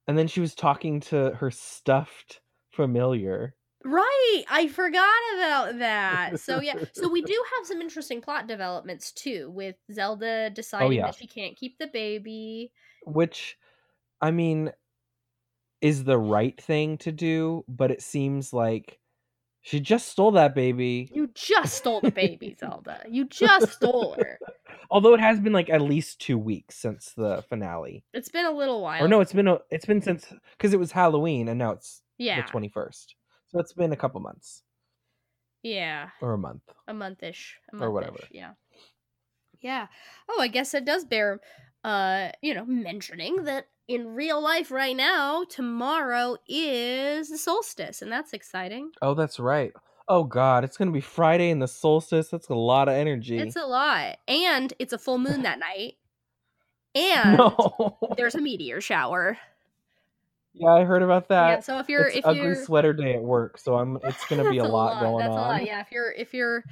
and 0.07 0.17
then 0.17 0.27
she 0.27 0.39
was 0.39 0.55
talking 0.55 0.99
to 1.01 1.31
her 1.35 1.51
stuffed 1.51 2.41
familiar. 2.71 3.55
Right, 3.83 4.43
I 4.49 4.67
forgot 4.67 5.13
about 5.35 5.79
that. 5.79 6.39
So 6.39 6.59
yeah, 6.59 6.75
so 6.93 7.07
we 7.09 7.21
do 7.21 7.43
have 7.57 7.67
some 7.67 7.81
interesting 7.81 8.21
plot 8.21 8.47
developments 8.47 9.11
too, 9.11 9.49
with 9.51 9.75
Zelda 9.93 10.47
oh, 10.47 10.53
deciding 10.53 10.87
Oh, 10.87 10.89
yeah. 10.89 11.05
that 11.07 11.15
she 11.15 11.27
can't 11.27 11.55
keep 11.55 11.77
the 11.77 11.87
baby. 11.87 12.71
which 13.05 13.57
I 14.21 14.31
mean 14.31 14.73
is 15.81 16.03
the 16.03 16.17
right 16.17 16.59
thing 16.59 16.97
to 16.99 17.11
do, 17.11 17.63
but 17.67 17.91
it 17.91 18.01
seems 18.01 18.51
like 18.53 18.99
she 19.67 19.79
just 19.79 20.07
stole 20.07 20.31
that 20.31 20.55
baby. 20.55 21.11
You 21.13 21.29
just 21.33 21.75
stole 21.75 21.99
the 22.01 22.11
baby, 22.11 22.55
Zelda. 22.59 23.03
You 23.09 23.25
just 23.25 23.73
stole 23.73 24.15
her. 24.17 24.39
Although 24.89 25.13
it 25.13 25.19
has 25.19 25.39
been 25.39 25.51
like 25.51 25.69
at 25.69 25.81
least 25.81 26.21
2 26.21 26.37
weeks 26.37 26.75
since 26.75 27.11
the 27.17 27.43
finale. 27.49 28.05
It's 28.13 28.29
been 28.29 28.45
a 28.45 28.51
little 28.51 28.81
while. 28.81 29.03
Or 29.03 29.07
no, 29.09 29.19
it's 29.19 29.33
been 29.33 29.47
a, 29.47 29.59
it's 29.69 29.85
been 29.85 30.01
since 30.01 30.33
cuz 30.57 30.73
it 30.73 30.79
was 30.79 30.91
Halloween 30.91 31.49
and 31.49 31.59
now 31.59 31.71
it's 31.71 32.01
yeah, 32.17 32.41
the 32.41 32.51
21st. 32.51 33.15
So 33.49 33.59
it's 33.59 33.73
been 33.73 33.91
a 33.91 33.97
couple 33.97 34.21
months 34.21 34.63
yeah, 35.63 36.09
or 36.21 36.33
a 36.33 36.37
month. 36.37 36.61
a 36.87 36.93
monthish, 36.93 37.57
a 37.73 37.77
Or 37.77 37.91
whatever. 37.91 38.19
Yeah, 38.31 38.51
yeah. 39.59 39.87
Oh, 40.29 40.39
I 40.41 40.47
guess 40.47 40.73
it 40.73 40.85
does 40.85 41.05
bear, 41.05 41.39
uh, 41.87 42.31
you 42.41 42.53
know, 42.53 42.65
mentioning 42.65 43.45
that 43.45 43.67
in 43.87 44.13
real 44.13 44.41
life 44.41 44.71
right 44.71 44.95
now, 44.95 45.45
tomorrow 45.45 46.35
is 46.45 47.29
the 47.29 47.37
solstice, 47.37 48.01
and 48.01 48.11
that's 48.11 48.33
exciting. 48.33 48.91
Oh, 49.01 49.13
that's 49.13 49.39
right. 49.39 49.71
Oh 50.09 50.25
god, 50.25 50.65
it's 50.65 50.75
going 50.75 50.89
to 50.89 50.93
be 50.93 50.99
Friday 50.99 51.49
and 51.49 51.61
the 51.61 51.67
solstice. 51.67 52.27
That's 52.27 52.49
a 52.49 52.55
lot 52.55 52.89
of 52.89 52.95
energy. 52.95 53.37
It's 53.37 53.55
a 53.55 53.65
lot, 53.65 54.17
and 54.27 54.73
it's 54.79 54.91
a 54.91 54.97
full 54.97 55.17
moon 55.17 55.41
that 55.43 55.59
night, 55.59 55.93
and 56.93 57.37
no. 57.37 57.97
there's 58.17 58.35
a 58.35 58.41
meteor 58.41 58.81
shower. 58.81 59.37
yeah, 60.53 60.71
I 60.73 60.83
heard 60.83 61.03
about 61.03 61.29
that. 61.29 61.47
yeah, 61.47 61.59
so 61.61 61.79
if 61.79 61.87
you're 61.87 62.07
it's 62.07 62.17
if 62.17 62.25
ugly 62.25 62.41
you're 62.41 62.55
sweater 62.65 62.91
day 62.91 63.13
at 63.13 63.23
work, 63.23 63.57
so 63.57 63.75
I'm. 63.75 63.97
It's 64.03 64.25
gonna 64.25 64.49
be 64.49 64.57
a 64.59 64.63
That's 64.63 64.73
lot, 64.73 64.99
going 65.01 65.19
that's 65.19 65.31
on. 65.31 65.37
A 65.37 65.51
lot. 65.53 65.65
Yeah, 65.65 65.79
if 65.79 65.91
you're 65.93 66.11
if 66.11 66.33
you're 66.33 66.65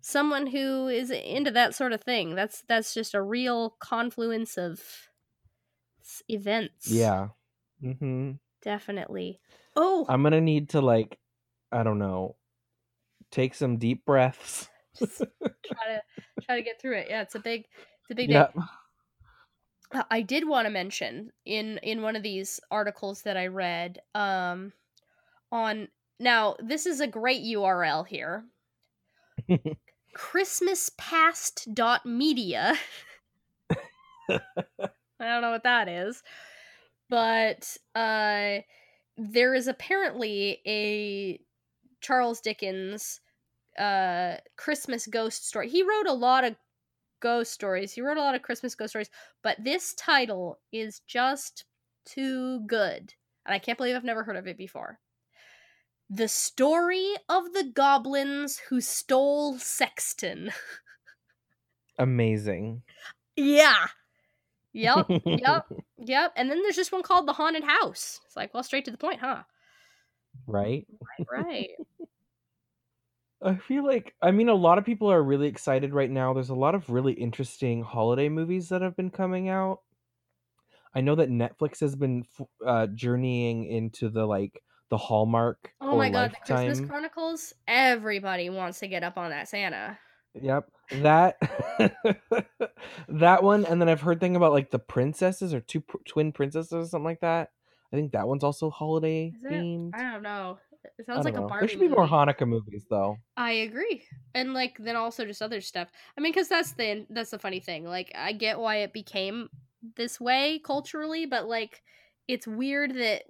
someone 0.00 0.46
who 0.48 0.88
is 0.88 1.10
into 1.10 1.50
that 1.52 1.74
sort 1.74 1.92
of 1.92 2.02
thing, 2.02 2.34
that's 2.34 2.62
that's 2.68 2.94
just 2.94 3.14
a 3.14 3.22
real 3.22 3.70
confluence 3.80 4.56
of 4.56 5.08
events. 6.28 6.92
Yeah. 6.92 7.28
hmm 7.80 8.32
definitely. 8.62 9.40
Oh, 9.76 10.06
I'm 10.08 10.22
gonna 10.22 10.40
need 10.40 10.70
to 10.70 10.80
like, 10.80 11.18
I 11.72 11.82
don't 11.82 11.98
know, 11.98 12.36
take 13.30 13.54
some 13.54 13.78
deep 13.78 14.04
breaths. 14.04 14.68
just 14.98 15.18
try 15.18 15.94
to 15.94 16.02
try 16.44 16.56
to 16.56 16.62
get 16.62 16.80
through 16.80 16.98
it. 16.98 17.06
Yeah, 17.08 17.22
it's 17.22 17.34
a 17.34 17.40
big 17.40 17.66
it's 18.02 18.10
a 18.10 18.14
big 18.14 18.28
day. 18.28 18.34
yeah. 18.34 18.48
Uh, 19.92 20.04
I 20.10 20.22
did 20.22 20.46
want 20.48 20.66
to 20.66 20.70
mention 20.70 21.32
in 21.44 21.78
in 21.82 22.02
one 22.02 22.16
of 22.16 22.22
these 22.22 22.60
articles 22.70 23.22
that 23.22 23.36
I 23.36 23.46
read 23.46 24.00
um 24.14 24.72
on 25.52 25.88
now 26.20 26.56
this 26.60 26.86
is 26.86 27.00
a 27.00 27.06
great 27.06 27.42
URL 27.42 28.04
here. 28.04 28.46
christmaspast.media. 30.18 32.74
I 34.30 34.40
don't 35.20 35.42
know 35.42 35.50
what 35.50 35.64
that 35.64 35.88
is. 35.88 36.22
But 37.08 37.76
uh 37.94 38.58
there 39.16 39.54
is 39.54 39.68
apparently 39.68 40.60
a 40.66 41.40
Charles 42.00 42.40
Dickens 42.40 43.20
uh 43.78 44.36
Christmas 44.56 45.06
ghost 45.06 45.46
story. 45.46 45.68
He 45.68 45.82
wrote 45.82 46.06
a 46.06 46.12
lot 46.12 46.44
of 46.44 46.56
ghost 47.20 47.52
stories. 47.52 47.92
He 47.92 48.00
wrote 48.00 48.16
a 48.16 48.22
lot 48.22 48.34
of 48.34 48.42
Christmas 48.42 48.74
ghost 48.74 48.90
stories, 48.90 49.10
but 49.42 49.62
this 49.62 49.94
title 49.94 50.58
is 50.72 51.00
just 51.06 51.64
too 52.04 52.60
good. 52.66 53.14
And 53.46 53.54
I 53.54 53.58
can't 53.58 53.78
believe 53.78 53.96
I've 53.96 54.04
never 54.04 54.24
heard 54.24 54.36
of 54.36 54.46
it 54.46 54.58
before. 54.58 54.98
The 56.10 56.28
Story 56.28 57.14
of 57.28 57.52
the 57.52 57.64
Goblins 57.64 58.58
Who 58.68 58.80
Stole 58.80 59.58
Sexton. 59.58 60.50
Amazing. 61.98 62.82
yeah. 63.36 63.86
Yep. 64.72 65.06
Yep. 65.24 65.66
Yep. 66.00 66.32
And 66.36 66.48
then 66.48 66.62
there's 66.62 66.76
just 66.76 66.92
one 66.92 67.02
called 67.02 67.26
The 67.26 67.32
Haunted 67.32 67.64
House. 67.64 68.20
It's 68.24 68.36
like, 68.36 68.54
well, 68.54 68.62
straight 68.62 68.84
to 68.84 68.92
the 68.92 68.96
point, 68.96 69.18
huh? 69.18 69.42
Right? 70.46 70.86
Right. 71.30 71.70
I 73.42 73.56
feel 73.56 73.84
like 73.84 74.14
I 74.22 74.30
mean 74.30 74.48
a 74.48 74.54
lot 74.54 74.78
of 74.78 74.84
people 74.84 75.10
are 75.10 75.22
really 75.22 75.48
excited 75.48 75.92
right 75.92 76.10
now. 76.10 76.32
There's 76.32 76.50
a 76.50 76.54
lot 76.54 76.74
of 76.74 76.88
really 76.88 77.12
interesting 77.14 77.82
holiday 77.82 78.28
movies 78.28 78.68
that 78.68 78.82
have 78.82 78.96
been 78.96 79.10
coming 79.10 79.48
out. 79.48 79.80
I 80.94 81.00
know 81.00 81.16
that 81.16 81.30
Netflix 81.30 81.80
has 81.80 81.94
been 81.94 82.24
uh, 82.64 82.86
journeying 82.88 83.64
into 83.64 84.08
the 84.08 84.24
like 84.24 84.62
the 84.90 84.96
Hallmark 84.96 85.72
Oh 85.80 85.96
my 85.96 86.10
god, 86.10 86.32
the 86.46 86.54
Christmas 86.54 86.88
Chronicles. 86.88 87.54
Everybody 87.66 88.50
wants 88.50 88.78
to 88.80 88.88
get 88.88 89.02
up 89.02 89.18
on 89.18 89.30
that 89.30 89.48
Santa. 89.48 89.98
Yep, 90.34 90.70
that 91.02 91.36
that 93.08 93.42
one, 93.42 93.64
and 93.64 93.80
then 93.80 93.88
I've 93.88 94.00
heard 94.00 94.20
thing 94.20 94.36
about 94.36 94.52
like 94.52 94.70
the 94.70 94.78
princesses 94.78 95.52
or 95.54 95.60
two 95.60 95.80
pr- 95.80 95.96
twin 96.06 96.32
princesses 96.32 96.72
or 96.72 96.84
something 96.86 97.04
like 97.04 97.20
that. 97.20 97.50
I 97.92 97.96
think 97.96 98.12
that 98.12 98.28
one's 98.28 98.44
also 98.44 98.70
holiday 98.70 99.32
Is 99.34 99.44
it? 99.44 99.50
themed. 99.50 99.90
I 99.94 100.12
don't 100.12 100.22
know. 100.22 100.58
It 100.98 101.06
sounds 101.06 101.24
like 101.24 101.34
a 101.36 101.40
know. 101.40 101.48
Barbie 101.48 101.62
There 101.62 101.68
should 101.68 101.80
be 101.80 101.88
more. 101.88 102.06
Hanukkah 102.06 102.46
movies 102.46 102.84
though. 102.88 103.16
I 103.36 103.52
agree, 103.52 104.02
and 104.34 104.54
like 104.54 104.76
then 104.78 104.96
also 104.96 105.24
just 105.24 105.42
other 105.42 105.60
stuff. 105.60 105.88
I 106.16 106.20
mean, 106.20 106.32
because 106.32 106.48
that's 106.48 106.72
the 106.72 107.06
that's 107.10 107.30
the 107.30 107.38
funny 107.38 107.60
thing. 107.60 107.84
Like, 107.84 108.12
I 108.14 108.32
get 108.32 108.58
why 108.58 108.76
it 108.76 108.92
became 108.92 109.48
this 109.96 110.20
way 110.20 110.60
culturally, 110.64 111.26
but 111.26 111.48
like, 111.48 111.82
it's 112.28 112.46
weird 112.46 112.94
that 112.96 113.22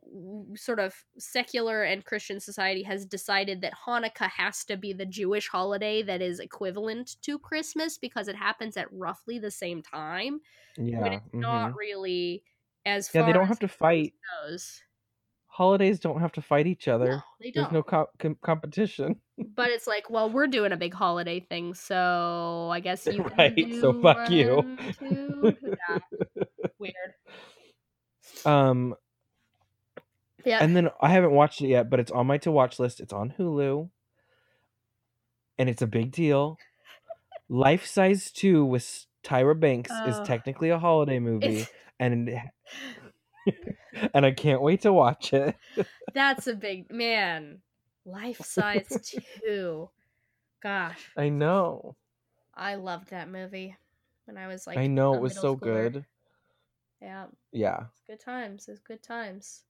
sort 0.57 0.81
of 0.81 0.93
secular 1.19 1.85
and 1.85 2.05
Christian 2.05 2.41
society 2.41 2.83
has 2.83 3.07
decided 3.07 3.61
that 3.63 3.73
Hanukkah 3.87 4.29
has 4.29 4.65
to 4.65 4.77
be 4.77 4.93
the 4.93 5.07
Jewish 5.07 5.49
holiday 5.49 6.03
that 6.03 6.21
is 6.21 6.41
equivalent 6.41 7.17
to 7.23 7.39
Christmas 7.39 7.97
because 7.97 8.27
it 8.29 8.35
happens 8.37 8.77
at 8.77 8.89
roughly 8.93 9.39
the 9.39 9.53
same 9.53 9.83
time, 9.83 10.41
Yeah, 10.77 11.01
when 11.01 11.13
it's 11.15 11.25
not 11.33 11.71
mhm. 11.73 11.77
really 11.77 12.43
as 12.85 13.09
yeah. 13.15 13.25
They 13.25 13.33
don't 13.33 13.47
have 13.47 13.61
to 13.61 13.69
fight. 13.69 14.15
goes. 14.45 14.83
Holidays 15.47 15.99
don't 15.99 16.21
have 16.21 16.33
to 16.33 16.43
fight 16.43 16.67
each 16.67 16.87
other. 16.89 17.07
No, 17.09 17.23
they 17.41 17.51
There's 17.51 17.55
don't. 17.55 17.63
There's 17.65 17.73
no 17.73 17.83
co- 17.83 18.09
com- 18.19 18.39
competition. 18.43 19.17
But 19.57 19.71
it's 19.71 19.87
like, 19.87 20.09
well, 20.11 20.31
we're 20.31 20.47
doing 20.47 20.73
a 20.73 20.77
big 20.77 20.95
holiday 20.95 21.41
thing, 21.41 21.75
so 21.75 22.69
I 22.73 22.81
guess 22.81 23.07
you 23.07 23.25
can 23.25 23.37
Right, 23.37 23.75
so 23.81 24.01
fuck 24.03 24.31
you. 24.31 24.77
Yeah, 25.01 25.99
weird. 26.79 27.15
Um, 28.47 28.95
Yeah. 30.45 30.59
and 30.63 30.75
then 30.77 30.91
I 31.01 31.11
haven't 31.11 31.33
watched 31.33 31.61
it 31.61 31.69
yet, 31.69 31.91
but 31.91 32.01
it's 32.01 32.11
on 32.11 32.27
my 32.27 32.39
to 32.39 32.51
watch 32.53 32.79
list. 32.79 33.01
It's 33.01 33.13
on 33.13 33.35
Hulu, 33.39 33.91
and 35.59 35.69
it's 35.69 35.83
a 35.83 35.87
big 35.87 36.13
deal. 36.13 36.59
Life 37.49 37.87
Size 37.87 38.31
Two 38.31 38.65
with 38.65 39.07
Tyra 39.25 39.59
Banks 39.59 39.91
is 40.07 40.17
Oh. 40.19 40.25
technically 40.25 40.71
a 40.71 40.79
holiday 40.79 41.19
movie, 41.19 41.61
It's, 41.61 41.71
and 41.99 42.29
and 44.15 44.27
I 44.27 44.31
can't 44.33 44.61
wait 44.63 44.83
to 44.83 44.93
watch 44.93 45.33
it. 45.33 45.57
that's 46.13 46.47
a 46.47 46.55
big 46.55 46.91
man. 46.93 47.61
Life 48.05 48.41
size 48.45 48.89
2. 49.45 49.89
Gosh, 50.63 51.11
I 51.17 51.29
know, 51.29 51.97
I 52.55 52.75
loved 52.77 53.11
that 53.11 53.29
movie 53.31 53.77
when 54.25 54.37
I 54.37 54.47
was 54.49 54.67
like. 54.67 54.77
I 54.79 54.87
know 54.87 55.15
it 55.15 55.21
was 55.23 55.35
so 55.35 55.57
schooler. 55.57 55.61
good. 55.93 56.05
Yeah, 57.01 57.29
Yeah, 57.53 57.89
it's 57.93 58.03
good 58.07 58.21
times. 58.21 58.69
It's 58.69 58.81
good 58.81 59.03
times. 59.03 59.65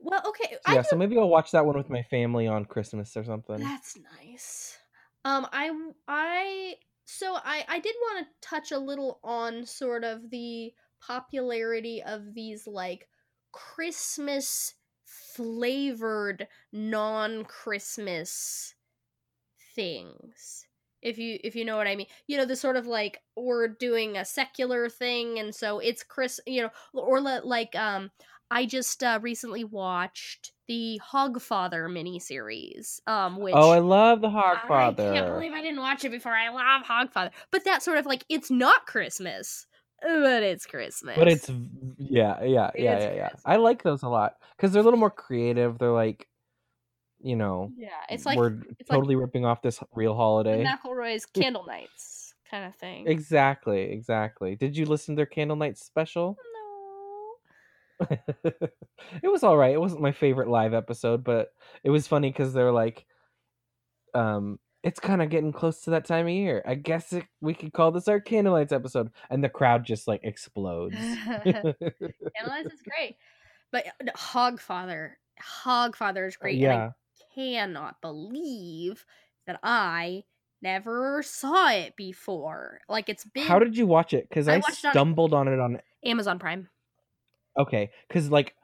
Well, 0.00 0.22
okay. 0.28 0.56
so 0.60 0.72
yeah. 0.72 0.82
So 0.82 0.96
maybe 0.96 1.18
I'll 1.18 1.28
watch 1.28 1.50
that 1.52 1.66
one 1.66 1.76
with 1.76 1.90
my 1.90 2.02
family 2.02 2.46
on 2.46 2.64
Christmas 2.64 3.16
or 3.16 3.24
something. 3.24 3.58
That's 3.58 3.96
nice. 3.96 4.78
Um, 5.24 5.46
I 5.52 5.70
I 6.08 6.76
so 7.04 7.34
I 7.36 7.64
I 7.68 7.78
did 7.78 7.94
want 8.00 8.26
to 8.26 8.48
touch 8.48 8.72
a 8.72 8.78
little 8.78 9.20
on 9.22 9.66
sort 9.66 10.04
of 10.04 10.30
the 10.30 10.74
popularity 11.00 12.02
of 12.02 12.34
these 12.34 12.66
like 12.66 13.08
Christmas 13.52 14.74
flavored 15.04 16.48
non-Christmas 16.72 18.74
things. 19.74 20.66
If 21.02 21.18
you 21.18 21.38
if 21.42 21.54
you 21.56 21.64
know 21.64 21.76
what 21.76 21.86
I 21.86 21.96
mean. 21.96 22.06
You 22.26 22.38
know, 22.38 22.44
the 22.44 22.56
sort 22.56 22.76
of 22.76 22.86
like 22.86 23.20
we're 23.36 23.68
doing 23.68 24.16
a 24.16 24.24
secular 24.24 24.88
thing 24.88 25.38
and 25.38 25.54
so 25.54 25.78
it's 25.78 26.02
Chris, 26.02 26.40
you 26.46 26.62
know, 26.62 26.70
or 26.94 27.20
li- 27.20 27.40
like 27.42 27.74
um 27.74 28.10
I 28.52 28.66
just 28.66 29.02
uh, 29.02 29.18
recently 29.22 29.64
watched 29.64 30.52
the 30.68 31.00
Hogfather 31.10 31.88
miniseries, 31.88 33.00
um, 33.06 33.38
which 33.38 33.54
oh, 33.56 33.70
I 33.70 33.78
love 33.78 34.20
the 34.20 34.28
hogfather 34.28 35.10
I 35.10 35.14
can't 35.14 35.26
believe 35.26 35.52
I 35.52 35.62
didn't 35.62 35.80
watch 35.80 36.04
it 36.04 36.10
before. 36.10 36.32
I 36.32 36.50
love 36.50 36.82
Hogfather, 36.86 37.30
but 37.50 37.64
that 37.64 37.82
sort 37.82 37.96
of 37.96 38.04
like 38.04 38.26
it's 38.28 38.50
not 38.50 38.84
Christmas, 38.84 39.66
but 40.02 40.42
it's 40.42 40.66
Christmas. 40.66 41.16
But 41.16 41.28
it's 41.28 41.50
yeah, 41.96 42.42
yeah, 42.44 42.70
yeah, 42.74 42.96
It's 42.96 43.04
yeah, 43.04 43.14
yeah. 43.14 43.28
Christmas. 43.28 43.42
I 43.46 43.56
like 43.56 43.82
those 43.82 44.02
a 44.02 44.08
lot 44.08 44.34
because 44.56 44.72
they're 44.72 44.82
a 44.82 44.84
little 44.84 45.00
more 45.00 45.10
creative. 45.10 45.78
They're 45.78 45.90
like, 45.90 46.28
you 47.22 47.36
know, 47.36 47.70
yeah, 47.76 47.88
it's 48.10 48.26
like 48.26 48.38
we're 48.38 48.58
it's 48.78 48.90
like 48.90 48.96
totally 48.98 49.16
ripping 49.16 49.44
off 49.44 49.62
this 49.62 49.80
real 49.94 50.14
holiday. 50.14 50.64
McElroy's 50.64 51.26
Candle 51.26 51.64
Nights 51.66 52.34
kind 52.50 52.64
of 52.64 52.74
thing. 52.76 53.06
Exactly, 53.08 53.82
exactly. 53.82 54.56
Did 54.56 54.76
you 54.76 54.86
listen 54.86 55.14
to 55.14 55.20
their 55.20 55.26
Candle 55.26 55.56
Night 55.56 55.78
special? 55.78 56.36
No. 58.00 58.18
it 59.22 59.28
was 59.28 59.42
all 59.42 59.56
right. 59.56 59.72
It 59.72 59.80
wasn't 59.80 60.02
my 60.02 60.12
favorite 60.12 60.48
live 60.48 60.74
episode, 60.74 61.24
but 61.24 61.48
it 61.82 61.90
was 61.90 62.06
funny 62.06 62.30
because 62.30 62.52
they're 62.52 62.72
like, 62.72 63.06
um, 64.14 64.58
it's 64.82 65.00
kind 65.00 65.22
of 65.22 65.30
getting 65.30 65.52
close 65.52 65.80
to 65.82 65.90
that 65.90 66.04
time 66.04 66.26
of 66.26 66.32
year. 66.32 66.62
I 66.66 66.74
guess 66.74 67.12
it, 67.12 67.24
we 67.40 67.54
could 67.54 67.72
call 67.72 67.92
this 67.92 68.08
our 68.08 68.20
Candle 68.20 68.54
Nights 68.54 68.72
episode, 68.72 69.10
and 69.30 69.42
the 69.42 69.48
crowd 69.48 69.84
just 69.84 70.08
like 70.08 70.20
explodes. 70.24 70.96
Candle 71.24 71.74
Nights 72.46 72.74
is 72.74 72.82
great, 72.96 73.16
but 73.70 73.86
uh, 73.86 74.12
Hogfather, 74.16 75.12
Hogfather 75.64 76.26
is 76.26 76.36
great, 76.36 76.54
and 76.54 76.62
yeah. 76.62 76.90
I 77.32 77.40
cannot 77.40 78.00
believe 78.00 79.04
that 79.46 79.58
I 79.62 80.24
never 80.60 81.22
saw 81.22 81.70
it 81.70 81.96
before. 81.96 82.80
Like 82.88 83.08
it's 83.08 83.24
been 83.24 83.46
How 83.46 83.58
did 83.58 83.76
you 83.76 83.86
watch 83.86 84.14
it? 84.14 84.28
Because 84.28 84.48
I 84.48 84.54
I, 84.54 84.56
it 84.58 84.64
on- 84.64 84.72
stumbled 84.72 85.34
on 85.34 85.48
it 85.48 85.58
on 85.58 85.80
Amazon 86.04 86.38
Prime. 86.38 86.68
Okay, 87.58 87.90
because 88.08 88.30
like 88.30 88.54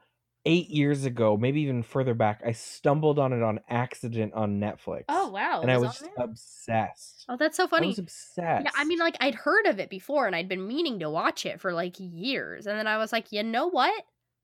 eight 0.45 0.69
years 0.69 1.05
ago, 1.05 1.37
maybe 1.37 1.61
even 1.61 1.83
further 1.83 2.13
back, 2.13 2.41
I 2.45 2.53
stumbled 2.53 3.19
on 3.19 3.33
it 3.33 3.43
on 3.43 3.59
accident 3.69 4.33
on 4.33 4.63
oh, 4.63 4.67
Netflix. 4.67 5.03
Oh 5.09 5.29
wow, 5.29 5.61
and 5.61 5.69
it 5.69 5.73
I 5.73 5.77
was 5.77 6.01
was 6.01 6.09
obsessed. 6.17 7.25
Oh, 7.29 7.37
that's 7.37 7.57
so 7.57 7.67
funny. 7.67 7.87
I 7.87 7.89
was 7.89 7.99
obsessed. 7.99 8.65
Yeah, 8.65 8.71
I 8.75 8.85
mean, 8.85 8.99
like 8.99 9.17
I'd 9.19 9.35
heard 9.35 9.67
of 9.67 9.79
it 9.79 9.89
before, 9.89 10.25
and 10.25 10.35
I'd 10.35 10.49
been 10.49 10.67
meaning 10.67 10.99
to 10.99 11.09
watch 11.09 11.45
it 11.45 11.61
for 11.61 11.73
like 11.73 11.95
years, 11.99 12.65
and 12.65 12.77
then 12.77 12.87
I 12.87 12.97
was 12.97 13.11
like, 13.11 13.31
you 13.31 13.43
know 13.43 13.67
what? 13.67 14.03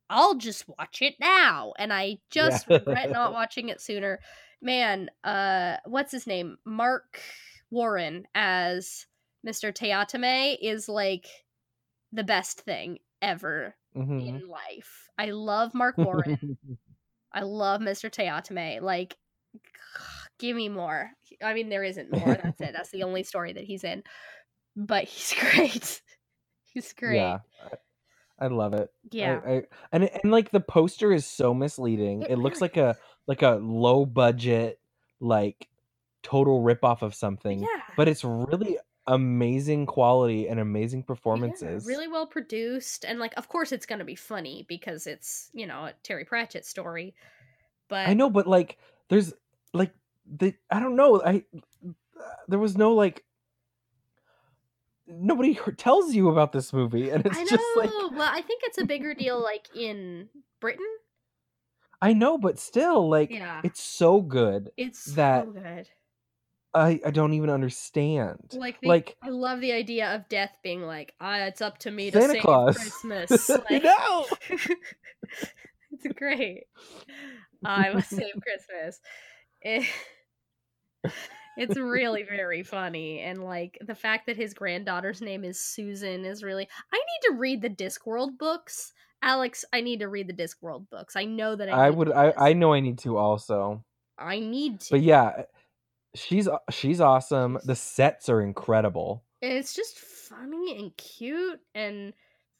I'll 0.09 0.35
just 0.35 0.67
watch 0.67 1.01
it 1.01 1.15
now, 1.19 1.73
and 1.79 1.91
I 1.91 2.19
just 2.29 2.67
Yeah. 2.69 2.77
regret 2.79 3.11
not 3.11 3.33
watching 3.33 3.69
it 3.69 3.81
sooner. 3.81 4.19
Man, 4.61 5.09
uh, 5.23 5.77
what's 5.85 6.11
his 6.11 6.27
name? 6.27 6.57
Marc 6.65 7.19
Warren 7.71 8.27
as 8.35 9.07
Mr. 9.43 9.71
Teatime 9.71 10.57
is 10.61 10.87
like 10.89 11.27
the 12.11 12.23
best 12.23 12.61
thing 12.61 12.99
ever 13.21 13.75
Mhm. 13.95 14.27
in 14.27 14.47
life. 14.47 15.09
I 15.17 15.31
love 15.31 15.73
Marc 15.73 15.97
Warren. 15.97 16.37
I 17.31 17.41
love 17.41 17.81
Mr. 17.81 18.09
Teatime. 18.09 18.81
Like, 18.81 19.17
give 20.39 20.55
me 20.55 20.69
more. 20.69 21.11
I 21.43 21.53
mean, 21.53 21.69
there 21.69 21.83
isn't 21.83 22.11
more. 22.11 22.35
That's 22.35 22.61
it. 22.61 22.73
That's 22.73 22.91
the 22.91 23.03
only 23.03 23.23
story 23.31 23.53
that 23.53 23.63
he's 23.63 23.83
in. 23.83 24.03
But 24.75 25.05
he's 25.05 25.33
great. 25.39 26.01
he's 26.73 26.93
great. 26.93 27.17
Yeah, 27.17 27.39
I, 28.39 28.45
I 28.45 28.47
love 28.47 28.73
it. 28.73 28.91
Yeah. 29.11 29.41
I, 29.45 29.63
and 29.91 30.03
and 30.05 30.31
like 30.31 30.51
the 30.51 30.59
poster 30.59 31.11
is 31.11 31.25
so 31.25 31.53
misleading. 31.53 32.23
It 32.23 32.31
It, 32.31 32.37
looks 32.39 32.61
really 32.61 32.71
like 32.73 32.77
a 32.77 32.97
like 33.27 33.41
a 33.41 33.55
low 33.61 34.05
budget 34.05 34.79
like 35.19 35.67
total 36.23 36.61
rip 36.61 36.83
off 36.83 37.01
of 37.01 37.13
something, 37.15 37.59
Yeah. 37.61 37.67
but 37.95 38.07
it's 38.07 38.23
really 38.23 38.77
amazing 39.07 39.85
quality 39.85 40.47
and 40.47 40.59
amazing 40.59 41.01
Yeah, 41.01 41.05
performances. 41.05 41.85
really 41.85 42.07
well 42.07 42.25
produced, 42.25 43.05
and 43.05 43.19
like, 43.19 43.33
of 43.37 43.47
course, 43.47 43.71
it's 43.71 43.85
gonna 43.85 44.05
be 44.05 44.15
funny 44.15 44.65
because 44.67 45.07
it's 45.07 45.49
you 45.53 45.67
know 45.67 45.85
a 45.85 45.93
Terry 46.03 46.25
Pratchett 46.25 46.65
story. 46.65 47.15
But 47.87 48.07
I 48.07 48.13
know, 48.13 48.29
but 48.29 48.47
like, 48.47 48.77
there's 49.09 49.33
like 49.73 49.93
the 50.25 50.55
I 50.71 50.79
don't 50.79 50.95
know. 50.95 51.21
I 51.23 51.43
there 52.47 52.59
was 52.59 52.77
no 52.77 52.93
like 52.93 53.23
nobody 55.07 55.55
tells 55.77 56.13
you 56.13 56.29
about 56.29 56.51
this 56.51 56.73
movie, 56.73 57.09
and 57.09 57.25
it's 57.25 57.37
I 57.37 57.43
know. 57.43 57.49
just 57.49 57.63
like 57.77 57.89
well, 58.11 58.29
I 58.31 58.41
think 58.41 58.61
it's 58.65 58.77
a 58.77 58.85
bigger 58.85 59.13
deal 59.13 59.41
like 59.41 59.67
in 59.75 60.29
Britain. 60.59 60.85
I 62.01 62.13
know, 62.13 62.37
but 62.37 62.59
still, 62.59 63.09
like 63.09 63.31
Yeah, 63.31 63.61
it's 63.63 63.81
so 63.81 64.21
good 64.21 64.71
it's 64.77 65.05
that 65.15 65.45
so 65.45 65.51
good. 65.51 65.89
I 66.73 66.99
I 67.05 67.11
don't 67.11 67.33
even 67.33 67.49
understand. 67.49 68.53
Like, 68.53 68.81
the, 68.81 68.89
Like 68.89 69.15
I 69.23 69.29
love 69.29 69.61
the 69.61 69.71
idea 69.71 70.13
of 70.13 70.27
death 70.27 70.57
being 70.61 70.81
like, 70.83 71.13
ah, 71.21 71.45
it's 71.45 71.61
up 71.61 71.77
to 71.79 71.91
me 71.91 72.11
to 72.11 72.19
Santa 72.19 72.33
save 72.33 72.41
Claus. 72.41 72.77
Christmas. 72.77 73.49
Like, 73.69 73.83
no. 73.83 74.25
it's 75.91 76.07
great. 76.15 76.65
I 77.63 77.91
must 77.93 78.09
save 78.09 78.33
Christmas. 78.43 78.99
It- 81.57 81.69
it's 81.69 81.79
really 81.79 82.23
very 82.29 82.63
funny, 82.63 83.19
and 83.21 83.43
like 83.43 83.77
the 83.81 83.95
fact 83.95 84.25
that 84.27 84.37
his 84.37 84.53
granddaughter's 84.53 85.21
name 85.21 85.43
is 85.43 85.59
Susan 85.59 86.25
is 86.25 86.43
really. 86.43 86.67
I 86.93 86.97
need 86.97 87.29
to 87.29 87.35
read 87.39 87.61
the 87.61 87.69
Discworld 87.69 88.37
books, 88.37 88.93
Alex. 89.21 89.65
I 89.73 89.81
need 89.81 89.99
to 89.99 90.07
read 90.07 90.27
the 90.27 90.33
Discworld 90.33 90.89
books. 90.89 91.15
I 91.15 91.25
know 91.25 91.55
that 91.55 91.69
I. 91.69 91.87
I 91.87 91.89
would 91.89 92.11
I. 92.11 92.33
I 92.37 92.53
know 92.53 92.73
I 92.73 92.79
need 92.79 92.99
to 92.99 93.17
also. 93.17 93.83
I 94.17 94.39
need 94.39 94.79
to. 94.81 94.91
But 94.91 95.01
yeah, 95.01 95.43
she's 96.13 96.47
uh, 96.47 96.57
she's 96.69 97.01
awesome. 97.01 97.59
The 97.63 97.75
sets 97.75 98.29
are 98.29 98.41
incredible. 98.41 99.23
it's 99.41 99.73
just 99.73 99.97
funny 99.97 100.77
and 100.79 100.95
cute 100.97 101.59
and 101.73 102.13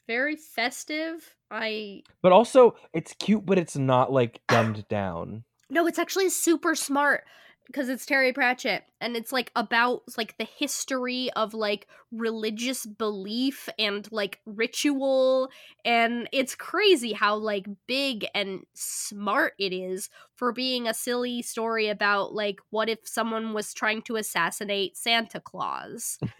very 0.07 0.35
festive. 0.35 1.35
I 1.49 2.03
But 2.21 2.31
also 2.31 2.75
it's 2.93 3.13
cute 3.13 3.45
but 3.45 3.57
it's 3.57 3.75
not 3.77 4.11
like 4.11 4.41
dumbed 4.47 4.87
down. 4.87 5.43
No, 5.69 5.87
it's 5.87 5.97
actually 5.99 6.29
super 6.29 6.75
smart 6.75 7.23
because 7.67 7.89
it's 7.89 8.05
Terry 8.05 8.31
Pratchett 8.31 8.83
and 9.01 9.15
it's 9.15 9.31
like 9.31 9.51
about 9.55 10.03
like 10.17 10.37
the 10.37 10.45
history 10.45 11.29
of 11.35 11.53
like 11.53 11.87
religious 12.11 12.85
belief 12.85 13.67
and 13.77 14.07
like 14.11 14.39
ritual 14.45 15.49
and 15.83 16.29
it's 16.31 16.55
crazy 16.55 17.13
how 17.13 17.35
like 17.35 17.67
big 17.87 18.25
and 18.33 18.65
smart 18.73 19.53
it 19.59 19.73
is 19.73 20.09
for 20.35 20.51
being 20.51 20.87
a 20.87 20.93
silly 20.93 21.41
story 21.41 21.87
about 21.87 22.33
like 22.33 22.59
what 22.69 22.89
if 22.89 22.99
someone 23.03 23.53
was 23.53 23.73
trying 23.73 24.01
to 24.03 24.15
assassinate 24.15 24.95
Santa 24.97 25.39
Claus 25.39 26.19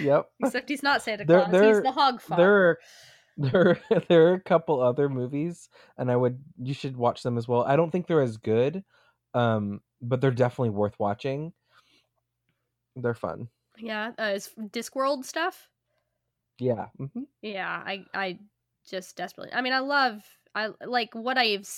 yep. 0.00 0.30
except 0.42 0.68
he's 0.68 0.82
not 0.82 1.02
Santa 1.02 1.24
Claus 1.24 1.50
there- 1.50 1.74
he's 1.74 1.82
the 1.82 1.92
hog 1.92 2.20
father. 2.20 2.42
There 2.42 2.68
are 2.68 2.78
there 3.52 3.80
there 4.08 4.28
are 4.28 4.34
a 4.34 4.40
couple 4.40 4.80
other 4.80 5.08
movies 5.08 5.68
and 5.98 6.10
I 6.10 6.16
would 6.16 6.42
you 6.58 6.74
should 6.74 6.96
watch 6.96 7.22
them 7.22 7.36
as 7.38 7.48
well. 7.48 7.64
I 7.64 7.76
don't 7.76 7.90
think 7.90 8.06
they're 8.06 8.22
as 8.22 8.36
good. 8.36 8.84
Um 9.34 9.82
but 10.00 10.20
they're 10.20 10.30
definitely 10.30 10.70
worth 10.70 10.98
watching. 11.00 11.52
They're 12.96 13.14
fun. 13.14 13.50
yeah, 13.78 14.08
uh, 14.18 14.32
it's 14.34 14.50
Discworld 14.54 15.24
stuff. 15.24 15.68
Yeah. 16.58 16.88
hmm 16.98 17.24
yeah 17.42 17.82
i 17.86 18.04
i 18.14 18.38
just 18.88 19.16
desperately 19.16 19.52
i 19.52 19.60
mean 19.60 19.72
i 19.72 19.78
love 19.78 20.22
i 20.54 20.70
like 20.84 21.14
what 21.14 21.38
i've 21.38 21.68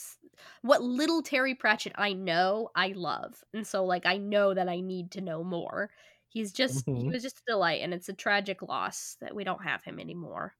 what 0.63 0.83
little 0.83 1.23
terry 1.23 1.55
pratchett 1.55 1.93
i 1.97 2.13
know 2.13 2.71
i 2.75 2.89
love 2.89 3.43
and 3.55 3.67
so 3.67 3.85
like 3.85 4.07
i 4.07 4.17
know 4.17 4.55
that 4.55 4.69
i 4.69 4.81
need 4.81 5.11
to 5.11 5.21
know 5.21 5.43
more 5.45 5.91
he's 6.29 6.53
just 6.53 6.87
he 6.95 7.05
Mhm. 7.05 7.13
was 7.13 7.23
just 7.23 7.39
a 7.39 7.53
delight 7.53 7.81
and 7.83 7.95
it's 7.95 8.09
a 8.09 8.13
tragic 8.15 8.63
loss 8.63 9.17
that 9.21 9.35
we 9.35 9.45
don't 9.45 9.63
have 9.65 9.83
him 9.85 9.99
anymore 10.01 10.55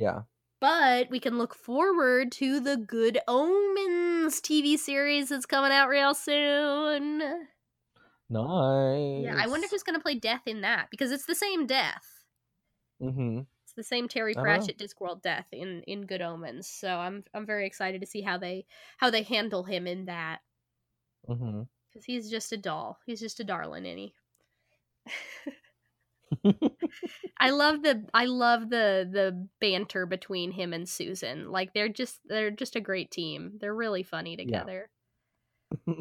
Yeah. 0.00 0.22
but 0.60 1.10
we 1.10 1.20
can 1.20 1.38
look 1.38 1.54
forward 1.54 2.32
to 2.32 2.60
the 2.60 2.76
good 2.76 3.18
omens 3.28 4.40
tv 4.40 4.78
series 4.78 5.28
that's 5.30 5.46
coming 5.46 5.72
out 5.72 5.88
real 5.88 6.14
soon 6.14 7.48
Nice. 8.28 9.24
yeah 9.24 9.36
i 9.38 9.46
wonder 9.46 9.66
who's 9.68 9.82
gonna 9.82 10.00
play 10.00 10.14
death 10.14 10.42
in 10.46 10.60
that 10.62 10.88
because 10.90 11.10
it's 11.12 11.26
the 11.26 11.34
same 11.34 11.66
death 11.66 12.24
Mhm. 13.00 13.46
It's 13.64 13.72
the 13.74 13.82
same 13.84 14.08
Terry 14.08 14.34
know. 14.34 14.42
Pratchett 14.42 14.78
Discworld 14.78 15.22
death 15.22 15.46
in 15.52 15.82
in 15.84 16.04
Good 16.06 16.20
Omens. 16.22 16.68
So 16.68 16.98
I'm 16.98 17.24
I'm 17.32 17.46
very 17.46 17.66
excited 17.66 18.00
to 18.00 18.06
see 18.06 18.20
how 18.20 18.36
they 18.36 18.66
how 18.98 19.10
they 19.10 19.22
handle 19.22 19.64
him 19.64 19.86
in 19.86 20.06
that 20.06 20.40
Mhm. 21.28 21.68
because 21.88 22.04
he's 22.04 22.30
just 22.30 22.52
a 22.52 22.56
doll. 22.56 22.98
He's 23.06 23.20
just 23.20 23.40
a 23.40 23.44
darling, 23.44 23.84
he. 23.84 24.14
I 27.38 27.50
love 27.50 27.82
the 27.82 28.04
I 28.14 28.26
love 28.26 28.70
the 28.70 29.08
the 29.10 29.46
banter 29.60 30.06
between 30.06 30.52
him 30.52 30.72
and 30.72 30.88
Susan. 30.88 31.50
Like 31.50 31.72
they're 31.74 31.88
just 31.88 32.20
they're 32.26 32.50
just 32.50 32.76
a 32.76 32.80
great 32.80 33.10
team. 33.10 33.58
They're 33.60 33.74
really 33.74 34.02
funny 34.02 34.36
together. 34.36 34.90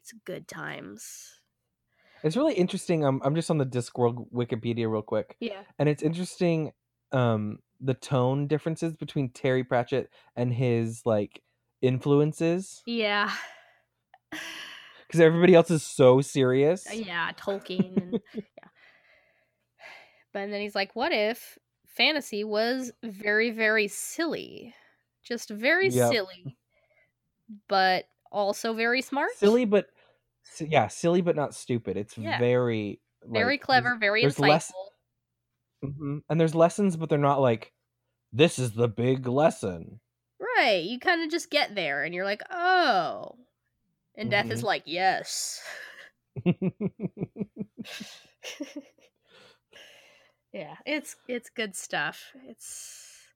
It's 0.00 0.12
good 0.24 0.46
times. 0.46 1.40
it's 2.22 2.36
really 2.36 2.54
interesting. 2.54 3.04
Um, 3.04 3.20
I'm 3.24 3.34
just 3.34 3.50
on 3.50 3.58
the 3.58 3.66
Discworld 3.66 4.30
Wikipedia 4.32 4.88
real 4.88 5.02
quick, 5.02 5.36
Yeah. 5.40 5.62
and 5.80 5.88
it's 5.88 6.00
interesting. 6.02 6.70
Um, 7.10 7.58
the 7.80 7.94
tone 7.94 8.46
differences 8.46 8.94
between 8.94 9.30
Terry 9.30 9.64
Pratchett 9.64 10.08
and 10.36 10.52
his 10.54 11.02
like 11.04 11.42
influences, 11.82 12.82
Yeah. 12.86 13.32
because 14.30 15.18
everybody 15.20 15.54
else 15.56 15.72
is 15.72 15.82
so 15.82 16.20
serious. 16.20 16.86
Yeah, 16.92 17.32
Tolkien. 17.32 18.20
And, 20.36 20.52
then 20.52 20.60
he's 20.60 20.74
like, 20.74 20.94
what 20.94 21.12
if 21.12 21.58
fantasy 21.86 22.44
was 22.44 22.92
very, 23.02 23.50
very 23.50 23.88
silly? 23.88 24.74
Just 25.22 25.50
very 25.50 25.88
Yep. 25.88 26.12
silly, 26.12 26.56
but 27.68 28.08
also 28.30 28.74
very 28.74 29.02
smart. 29.02 29.30
Silly, 29.36 29.64
but 29.64 29.88
yeah, 30.60 30.88
silly 30.88 31.20
but 31.20 31.36
not 31.36 31.54
stupid. 31.54 31.96
It's 31.96 32.16
Yeah. 32.16 32.38
very 32.38 33.00
very 33.24 33.54
like, 33.54 33.60
clever, 33.62 33.96
very 33.96 34.22
there's 34.22 34.36
insightful. 34.36 34.48
less- 34.48 34.72
Mhm. 35.84 36.22
And 36.28 36.40
there's 36.40 36.54
lessons, 36.54 36.96
but 36.96 37.08
they're 37.08 37.18
not 37.18 37.40
like 37.40 37.72
this 38.32 38.58
is 38.58 38.72
the 38.72 38.88
big 38.88 39.26
lesson. 39.26 40.00
Right. 40.40 40.84
You 40.84 40.98
kind 40.98 41.22
of 41.22 41.30
just 41.30 41.50
get 41.50 41.74
there 41.74 42.04
and 42.04 42.14
you're 42.14 42.24
like, 42.24 42.42
oh. 42.50 43.36
And 44.16 44.30
Death 44.30 44.46
Mm-hmm. 44.46 44.52
is 44.52 44.62
like, 44.62 44.82
yes. 44.86 45.62
yeah, 50.56 50.76
it's 50.86 51.16
it's 51.28 51.50
good 51.50 51.76
stuff. 51.76 52.32
It's 52.48 53.28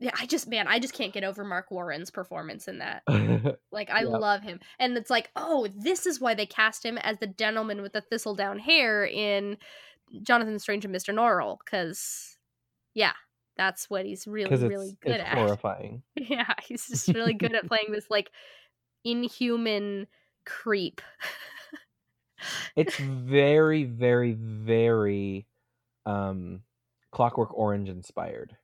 yeah, 0.00 0.12
I 0.18 0.24
just 0.24 0.48
man, 0.48 0.66
I 0.66 0.78
just 0.78 0.94
can't 0.94 1.12
get 1.12 1.24
over 1.24 1.44
Marc 1.44 1.70
Warren's 1.70 2.10
performance 2.10 2.68
in 2.68 2.78
that. 2.78 3.02
Like 3.70 3.90
I 3.90 4.02
love 4.02 4.42
him. 4.42 4.60
And 4.80 4.96
it's 4.96 5.10
like, 5.10 5.30
oh, 5.36 5.68
this 5.76 6.06
is 6.06 6.20
why 6.20 6.34
they 6.34 6.46
cast 6.46 6.84
him 6.84 6.98
as 6.98 7.18
the 7.18 7.26
gentleman 7.26 7.82
with 7.82 7.92
the 7.92 8.00
thistle 8.00 8.34
down 8.34 8.58
hair 8.58 9.06
in 9.06 9.58
Jonathan 10.22 10.58
Strange 10.58 10.84
and 10.84 10.94
Mr. 10.94 11.14
Norrell 11.14 11.58
cuz 11.64 12.38
yeah, 12.94 13.12
that's 13.56 13.88
what 13.90 14.06
he's 14.06 14.26
really 14.26 14.56
really 14.56 14.96
good 15.00 15.16
it's 15.16 15.24
at. 15.24 15.38
horrifying. 15.38 16.02
Yeah, 16.16 16.54
he's 16.62 16.86
just 16.88 17.08
really 17.08 17.34
good 17.34 17.54
at 17.54 17.68
playing 17.68 17.92
this 17.92 18.06
like 18.10 18.30
inhuman 19.04 20.06
creep. 20.44 21.00
It's 22.74 22.96
very, 22.96 23.84
very, 23.84 24.32
very 24.32 25.46
um 26.08 26.62
Clockwork 27.12 27.56
Orange 27.56 27.88
inspired. 27.88 28.56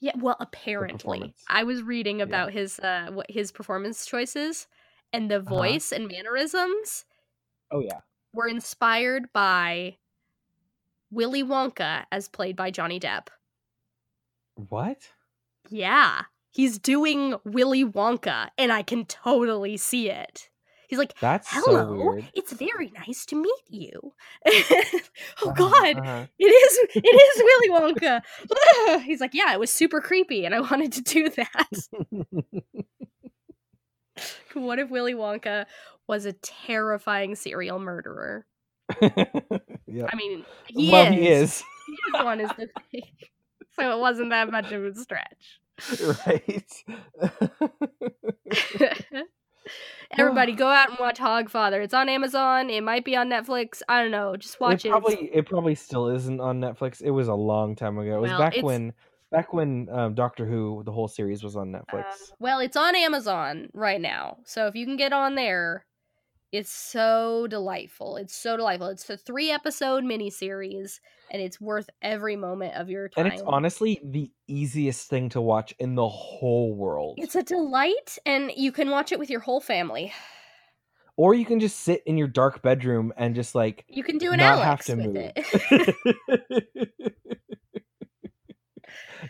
yeah, 0.00 0.12
well, 0.16 0.36
apparently. 0.40 1.34
I 1.48 1.64
was 1.64 1.82
reading 1.82 2.20
about 2.20 2.52
his 2.52 2.78
uh 2.80 3.08
what 3.12 3.30
his 3.30 3.52
performance 3.52 4.04
choices 4.06 4.66
and 5.12 5.30
the 5.30 5.40
voice 5.40 5.92
and 5.92 6.08
mannerisms 6.08 7.04
Oh 7.70 7.80
yeah. 7.80 8.00
were 8.32 8.48
inspired 8.48 9.32
by 9.32 9.96
Willy 11.10 11.42
Wonka 11.44 12.04
as 12.10 12.28
played 12.28 12.56
by 12.56 12.70
Johnny 12.70 12.98
Depp. 13.00 13.28
What? 14.56 14.98
Yeah, 15.70 16.22
he's 16.50 16.78
doing 16.78 17.36
Willy 17.44 17.84
Wonka 17.84 18.48
and 18.58 18.72
I 18.72 18.82
can 18.82 19.04
totally 19.06 19.76
see 19.76 20.10
it. 20.10 20.48
He's 20.88 20.98
like, 20.98 21.14
That's 21.20 21.48
"Hello, 21.50 21.92
weird. 22.12 22.26
it's 22.34 22.52
very 22.52 22.90
nice 22.90 23.24
to 23.26 23.36
meet 23.36 23.62
you." 23.68 23.90
oh 24.46 24.50
Uh-huh, 25.42 25.52
god, 25.52 25.96
uh-huh. 25.98 26.26
It 26.38 26.44
is. 26.46 26.78
It 27.04 27.04
is 27.04 27.42
Willy 27.42 27.92
Wonka. 27.94 29.02
He's 29.04 29.20
like, 29.20 29.34
yeah, 29.34 29.52
it 29.52 29.60
was 29.60 29.72
super 29.72 30.00
creepy, 30.00 30.44
and 30.44 30.54
I 30.54 30.60
wanted 30.60 30.92
to 30.92 31.02
do 31.02 31.28
that. 31.30 31.88
what 34.54 34.78
if 34.78 34.90
Willy 34.90 35.14
Wonka 35.14 35.66
was 36.06 36.24
a 36.26 36.32
terrifying 36.34 37.34
serial 37.34 37.78
murderer? 37.78 38.46
yeah. 39.00 40.06
I 40.12 40.16
mean, 40.16 40.44
he 40.66 40.90
well, 40.92 41.06
is. 41.06 41.14
he 41.14 41.28
is. 41.28 41.64
He 41.86 41.92
is 42.18 42.24
one 42.24 42.40
is 42.40 42.50
the 42.50 42.68
thing. 42.90 43.02
So 43.72 43.96
it 43.96 44.00
wasn't 44.00 44.30
that 44.30 44.50
much 44.50 44.70
of 44.72 44.84
a 44.84 44.94
stretch. 44.94 45.60
right. 46.26 46.84
Everybody, 50.18 50.52
go 50.52 50.68
out 50.68 50.90
and 50.90 50.98
watch 50.98 51.18
Hogfather. 51.18 51.82
It's 51.82 51.94
on 51.94 52.08
Amazon. 52.08 52.70
It 52.70 52.82
might 52.82 53.04
be 53.04 53.16
on 53.16 53.28
Netflix. 53.28 53.82
I 53.88 54.02
don't 54.02 54.10
know. 54.10 54.36
Just 54.36 54.60
watch 54.60 54.84
it 54.84 54.88
it. 54.88 54.90
probably 54.90 55.30
it 55.32 55.46
probably 55.46 55.74
still 55.74 56.08
isn't 56.08 56.40
on 56.40 56.60
Netflix. 56.60 57.02
It 57.02 57.10
was 57.10 57.28
a 57.28 57.34
long 57.34 57.74
time 57.74 57.98
ago. 57.98 58.16
It 58.16 58.20
was 58.20 58.30
Well, 58.30 58.38
back 58.38 58.52
it's- 58.52 58.64
when 58.64 58.92
back 59.30 59.52
when 59.52 59.88
um, 59.90 60.14
Doctor 60.14 60.46
Who 60.46 60.82
the 60.84 60.92
whole 60.92 61.08
series 61.08 61.42
was 61.42 61.56
on 61.56 61.72
Netflix. 61.72 62.04
Uh, 62.04 62.34
well, 62.38 62.60
it's 62.60 62.76
on 62.76 62.94
Amazon 62.94 63.68
right 63.72 64.00
now. 64.00 64.36
So 64.44 64.66
if 64.68 64.74
you 64.76 64.86
can 64.86 64.96
get 64.96 65.12
on 65.12 65.34
there, 65.34 65.84
it's 66.54 66.70
so 66.70 67.48
delightful. 67.48 68.16
It's 68.16 68.34
so 68.34 68.56
delightful. 68.56 68.86
It's 68.88 69.08
a 69.10 69.16
three 69.16 69.50
episode 69.50 70.04
miniseries 70.04 71.00
and 71.32 71.42
it's 71.42 71.60
worth 71.60 71.90
every 72.00 72.36
moment 72.36 72.76
of 72.76 72.88
your 72.88 73.08
time. 73.08 73.26
and 73.26 73.34
it's 73.34 73.42
honestly 73.44 74.00
the 74.04 74.30
easiest 74.46 75.10
thing 75.10 75.30
to 75.30 75.40
watch 75.40 75.74
in 75.80 75.96
the 75.96 76.08
whole 76.08 76.72
world. 76.76 77.16
It's 77.18 77.34
a 77.34 77.42
delight 77.42 78.18
and 78.24 78.52
you 78.56 78.70
can 78.70 78.90
watch 78.90 79.10
it 79.10 79.18
with 79.18 79.30
your 79.30 79.40
whole 79.40 79.60
family. 79.60 80.12
or 81.16 81.34
you 81.34 81.44
can 81.44 81.58
just 81.58 81.80
sit 81.80 82.04
in 82.06 82.16
your 82.16 82.28
dark 82.28 82.62
bedroom 82.62 83.12
and 83.16 83.34
just 83.34 83.56
like 83.56 83.84
You 83.88 84.04
can 84.04 84.18
do 84.18 84.30
an 84.30 84.38
not 84.38 84.60
Alex 84.60 84.86
have 84.86 84.96
to 84.98 85.08
with 85.08 85.12
move. 85.12 85.32
it. 85.34 85.96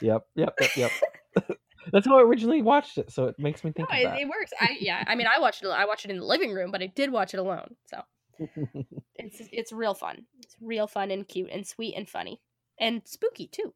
yep, 0.02 0.26
yep, 0.34 0.54
yep, 0.60 0.70
yep. 0.76 0.90
That's 1.94 2.06
how 2.06 2.18
I 2.18 2.22
originally 2.22 2.60
watched 2.60 2.98
it, 2.98 3.10
so 3.12 3.26
it 3.28 3.36
makes 3.38 3.62
me 3.62 3.70
think 3.72 3.88
No, 3.88 3.96
it, 3.96 4.22
it 4.22 4.28
works. 4.28 4.52
I 4.60 4.76
yeah. 4.80 5.04
I 5.06 5.14
mean, 5.14 5.28
I 5.34 5.38
watched 5.38 5.62
it. 5.62 5.68
I 5.68 5.84
watched 5.86 6.04
it 6.04 6.10
in 6.10 6.18
the 6.18 6.24
living 6.24 6.52
room, 6.52 6.72
but 6.72 6.82
I 6.82 6.86
did 6.86 7.12
watch 7.12 7.34
it 7.34 7.38
alone. 7.38 7.76
So 7.86 8.02
it's 9.16 9.40
it's 9.52 9.72
real 9.72 9.94
fun. 9.94 10.26
It's 10.40 10.56
real 10.60 10.86
fun 10.86 11.10
and 11.10 11.26
cute 11.26 11.50
and 11.50 11.66
sweet 11.66 11.94
and 11.96 12.08
funny 12.08 12.40
and 12.78 13.02
spooky 13.06 13.46
too. 13.46 13.74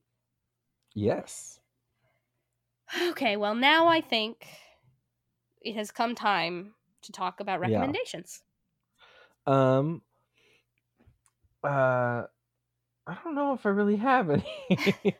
yes. 0.94 1.60
Okay, 3.08 3.36
well 3.36 3.54
now 3.54 3.86
I 3.86 4.00
think 4.00 4.46
it 5.60 5.74
has 5.76 5.90
come 5.92 6.14
time 6.14 6.74
to 7.02 7.12
talk 7.12 7.40
about 7.40 7.60
Yeah. 7.60 7.70
recommendations. 7.70 8.42
Um. 9.46 10.02
Uh, 11.62 12.24
I 13.08 13.16
don't 13.24 13.34
know 13.34 13.54
if 13.54 13.64
I 13.64 13.70
really 13.70 13.96
have 13.96 14.28
any. 14.28 14.44
Come 14.70 15.12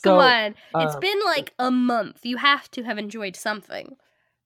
So, 0.00 0.20
on, 0.20 0.54
it's 0.76 0.94
uh, 0.94 1.00
been 1.00 1.18
like 1.24 1.52
a 1.58 1.72
month. 1.72 2.20
You 2.22 2.36
have 2.36 2.70
to 2.70 2.84
have 2.84 2.98
enjoyed 2.98 3.34
something. 3.34 3.96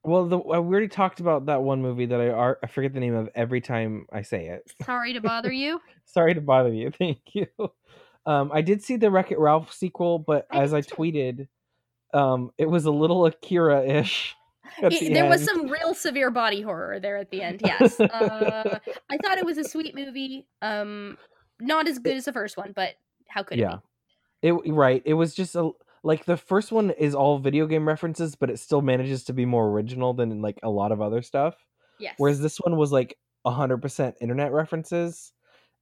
Well, 0.03 0.27
the 0.27 0.39
uh, 0.39 0.61
we 0.61 0.75
already 0.75 0.89
talked 0.89 1.21
about 1.21 1.47
that 1.47 1.63
one 1.63 1.83
movie 1.83 2.07
that 2.07 2.21
I 2.21 2.31
ar- 2.31 2.59
I 2.63 2.69
forget 2.69 2.95
the 2.95 3.01
name 3.01 3.15
of 3.15 3.29
every 3.35 3.61
time 3.61 4.07
I 4.11 4.23
say 4.23 4.47
it. 4.47 4.73
Sorry 4.85 5.13
to 5.13 5.21
bother 5.21 5.53
you. 5.53 5.81
Sorry 6.07 6.33
to 6.33 6.41
bother 6.41 6.73
you. 6.73 6.91
Thank 6.91 7.21
you. 7.35 7.47
Um, 8.25 8.51
I 8.53 8.63
did 8.63 8.83
see 8.83 8.97
the 8.97 9.11
Wreck 9.11 9.31
It 9.31 9.39
Ralph 9.39 9.73
sequel, 9.73 10.19
but 10.19 10.47
I 10.51 10.63
as 10.63 10.73
I 10.73 10.81
tweeted, 10.81 11.49
um, 12.15 12.51
it 12.57 12.67
was 12.67 12.87
a 12.87 12.91
little 12.91 13.27
Akira-ish. 13.27 14.35
The 14.81 15.11
there 15.11 15.29
was 15.29 15.45
some 15.45 15.69
real 15.69 15.95
severe 15.95 16.31
body 16.31 16.61
horror 16.61 16.99
there 16.99 17.17
at 17.17 17.31
the 17.31 17.41
end. 17.41 17.63
Yes, 17.65 17.99
uh, 18.01 18.79
I 19.09 19.17
thought 19.19 19.39
it 19.39 19.47
was 19.47 19.57
a 19.59 19.65
sweet 19.65 19.95
movie. 19.95 20.49
Um, 20.61 21.17
not 21.61 21.89
as 21.89 21.99
good 21.99 22.17
as 22.17 22.25
the 22.25 22.33
first 22.33 22.57
one, 22.57 22.73
but 22.75 22.95
how 23.29 23.43
could 23.43 23.59
yeah. 23.59 23.79
it 24.43 24.53
It 24.65 24.73
right. 24.73 25.03
It 25.05 25.15
was 25.15 25.35
just 25.35 25.55
a 25.55 25.71
like 26.03 26.25
the 26.25 26.37
first 26.37 26.71
one 26.71 26.91
is 26.91 27.15
all 27.15 27.39
video 27.39 27.67
game 27.67 27.87
references, 27.87 28.37
but 28.37 28.51
it 28.51 28.59
still 28.59 28.83
manages 28.83 29.25
to 29.25 29.33
be 29.33 29.45
more 29.45 29.69
original 29.69 30.15
than 30.15 30.41
like 30.41 30.59
a 30.63 30.71
lot 30.71 30.93
of 30.93 31.01
other 31.01 31.23
stuff. 31.23 31.57
Yes. 31.99 32.15
Whereas 32.19 32.41
this 32.41 32.59
one 32.59 32.77
was 32.77 32.93
like 32.93 33.19
hundred 33.47 33.79
percent 33.79 34.17
internet 34.21 34.53
references, 34.53 35.33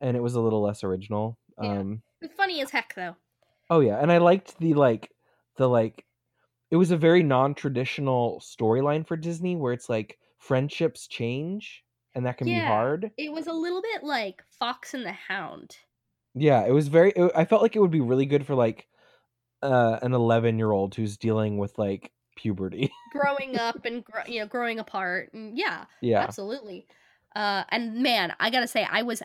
and 0.00 0.16
it 0.16 0.20
was 0.20 0.34
a 0.34 0.40
little 0.40 0.62
less 0.62 0.84
original. 0.84 1.38
Yeah. 1.62 1.78
Um. 1.78 2.02
Funny 2.36 2.62
as 2.62 2.70
heck 2.70 2.94
though. 2.94 3.16
Oh 3.70 3.80
yeah, 3.80 3.98
and 4.00 4.10
I 4.10 4.18
liked 4.18 4.58
the 4.58 4.74
like 4.74 5.10
the 5.56 5.68
like 5.68 6.04
it 6.70 6.76
was 6.76 6.90
a 6.90 6.96
very 6.96 7.22
non-traditional 7.22 8.42
storyline 8.42 9.06
for 9.06 9.16
Disney 9.16 9.56
where 9.56 9.72
it's 9.72 9.88
like 9.88 10.18
friendships 10.38 11.06
change 11.06 11.84
and 12.14 12.26
that 12.26 12.38
can 12.38 12.46
Yeah. 12.46 12.60
be 12.60 12.66
hard. 12.66 13.10
It 13.16 13.32
was 13.32 13.46
a 13.46 13.52
little 13.52 13.82
bit 13.82 14.02
like 14.04 14.42
Fox 14.58 14.94
and 14.94 15.04
the 15.04 15.12
Hound. 15.12 15.76
Yeah, 16.34 16.64
it 16.66 16.72
was 16.72 16.88
very 16.88 17.12
it, 17.14 17.32
I 17.34 17.44
felt 17.44 17.62
like 17.62 17.76
it 17.76 17.80
would 17.80 17.90
be 17.90 18.00
really 18.00 18.26
good 18.26 18.46
for 18.46 18.54
like 18.54 18.86
uh 19.62 19.98
an 20.02 20.12
11-year-old 20.12 20.94
who's 20.94 21.16
dealing 21.16 21.58
with 21.58 21.78
like 21.78 22.12
puberty. 22.36 22.90
growing 23.12 23.56
up 23.56 23.84
and 23.84 24.04
you 24.26 24.40
know 24.40 24.46
growing 24.46 24.78
apart 24.78 25.32
and 25.32 25.56
yeah 25.56 25.84
yeah. 26.00 26.20
absolutely 26.20 26.86
uh 27.36 27.62
and 27.68 28.02
man 28.02 28.34
i 28.40 28.50
gotta 28.50 28.66
say 28.66 28.84
i 28.90 29.02
was 29.02 29.22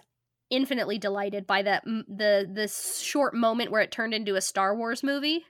infinitely 0.51 0.99
delighted 0.99 1.47
by 1.47 1.63
that 1.63 1.83
the 1.85 2.47
the 2.51 2.67
short 2.67 3.33
moment 3.33 3.71
where 3.71 3.81
it 3.81 3.91
turned 3.91 4.13
into 4.13 4.35
a 4.35 4.41
star 4.41 4.75
wars 4.75 5.01
movie 5.03 5.43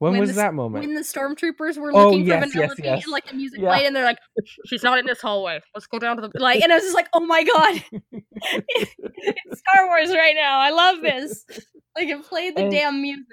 When, 0.00 0.12
when 0.12 0.20
was 0.20 0.30
the 0.30 0.36
that 0.36 0.54
moment? 0.54 0.84
when 0.84 0.94
the 0.94 1.02
stormtroopers 1.02 1.76
were 1.78 1.92
Oh, 1.94 2.06
looking 2.10 2.26
yes, 2.26 2.52
for 2.52 2.58
yes, 2.58 2.70
Vanellope 2.74 2.84
yes. 2.84 3.04
and 3.04 3.12
like 3.12 3.26
the 3.28 3.34
music 3.36 3.60
Yeah. 3.60 3.68
played 3.68 3.86
and 3.86 3.94
they're 3.94 4.04
like 4.04 4.18
she's 4.66 4.82
not 4.82 4.98
in 4.98 5.06
this 5.06 5.20
hallway 5.20 5.60
let's 5.74 5.86
go 5.86 5.98
down 5.98 6.16
to 6.16 6.22
the 6.26 6.30
like 6.40 6.60
and 6.62 6.72
i 6.72 6.74
was 6.76 6.84
just 6.84 6.94
like 6.96 7.08
oh 7.14 7.20
my 7.20 7.44
god 7.44 7.82
it's 7.92 9.60
star 9.60 9.86
wars 9.86 10.10
right 10.10 10.34
now 10.34 10.58
i 10.58 10.70
love 10.70 11.00
this 11.02 11.44
like 11.96 12.08
it 12.08 12.22
played 12.24 12.56
the 12.56 12.62
And- 12.62 12.72
damn 12.72 13.00
music 13.02 13.26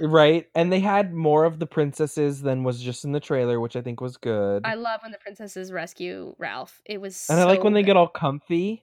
right? 0.00 0.46
And 0.56 0.72
they 0.72 0.80
had 0.80 1.12
more 1.14 1.44
of 1.44 1.58
the 1.60 1.66
princesses 1.66 2.40
than 2.42 2.64
was 2.64 2.80
just 2.82 3.04
in 3.04 3.12
the 3.12 3.20
trailer, 3.20 3.60
which 3.60 3.76
I 3.76 3.82
think 3.82 4.00
was 4.00 4.16
good. 4.16 4.62
i 4.64 4.74
love 4.74 5.00
when 5.02 5.12
the 5.12 5.18
princesses 5.18 5.70
rescue 5.70 6.34
ralph 6.38 6.80
it 6.86 7.00
was 7.00 7.26
and 7.30 7.38
I 7.38 7.44
like 7.44 7.58
so 7.58 7.64
when 7.64 7.74
they 7.74 7.82
get 7.82 7.96
all 7.96 8.08
comfy 8.08 8.82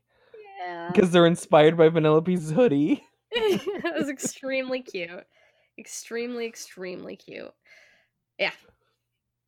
yeah 0.66 0.90
because 0.94 1.10
they're 1.12 1.26
inspired 1.26 1.76
by 1.76 1.90
Vanellope's 1.90 2.52
hoodie. 2.52 3.04
it 3.32 3.96
was 3.98 4.08
extremely 4.10 4.82
cute. 4.82 5.24
Extremely, 5.80 6.46
extremely 6.46 7.16
cute. 7.16 7.54
Yeah. 8.38 8.52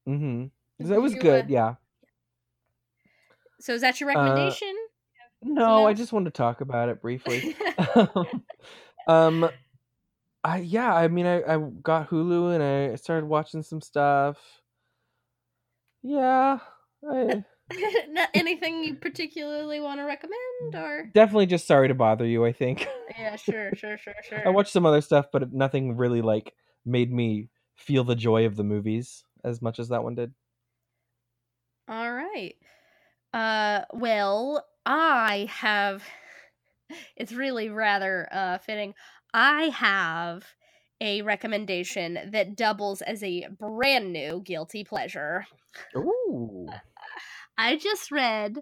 Mm 0.08 0.20
Mhm. 0.80 0.90
That 0.90 1.02
was 1.02 1.14
good, 1.14 1.46
uh, 1.46 1.48
yeah. 1.50 1.76
So 3.60 3.74
is 3.74 3.82
that 3.82 4.00
your 4.00 4.08
recommendation? 4.08 4.74
No, 5.44 5.86
I 5.86 5.94
just 5.94 6.14
wanted 6.14 6.34
to 6.34 6.38
talk 6.38 6.62
about 6.62 6.90
it 6.90 7.02
briefly. 7.02 7.56
um 9.08 9.50
I 10.44 10.60
yeah, 10.60 10.94
I 10.96 11.08
mean 11.10 11.26
I, 11.26 11.42
I 11.56 11.58
got 11.84 12.10
Hulu 12.10 12.54
and 12.56 12.64
I 12.64 12.96
started 12.96 13.26
watching 13.28 13.62
some 13.62 13.82
stuff. 13.82 14.38
Yeah. 16.02 16.60
I 17.10 17.44
Not 18.10 18.30
anything 18.34 18.84
you 18.84 18.96
particularly 18.96 19.80
want 19.80 20.00
to 20.00 20.04
recommend 20.04 20.76
or 20.76 21.10
definitely 21.14 21.46
just 21.46 21.68
sorry 21.68 21.88
to 21.88 21.94
bother 21.94 22.26
you, 22.26 22.46
I 22.46 22.52
think. 22.52 22.88
Yeah, 23.18 23.36
sure, 23.36 23.72
sure, 23.76 23.98
sure, 23.98 24.16
sure. 24.24 24.46
I 24.46 24.50
watched 24.50 24.72
some 24.72 24.86
other 24.86 25.02
stuff, 25.02 25.28
but 25.32 25.52
nothing 25.54 25.98
really 25.98 26.22
like 26.22 26.54
made 26.86 27.12
me 27.12 27.50
feel 27.76 28.04
the 28.04 28.16
joy 28.16 28.46
of 28.46 28.56
the 28.56 28.64
movies 28.64 29.24
as 29.44 29.62
much 29.62 29.80
as 29.80 29.90
that 29.90 30.04
one 30.04 30.16
did. 30.16 30.34
All 31.88 32.14
right. 32.14 32.56
Uh 33.34 33.82
well, 33.94 34.66
I 34.86 35.48
have 35.52 36.04
it's 37.16 37.34
really 37.34 37.70
rather 37.70 38.28
uh 38.32 38.58
fitting. 38.60 38.94
I 39.34 39.64
have 39.70 40.46
a 41.00 41.22
recommendation 41.24 42.20
that 42.32 42.56
doubles 42.56 43.02
as 43.02 43.24
a 43.24 43.48
brand 43.60 44.14
new 44.14 44.42
guilty 44.46 44.84
pleasure. 44.84 45.48
Ooh. 45.96 46.68
I 47.58 47.78
just 47.78 48.12
read 48.12 48.60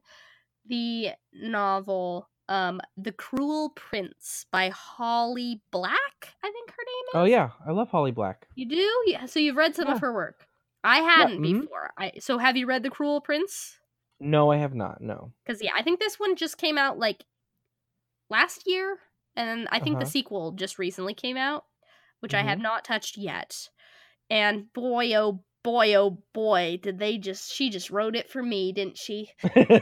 the 0.66 1.12
novel 1.34 2.30
um 2.50 2.82
The 2.98 3.12
Cruel 3.12 3.72
Prince 3.72 4.46
by 4.52 4.70
Holly 4.70 5.62
Black, 5.72 6.36
I 6.44 6.52
think 6.52 6.72
her 6.72 6.84
name 6.86 7.06
is. 7.10 7.14
Oh 7.14 7.24
yeah, 7.26 7.52
I 7.68 7.72
love 7.72 7.90
Holly 7.90 8.12
Black. 8.12 8.48
You 8.56 8.68
do? 8.68 9.04
Yeah, 9.08 9.26
so 9.26 9.40
you've 9.40 9.56
read 9.56 9.76
some 9.76 9.90
of 9.90 10.00
her 10.00 10.14
work. 10.14 10.48
I 10.84 11.00
hadn't 11.00 11.42
mhm. 11.42 11.42
before. 11.42 11.92
I 11.98 12.14
so 12.20 12.38
have 12.38 12.58
you 12.58 12.66
read 12.66 12.84
The 12.84 12.90
Cruel 12.90 13.22
Prince? 13.22 13.80
No, 14.22 14.50
I 14.50 14.56
have 14.58 14.74
not. 14.74 15.02
No. 15.02 15.34
Cuz 15.46 15.62
yeah, 15.62 15.74
I 15.76 15.84
think 15.84 16.00
this 16.00 16.18
one 16.20 16.38
just 16.38 16.58
came 16.58 16.78
out 16.78 16.98
like 16.98 17.26
last 18.30 18.64
year 18.68 19.00
and 19.36 19.68
I 19.72 19.80
think 19.80 20.00
the 20.00 20.06
Uh-huh. 20.06 20.12
sequel 20.12 20.52
just 20.52 20.80
recently 20.80 21.14
came 21.14 21.38
out, 21.38 21.66
which 22.20 22.34
I 22.34 22.44
have 22.44 22.60
Mhm. 22.60 22.62
not 22.62 22.84
touched 22.86 23.18
yet. 23.18 23.70
And 24.30 24.72
boy 24.74 25.16
oh 25.16 25.44
boy 25.64 25.96
oh 25.96 26.22
boy, 26.34 26.80
did 26.82 27.00
they 27.00 27.18
just 27.18 27.52
she 27.54 27.70
just 27.70 27.90
wrote 27.90 28.16
it 28.16 28.30
for 28.30 28.42
me, 28.44 28.72
didn't 28.72 28.98
she? 28.98 29.32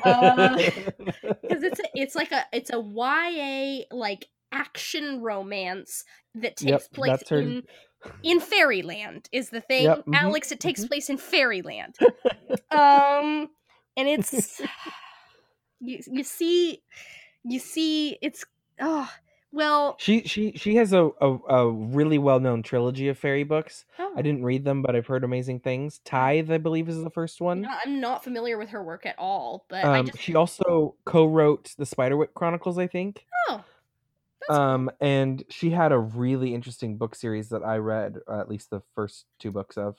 Uh, 0.03 0.57
because 1.47 1.63
it's 1.63 1.80
a, 1.80 1.84
it's 1.95 2.15
like 2.15 2.32
a 2.32 2.45
it's 2.53 2.71
a 2.71 2.80
YA 2.80 3.86
like 3.95 4.28
action 4.51 5.21
romance 5.21 6.03
that 6.36 6.55
Yep, 6.59 6.82
takes 6.82 6.88
place 6.88 7.23
her- 7.30 7.38
in 7.38 7.63
in 8.23 8.39
fairyland 8.39 9.30
is 9.32 9.49
the 9.49 9.61
thing 9.61 9.86
Yep, 9.86 10.05
mhm, 10.07 10.13
alex 10.13 10.51
it 10.51 10.59
takes 10.59 10.84
mhm. 10.84 10.88
place 10.88 11.09
in 11.09 11.17
fairyland 11.17 11.99
um 12.71 13.49
and 13.97 14.07
it's 14.09 14.61
you 15.80 15.99
you 16.07 16.23
see 16.23 16.82
you 17.43 17.59
see 17.59 18.17
it's 18.21 18.45
oh 18.80 19.09
well 19.51 19.95
She 19.99 20.23
she 20.23 20.51
she 20.53 20.75
has 20.75 20.93
a 20.93 21.09
a, 21.21 21.37
a 21.49 21.71
really 21.71 22.17
well 22.17 22.39
known 22.39 22.63
trilogy 22.63 23.07
of 23.07 23.17
fairy 23.17 23.43
books. 23.43 23.85
oh, 23.99 24.13
I 24.15 24.21
didn't 24.21 24.43
read 24.43 24.65
them, 24.65 24.81
but 24.81 24.95
I've 24.95 25.07
heard 25.07 25.23
amazing 25.23 25.61
things. 25.61 25.99
Tithe, 26.03 26.51
I 26.51 26.57
believe, 26.57 26.89
is 26.89 27.01
the 27.03 27.09
first 27.09 27.39
one. 27.41 27.61
no, 27.61 27.69
i'm 27.85 27.99
not 28.01 28.23
familiar 28.23 28.57
with 28.57 28.69
her 28.69 28.83
work 28.83 29.05
at 29.05 29.15
all 29.17 29.65
but 29.69 29.85
i 29.85 29.99
Um, 29.99 30.07
just 30.07 30.19
she 30.19 30.35
also 30.35 30.95
co-wrote 31.05 31.73
the 31.77 31.85
Spiderwick 31.85 32.33
Chronicles, 32.33 32.77
I 32.77 32.87
think. 32.87 33.25
oh 33.49 33.63
that's 34.41 34.49
cool. 34.49 34.65
Um, 34.65 34.91
and 35.01 35.43
she 35.49 35.71
had 35.71 35.91
a 35.91 35.97
really 35.97 36.53
interesting 36.53 36.97
book 36.97 37.15
series 37.15 37.49
that 37.49 37.63
I 37.63 37.77
read, 37.77 38.17
at 38.31 38.47
least 38.47 38.69
the 38.69 38.81
first 38.93 39.25
two 39.39 39.51
books 39.51 39.77
of. 39.77 39.97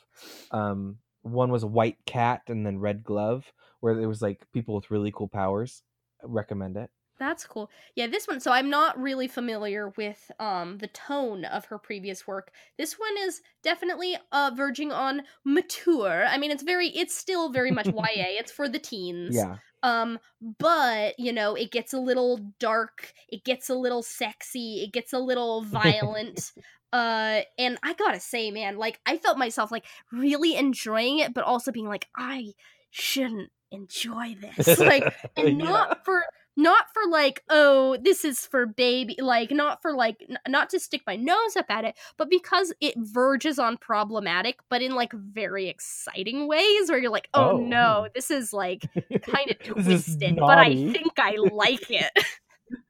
Um, 0.52 0.98
one 1.22 1.50
was 1.50 1.64
White 1.64 1.98
Cat, 2.06 2.42
and 2.46 2.64
then 2.64 2.78
Red 2.78 3.02
Glove, 3.02 3.52
where 3.80 3.98
it 4.00 4.06
was 4.06 4.22
like 4.22 4.46
people 4.52 4.76
with 4.76 4.92
really 4.92 5.10
cool 5.10 5.26
powers. 5.28 5.82
I 6.22 6.26
recommend 6.28 6.76
it. 6.76 6.88
That's 7.18 7.44
cool. 7.44 7.68
Yeah, 7.96 8.06
this 8.06 8.28
one. 8.28 8.40
So 8.40 8.52
I'm 8.52 8.70
not 8.70 8.98
really 9.00 9.26
familiar 9.26 9.92
with 9.96 10.30
um 10.38 10.78
the 10.78 10.86
tone 10.86 11.44
of 11.44 11.64
her 11.66 11.78
previous 11.78 12.26
work. 12.26 12.52
This 12.76 12.94
one 12.94 13.16
is 13.18 13.40
definitely 13.62 14.16
uh 14.30 14.52
verging 14.54 14.92
on 14.92 15.22
mature. 15.44 16.24
I 16.26 16.38
mean, 16.38 16.50
it's 16.50 16.62
very, 16.62 16.88
it's 16.88 17.16
still 17.16 17.50
very 17.50 17.70
much 17.72 17.86
YA. 17.86 18.38
It's 18.38 18.52
for 18.52 18.68
the 18.68 18.78
teens. 18.90 19.34
Yeah, 19.34 19.56
Um, 19.82 20.18
but 20.58 21.18
you 21.18 21.32
know, 21.32 21.54
it 21.54 21.72
gets 21.72 21.92
a 21.92 21.98
little 21.98 22.38
dark. 22.60 23.12
It 23.28 23.44
gets 23.44 23.68
a 23.68 23.74
little 23.74 24.02
sexy. 24.02 24.82
It 24.84 24.92
gets 24.92 25.12
a 25.12 25.18
little 25.18 25.62
violent. 25.62 26.52
uh, 26.92 27.40
and 27.58 27.78
I 27.82 27.94
gotta 27.94 28.20
say, 28.20 28.50
man, 28.52 28.78
like 28.78 29.00
I 29.06 29.18
felt 29.18 29.38
myself 29.38 29.72
like 29.72 29.84
really 30.12 30.54
enjoying 30.56 31.18
it, 31.18 31.34
but 31.34 31.44
also 31.44 31.72
being 31.72 31.88
like, 31.88 32.08
I 32.16 32.52
shouldn't 32.90 33.50
enjoy 33.70 34.34
this 34.40 34.78
like 34.78 35.14
and 35.36 35.58
not 35.58 36.02
for 36.04 36.24
not 36.58 36.86
for 36.92 37.02
like 37.08 37.42
oh 37.50 37.96
this 38.02 38.24
is 38.24 38.40
for 38.44 38.66
baby 38.66 39.14
like 39.20 39.50
not 39.52 39.80
for 39.80 39.94
like 39.94 40.16
n- 40.28 40.36
not 40.48 40.68
to 40.68 40.80
stick 40.80 41.02
my 41.06 41.14
nose 41.16 41.56
up 41.56 41.66
at 41.70 41.84
it 41.84 41.94
but 42.16 42.28
because 42.28 42.72
it 42.80 42.94
verges 42.98 43.58
on 43.58 43.76
problematic 43.76 44.58
but 44.68 44.82
in 44.82 44.94
like 44.94 45.12
very 45.12 45.68
exciting 45.68 46.48
ways 46.48 46.90
where 46.90 46.98
you're 46.98 47.10
like 47.10 47.28
oh, 47.34 47.52
Oh. 47.52 47.56
no 47.58 48.08
this 48.14 48.30
is 48.30 48.52
like 48.52 48.82
kind 49.22 49.50
of 49.50 49.58
twisted 49.64 50.36
but 50.36 50.58
i 50.58 50.74
think 50.74 51.12
i 51.18 51.36
like 51.36 51.86
it 51.90 52.10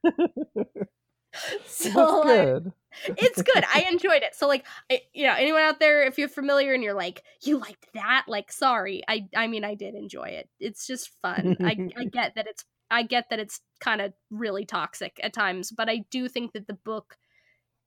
so 1.65 1.89
That's 1.89 2.25
like, 2.25 2.25
good. 2.25 2.73
it's 3.17 3.41
good. 3.43 3.63
I 3.73 3.85
enjoyed 3.91 4.23
it. 4.23 4.35
So 4.35 4.47
like, 4.47 4.65
I, 4.91 5.01
you 5.13 5.25
know, 5.27 5.35
anyone 5.37 5.61
out 5.61 5.79
there, 5.79 6.03
if 6.03 6.17
you're 6.17 6.27
familiar 6.27 6.73
and 6.73 6.83
you're 6.83 6.95
like, 6.95 7.23
you 7.43 7.59
liked 7.59 7.87
that, 7.93 8.25
like, 8.27 8.51
sorry, 8.51 9.03
I, 9.07 9.27
I 9.35 9.47
mean, 9.47 9.63
I 9.63 9.75
did 9.75 9.93
enjoy 9.95 10.29
it. 10.29 10.49
It's 10.59 10.87
just 10.87 11.09
fun. 11.21 11.57
I, 11.63 11.89
I 11.97 12.05
get 12.05 12.35
that 12.35 12.47
it's, 12.47 12.65
I 12.91 13.03
get 13.03 13.29
that 13.29 13.39
it's 13.39 13.61
kind 13.79 14.01
of 14.01 14.13
really 14.29 14.65
toxic 14.65 15.19
at 15.23 15.33
times, 15.33 15.71
but 15.71 15.89
I 15.89 16.05
do 16.09 16.27
think 16.27 16.53
that 16.53 16.67
the 16.67 16.73
book 16.73 17.17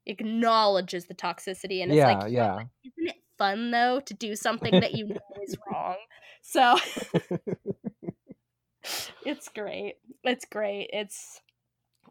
acknowledges 0.07 1.07
the 1.07 1.15
toxicity 1.15 1.83
and 1.83 1.93
it's 1.93 1.97
yeah, 1.97 2.19
like, 2.19 2.33
yeah. 2.33 2.55
isn't 2.85 3.09
it 3.09 3.23
fun 3.39 3.71
though 3.71 4.01
to 4.01 4.15
do 4.15 4.35
something 4.37 4.73
that 4.81 4.95
you 4.95 5.09
know 5.09 5.21
is 5.43 5.57
wrong? 5.71 5.97
So 6.43 6.77
it's 9.25 9.49
great. 9.49 9.97
It's 10.25 10.45
great. 10.45 10.91
It's 10.93 11.41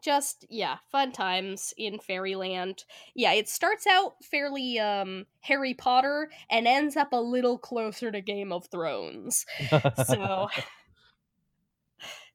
just 0.02 0.46
yeah, 0.50 0.78
fun 0.90 1.12
times 1.12 1.72
in 1.76 1.98
fairyland. 1.98 2.84
Yeah, 3.14 3.32
it 3.32 3.48
starts 3.48 3.86
out 3.86 4.14
fairly 4.22 4.78
um 4.78 5.26
Harry 5.40 5.74
Potter 5.74 6.30
and 6.50 6.66
ends 6.66 6.96
up 6.96 7.12
a 7.12 7.20
little 7.20 7.56
closer 7.56 8.10
to 8.10 8.20
Game 8.20 8.52
of 8.52 8.66
Thrones. 8.66 9.46
So 10.06 10.48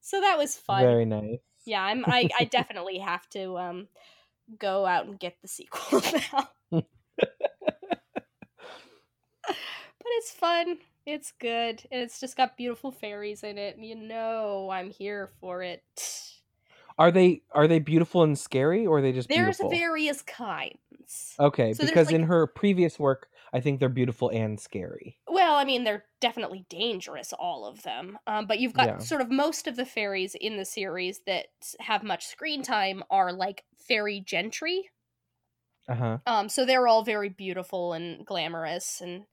so 0.08 0.22
that 0.22 0.38
was 0.38 0.56
fun. 0.56 0.82
Very 0.84 1.06
nice. 1.06 1.40
Yeah, 1.66 1.84
I'm 1.84 2.06
I 2.06 2.30
I 2.40 2.46
definitely 2.46 3.00
have 3.00 3.28
to 3.32 3.58
um 3.58 3.88
go 4.58 4.86
out 4.86 5.06
and 5.06 5.20
get 5.20 5.36
the 5.42 5.48
sequel 5.50 6.02
now. 6.34 6.50
but 6.72 6.86
it's 10.06 10.32
fun. 10.32 10.78
It's 11.06 11.34
good. 11.40 11.84
And 11.92 12.02
it's 12.02 12.20
just 12.22 12.38
got 12.38 12.56
beautiful 12.58 12.92
fairies 12.92 13.44
in 13.44 13.58
it. 13.58 13.76
And 13.76 13.86
you 13.86 13.96
know 13.96 14.70
I'm 14.72 14.90
here 14.90 15.30
for 15.42 15.62
it. 15.62 15.84
Are 16.98 17.12
they 17.12 17.42
are 17.52 17.68
they 17.68 17.80
beautiful 17.80 18.24
and 18.24 18.38
scary, 18.40 18.88
or 18.88 18.98
are 18.98 19.02
they 19.02 19.12
just 19.12 19.30
There's 19.30 19.58
beautiful? 19.58 19.70
various 19.70 20.22
kinds. 20.24 21.36
Okay, 21.40 21.74
So 21.74 21.86
because 21.86 22.08
like- 22.08 22.16
in 22.16 22.24
her 22.24 22.48
previous 22.48 22.98
work, 22.98 23.28
I 23.54 23.60
think 23.62 23.80
they're 23.80 23.90
beautiful 23.90 24.30
and 24.30 24.60
scary. 24.60 25.20
Well, 25.30 25.56
I 25.56 25.66
mean, 25.66 25.84
they're 25.84 26.06
definitely 26.22 26.66
dangerous, 26.70 27.34
all 27.34 27.66
of 27.66 27.82
them. 27.84 28.18
Um, 28.28 28.48
but 28.48 28.60
you've 28.60 28.74
got 28.74 28.90
Yeah. 28.92 29.02
sort 29.02 29.22
of 29.22 29.30
most 29.30 29.68
of 29.68 29.76
the 29.76 29.86
fairies 29.86 30.36
in 30.36 30.56
the 30.58 30.66
series 30.66 31.22
that 31.26 31.48
have 31.82 32.02
much 32.04 32.26
screen 32.26 32.62
time 32.64 33.04
are 33.10 33.34
like 33.34 33.66
fairy 33.78 34.22
gentry. 34.22 34.90
Uh 35.88 35.96
huh. 35.96 36.20
Um, 36.26 36.50
so 36.50 36.66
they're 36.66 36.88
all 36.88 37.04
very 37.04 37.30
beautiful 37.30 37.94
and 37.94 38.26
glamorous, 38.26 39.00
and 39.02 39.26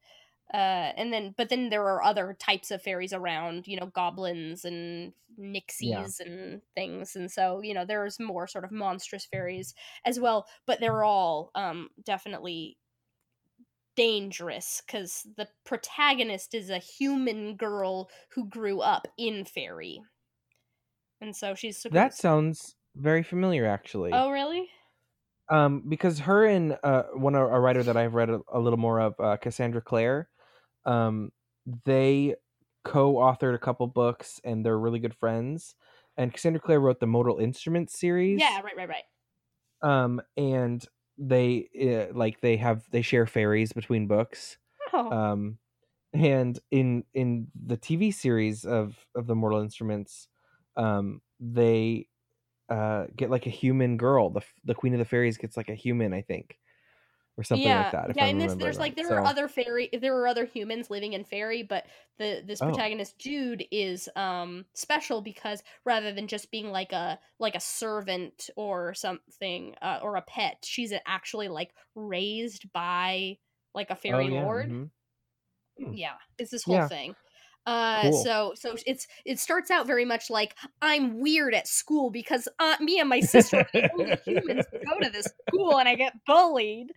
uh, 0.53 0.93
and 0.97 1.13
then 1.13 1.35
but 1.37 1.49
then 1.49 1.71
there 1.71 1.85
are 1.89 2.03
other 2.03 2.35
types 2.39 2.71
of 2.71 2.83
fairies 2.83 3.13
around, 3.13 3.67
you 3.69 3.79
know, 3.79 3.87
goblins 3.87 4.65
and 4.65 5.15
nixies 5.41 6.21
and 6.21 6.63
things, 6.77 7.17
and 7.17 7.31
so 7.33 7.61
you 7.63 7.75
know 7.75 7.85
there's 7.85 8.21
more 8.21 8.47
sort 8.47 8.65
of 8.65 8.73
monstrous 8.73 9.27
fairies 9.27 9.75
as 10.05 10.21
well, 10.21 10.47
but 10.67 10.81
they're 10.81 11.05
all 11.05 11.51
um 11.57 11.91
definitely 12.05 12.79
dangerous 13.97 14.83
because 14.87 15.27
the 15.37 15.49
protagonist 15.65 16.55
is 16.55 16.71
a 16.71 16.79
human 16.79 17.57
girl 17.57 18.11
who 18.33 18.49
grew 18.49 18.81
up 18.81 19.07
in 19.19 19.45
fairy, 19.45 20.03
and 21.21 21.35
so 21.37 21.55
she's 21.55 21.79
super- 21.79 21.95
That 21.95 22.13
sounds 22.15 22.77
very 22.95 23.23
familiar, 23.23 23.65
actually. 23.65 24.13
oh 24.13 24.31
really 24.31 24.71
Um, 25.51 25.89
because 25.89 26.21
her 26.21 26.47
and 26.47 26.79
uh, 26.83 27.05
one 27.15 27.35
a 27.35 27.45
a 27.47 27.61
writer 27.61 27.83
that 27.83 27.97
I've 27.99 28.15
read 28.15 28.31
a, 28.31 28.41
a 28.51 28.59
little 28.59 28.79
more 28.79 28.99
of, 29.01 29.15
uh, 29.21 29.37
Cassandra 29.37 29.83
Clare, 29.83 30.31
um, 30.87 31.33
they 31.85 32.37
co-authored 32.85 33.55
a 33.55 33.59
couple 33.59 33.87
books, 33.89 34.41
and 34.45 34.65
they're 34.65 34.79
really 34.79 35.01
good 35.01 35.15
friends. 35.17 35.77
And 36.17 36.33
Cassandra 36.33 36.61
Clare 36.61 36.81
wrote 36.81 37.01
the 37.01 37.07
Mortal 37.09 37.39
Instruments 37.41 37.99
series. 37.99 38.39
yeah 38.39 38.61
right 38.61 38.77
right 38.77 38.89
right 38.89 39.05
Um, 39.83 40.23
and 40.37 40.85
they 41.19 41.69
uh, 42.11 42.17
like 42.17 42.41
they 42.41 42.57
have 42.57 42.89
they 42.91 43.03
share 43.03 43.27
fairies 43.27 43.73
between 43.73 44.07
books. 44.07 44.59
oh 44.93 45.11
um 45.11 45.59
and 46.15 46.61
in 46.71 47.05
in 47.15 47.49
the 47.55 47.77
tv 47.77 48.13
series 48.15 48.65
of 48.65 49.07
of 49.15 49.27
the 49.27 49.35
mortal 49.35 49.61
instruments 49.61 50.29
um 50.77 51.21
they 51.41 52.09
uh 52.71 53.07
get 53.17 53.31
like 53.31 53.47
a 53.47 53.51
human 53.51 53.97
girl 53.97 54.31
the 54.31 54.43
the 54.65 54.75
queen 54.75 54.95
of 54.95 54.99
the 54.99 55.05
fairies 55.05 55.37
gets 55.39 55.57
like 55.57 55.69
a 55.69 55.75
human 55.75 56.15
i 56.15 56.23
think 56.23 56.59
or 57.37 57.45
something 57.45 57.73
yeah, 57.73 57.75
like 57.75 57.91
that 57.91 58.11
if 58.11 58.17
yeah. 58.17 58.23
I'm 58.23 58.39
and 58.39 58.41
this, 58.41 58.57
there's 58.57 58.79
like 58.79 58.97
right. 58.97 58.97
there 58.97 59.13
are 59.15 59.25
other 59.25 59.49
fairy, 59.49 59.89
there 59.93 60.17
are 60.17 60.27
other 60.27 60.45
humans 60.45 60.91
living 60.91 61.13
in 61.13 61.25
fairy, 61.25 61.63
but 61.63 61.85
the 62.19 62.43
this 62.45 62.61
Oh. 62.61 62.63
protagonist 62.63 63.19
Jude 63.19 63.65
is 63.71 64.09
um 64.17 64.65
special 64.75 65.21
because 65.23 65.63
rather 65.85 66.13
than 66.13 66.27
just 66.27 66.51
being 66.51 66.71
like 66.71 66.93
a 66.93 67.19
like 67.39 67.55
a 67.55 67.61
servant 67.61 68.51
or 68.57 68.95
something 68.95 69.75
uh, 69.83 70.01
or 70.03 70.17
a 70.17 70.23
pet, 70.23 70.65
she's 70.65 70.93
actually 71.07 71.49
like 71.49 71.75
raised 71.95 72.73
by 72.73 73.39
like 73.75 73.91
a 73.91 73.97
Oh, 74.11 74.19
fairy 74.19 74.29
yeah, 74.29 74.49
lord. 74.51 74.67
mhm. 74.67 74.91
Yeah, 75.79 76.15
it's 76.39 76.51
this 76.51 76.65
whole 76.65 76.81
Yeah. 76.81 76.89
thing. 76.89 77.17
Uh, 77.67 78.11
Cool. 78.11 78.13
so 78.13 78.53
so 78.57 78.77
it's 78.87 79.07
it 79.25 79.39
starts 79.39 79.71
out 79.71 79.87
very 79.87 80.05
much 80.05 80.29
like 80.31 80.55
I'm 80.83 81.19
weird 81.21 81.55
at 81.55 81.67
school 81.67 82.11
because 82.11 82.47
uh, 82.59 82.77
me 82.81 83.01
and 83.01 83.09
my 83.09 83.21
sister 83.21 83.59
are 83.59 83.65
the 83.73 83.85
only 83.95 84.17
humans 84.25 84.67
who 84.85 84.93
go 84.93 85.01
to 85.07 85.11
this 85.11 85.33
school 85.49 85.79
and 85.79 85.89
I 85.89 85.95
get 85.97 86.15
bullied. 86.27 86.93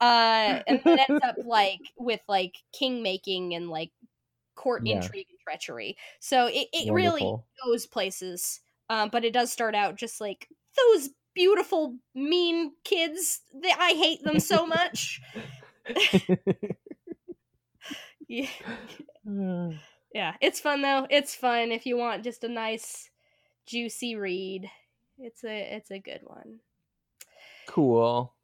Uh, 0.00 0.60
and 0.66 0.80
then 0.84 0.98
ends 0.98 1.18
up 1.24 1.36
like 1.44 1.82
with 1.96 2.20
like 2.28 2.56
king 2.72 3.02
making 3.02 3.54
and 3.54 3.68
like 3.70 3.90
court 4.54 4.82
Yeah. 4.84 4.86
intrigue 4.86 5.26
and 5.30 5.38
treachery. 5.40 5.96
So 6.20 6.46
it, 6.46 6.68
it 6.72 6.92
really 6.92 7.36
goes 7.64 7.86
places. 7.86 8.60
Um, 8.90 9.08
but 9.10 9.24
it 9.24 9.32
does 9.32 9.52
start 9.52 9.74
out 9.74 9.96
just 9.96 10.20
like 10.20 10.48
those 10.76 11.10
beautiful 11.34 11.96
mean 12.14 12.72
kids. 12.84 13.42
They, 13.54 13.72
I 13.72 13.92
hate 13.94 14.22
them 14.24 14.38
so 14.38 14.66
much. 14.66 15.20
yeah. 18.28 18.48
Yeah, 20.14 20.36
it's 20.40 20.60
fun 20.60 20.82
though. 20.82 21.06
It's 21.10 21.34
fun 21.34 21.72
if 21.72 21.86
you 21.86 21.96
want 21.96 22.24
just 22.24 22.44
a 22.44 22.48
nice 22.48 23.10
juicy 23.66 24.16
read. 24.16 24.70
It's 25.18 25.44
a 25.44 25.76
it's 25.76 25.90
a 25.90 25.98
good 26.00 26.22
one. 26.24 26.60
cool 27.66 28.34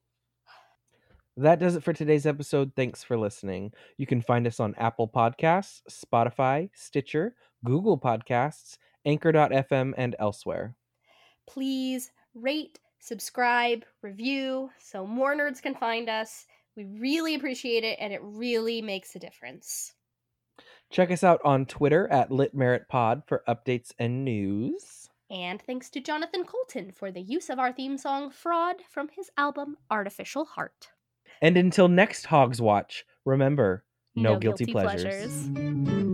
that 1.37 1.59
does 1.59 1.77
it 1.77 1.83
for 1.83 1.93
today's 1.93 2.27
episode 2.27 2.73
thanks 2.75 3.03
for 3.05 3.17
listening 3.17 3.73
you 3.97 4.07
can 4.07 4.21
find 4.21 4.47
us 4.47 4.59
on 4.61 4.75
apple 4.75 5.09
podcasts 5.09 5.83
spotify 5.91 6.69
stitcher 6.75 7.35
google 7.65 7.99
podcasts 7.99 8.79
anchor.fm 9.05 9.95
and 9.97 10.17
elsewhere 10.19 10.77
Please 11.47 12.13
rate, 12.33 12.79
subscribe, 13.01 13.85
review 14.03 14.71
so 14.79 15.05
more 15.05 15.35
nerds 15.35 15.61
can 15.61 15.75
find 15.75 16.09
us. 16.09 16.47
We 16.77 16.85
really 16.85 17.35
appreciate 17.35 17.83
it 17.83 17.99
and 17.99 18.13
it 18.13 18.21
really 18.23 18.83
makes 18.83 19.17
a 19.17 19.19
difference. 19.19 19.95
Check 20.91 21.11
us 21.11 21.23
out 21.23 21.41
on 21.45 21.67
Twitter 21.67 22.09
at 22.09 22.31
LitMeritPod 22.31 23.25
for 23.27 23.43
updates 23.47 23.93
and 23.99 24.25
news. 24.25 25.11
And 25.31 25.61
thanks 25.61 25.91
to 25.91 26.01
Jonathan 26.01 26.45
Coulton 26.45 26.93
for 26.93 27.13
the 27.13 27.21
use 27.21 27.51
of 27.51 27.59
our 27.59 27.73
theme 27.73 27.99
song 27.99 28.31
Fraud 28.31 28.77
from 28.89 29.09
his 29.15 29.31
album 29.37 29.77
Artificial 29.91 30.47
Heart. 30.47 30.89
And 31.43 31.57
until 31.57 31.89
next 31.89 32.27
Hogswatch, 32.27 33.03
remember 33.27 33.85
no, 34.17 34.39
guilty, 34.39 34.67
pleasures. 34.67 35.49
pleasures. 35.51 36.08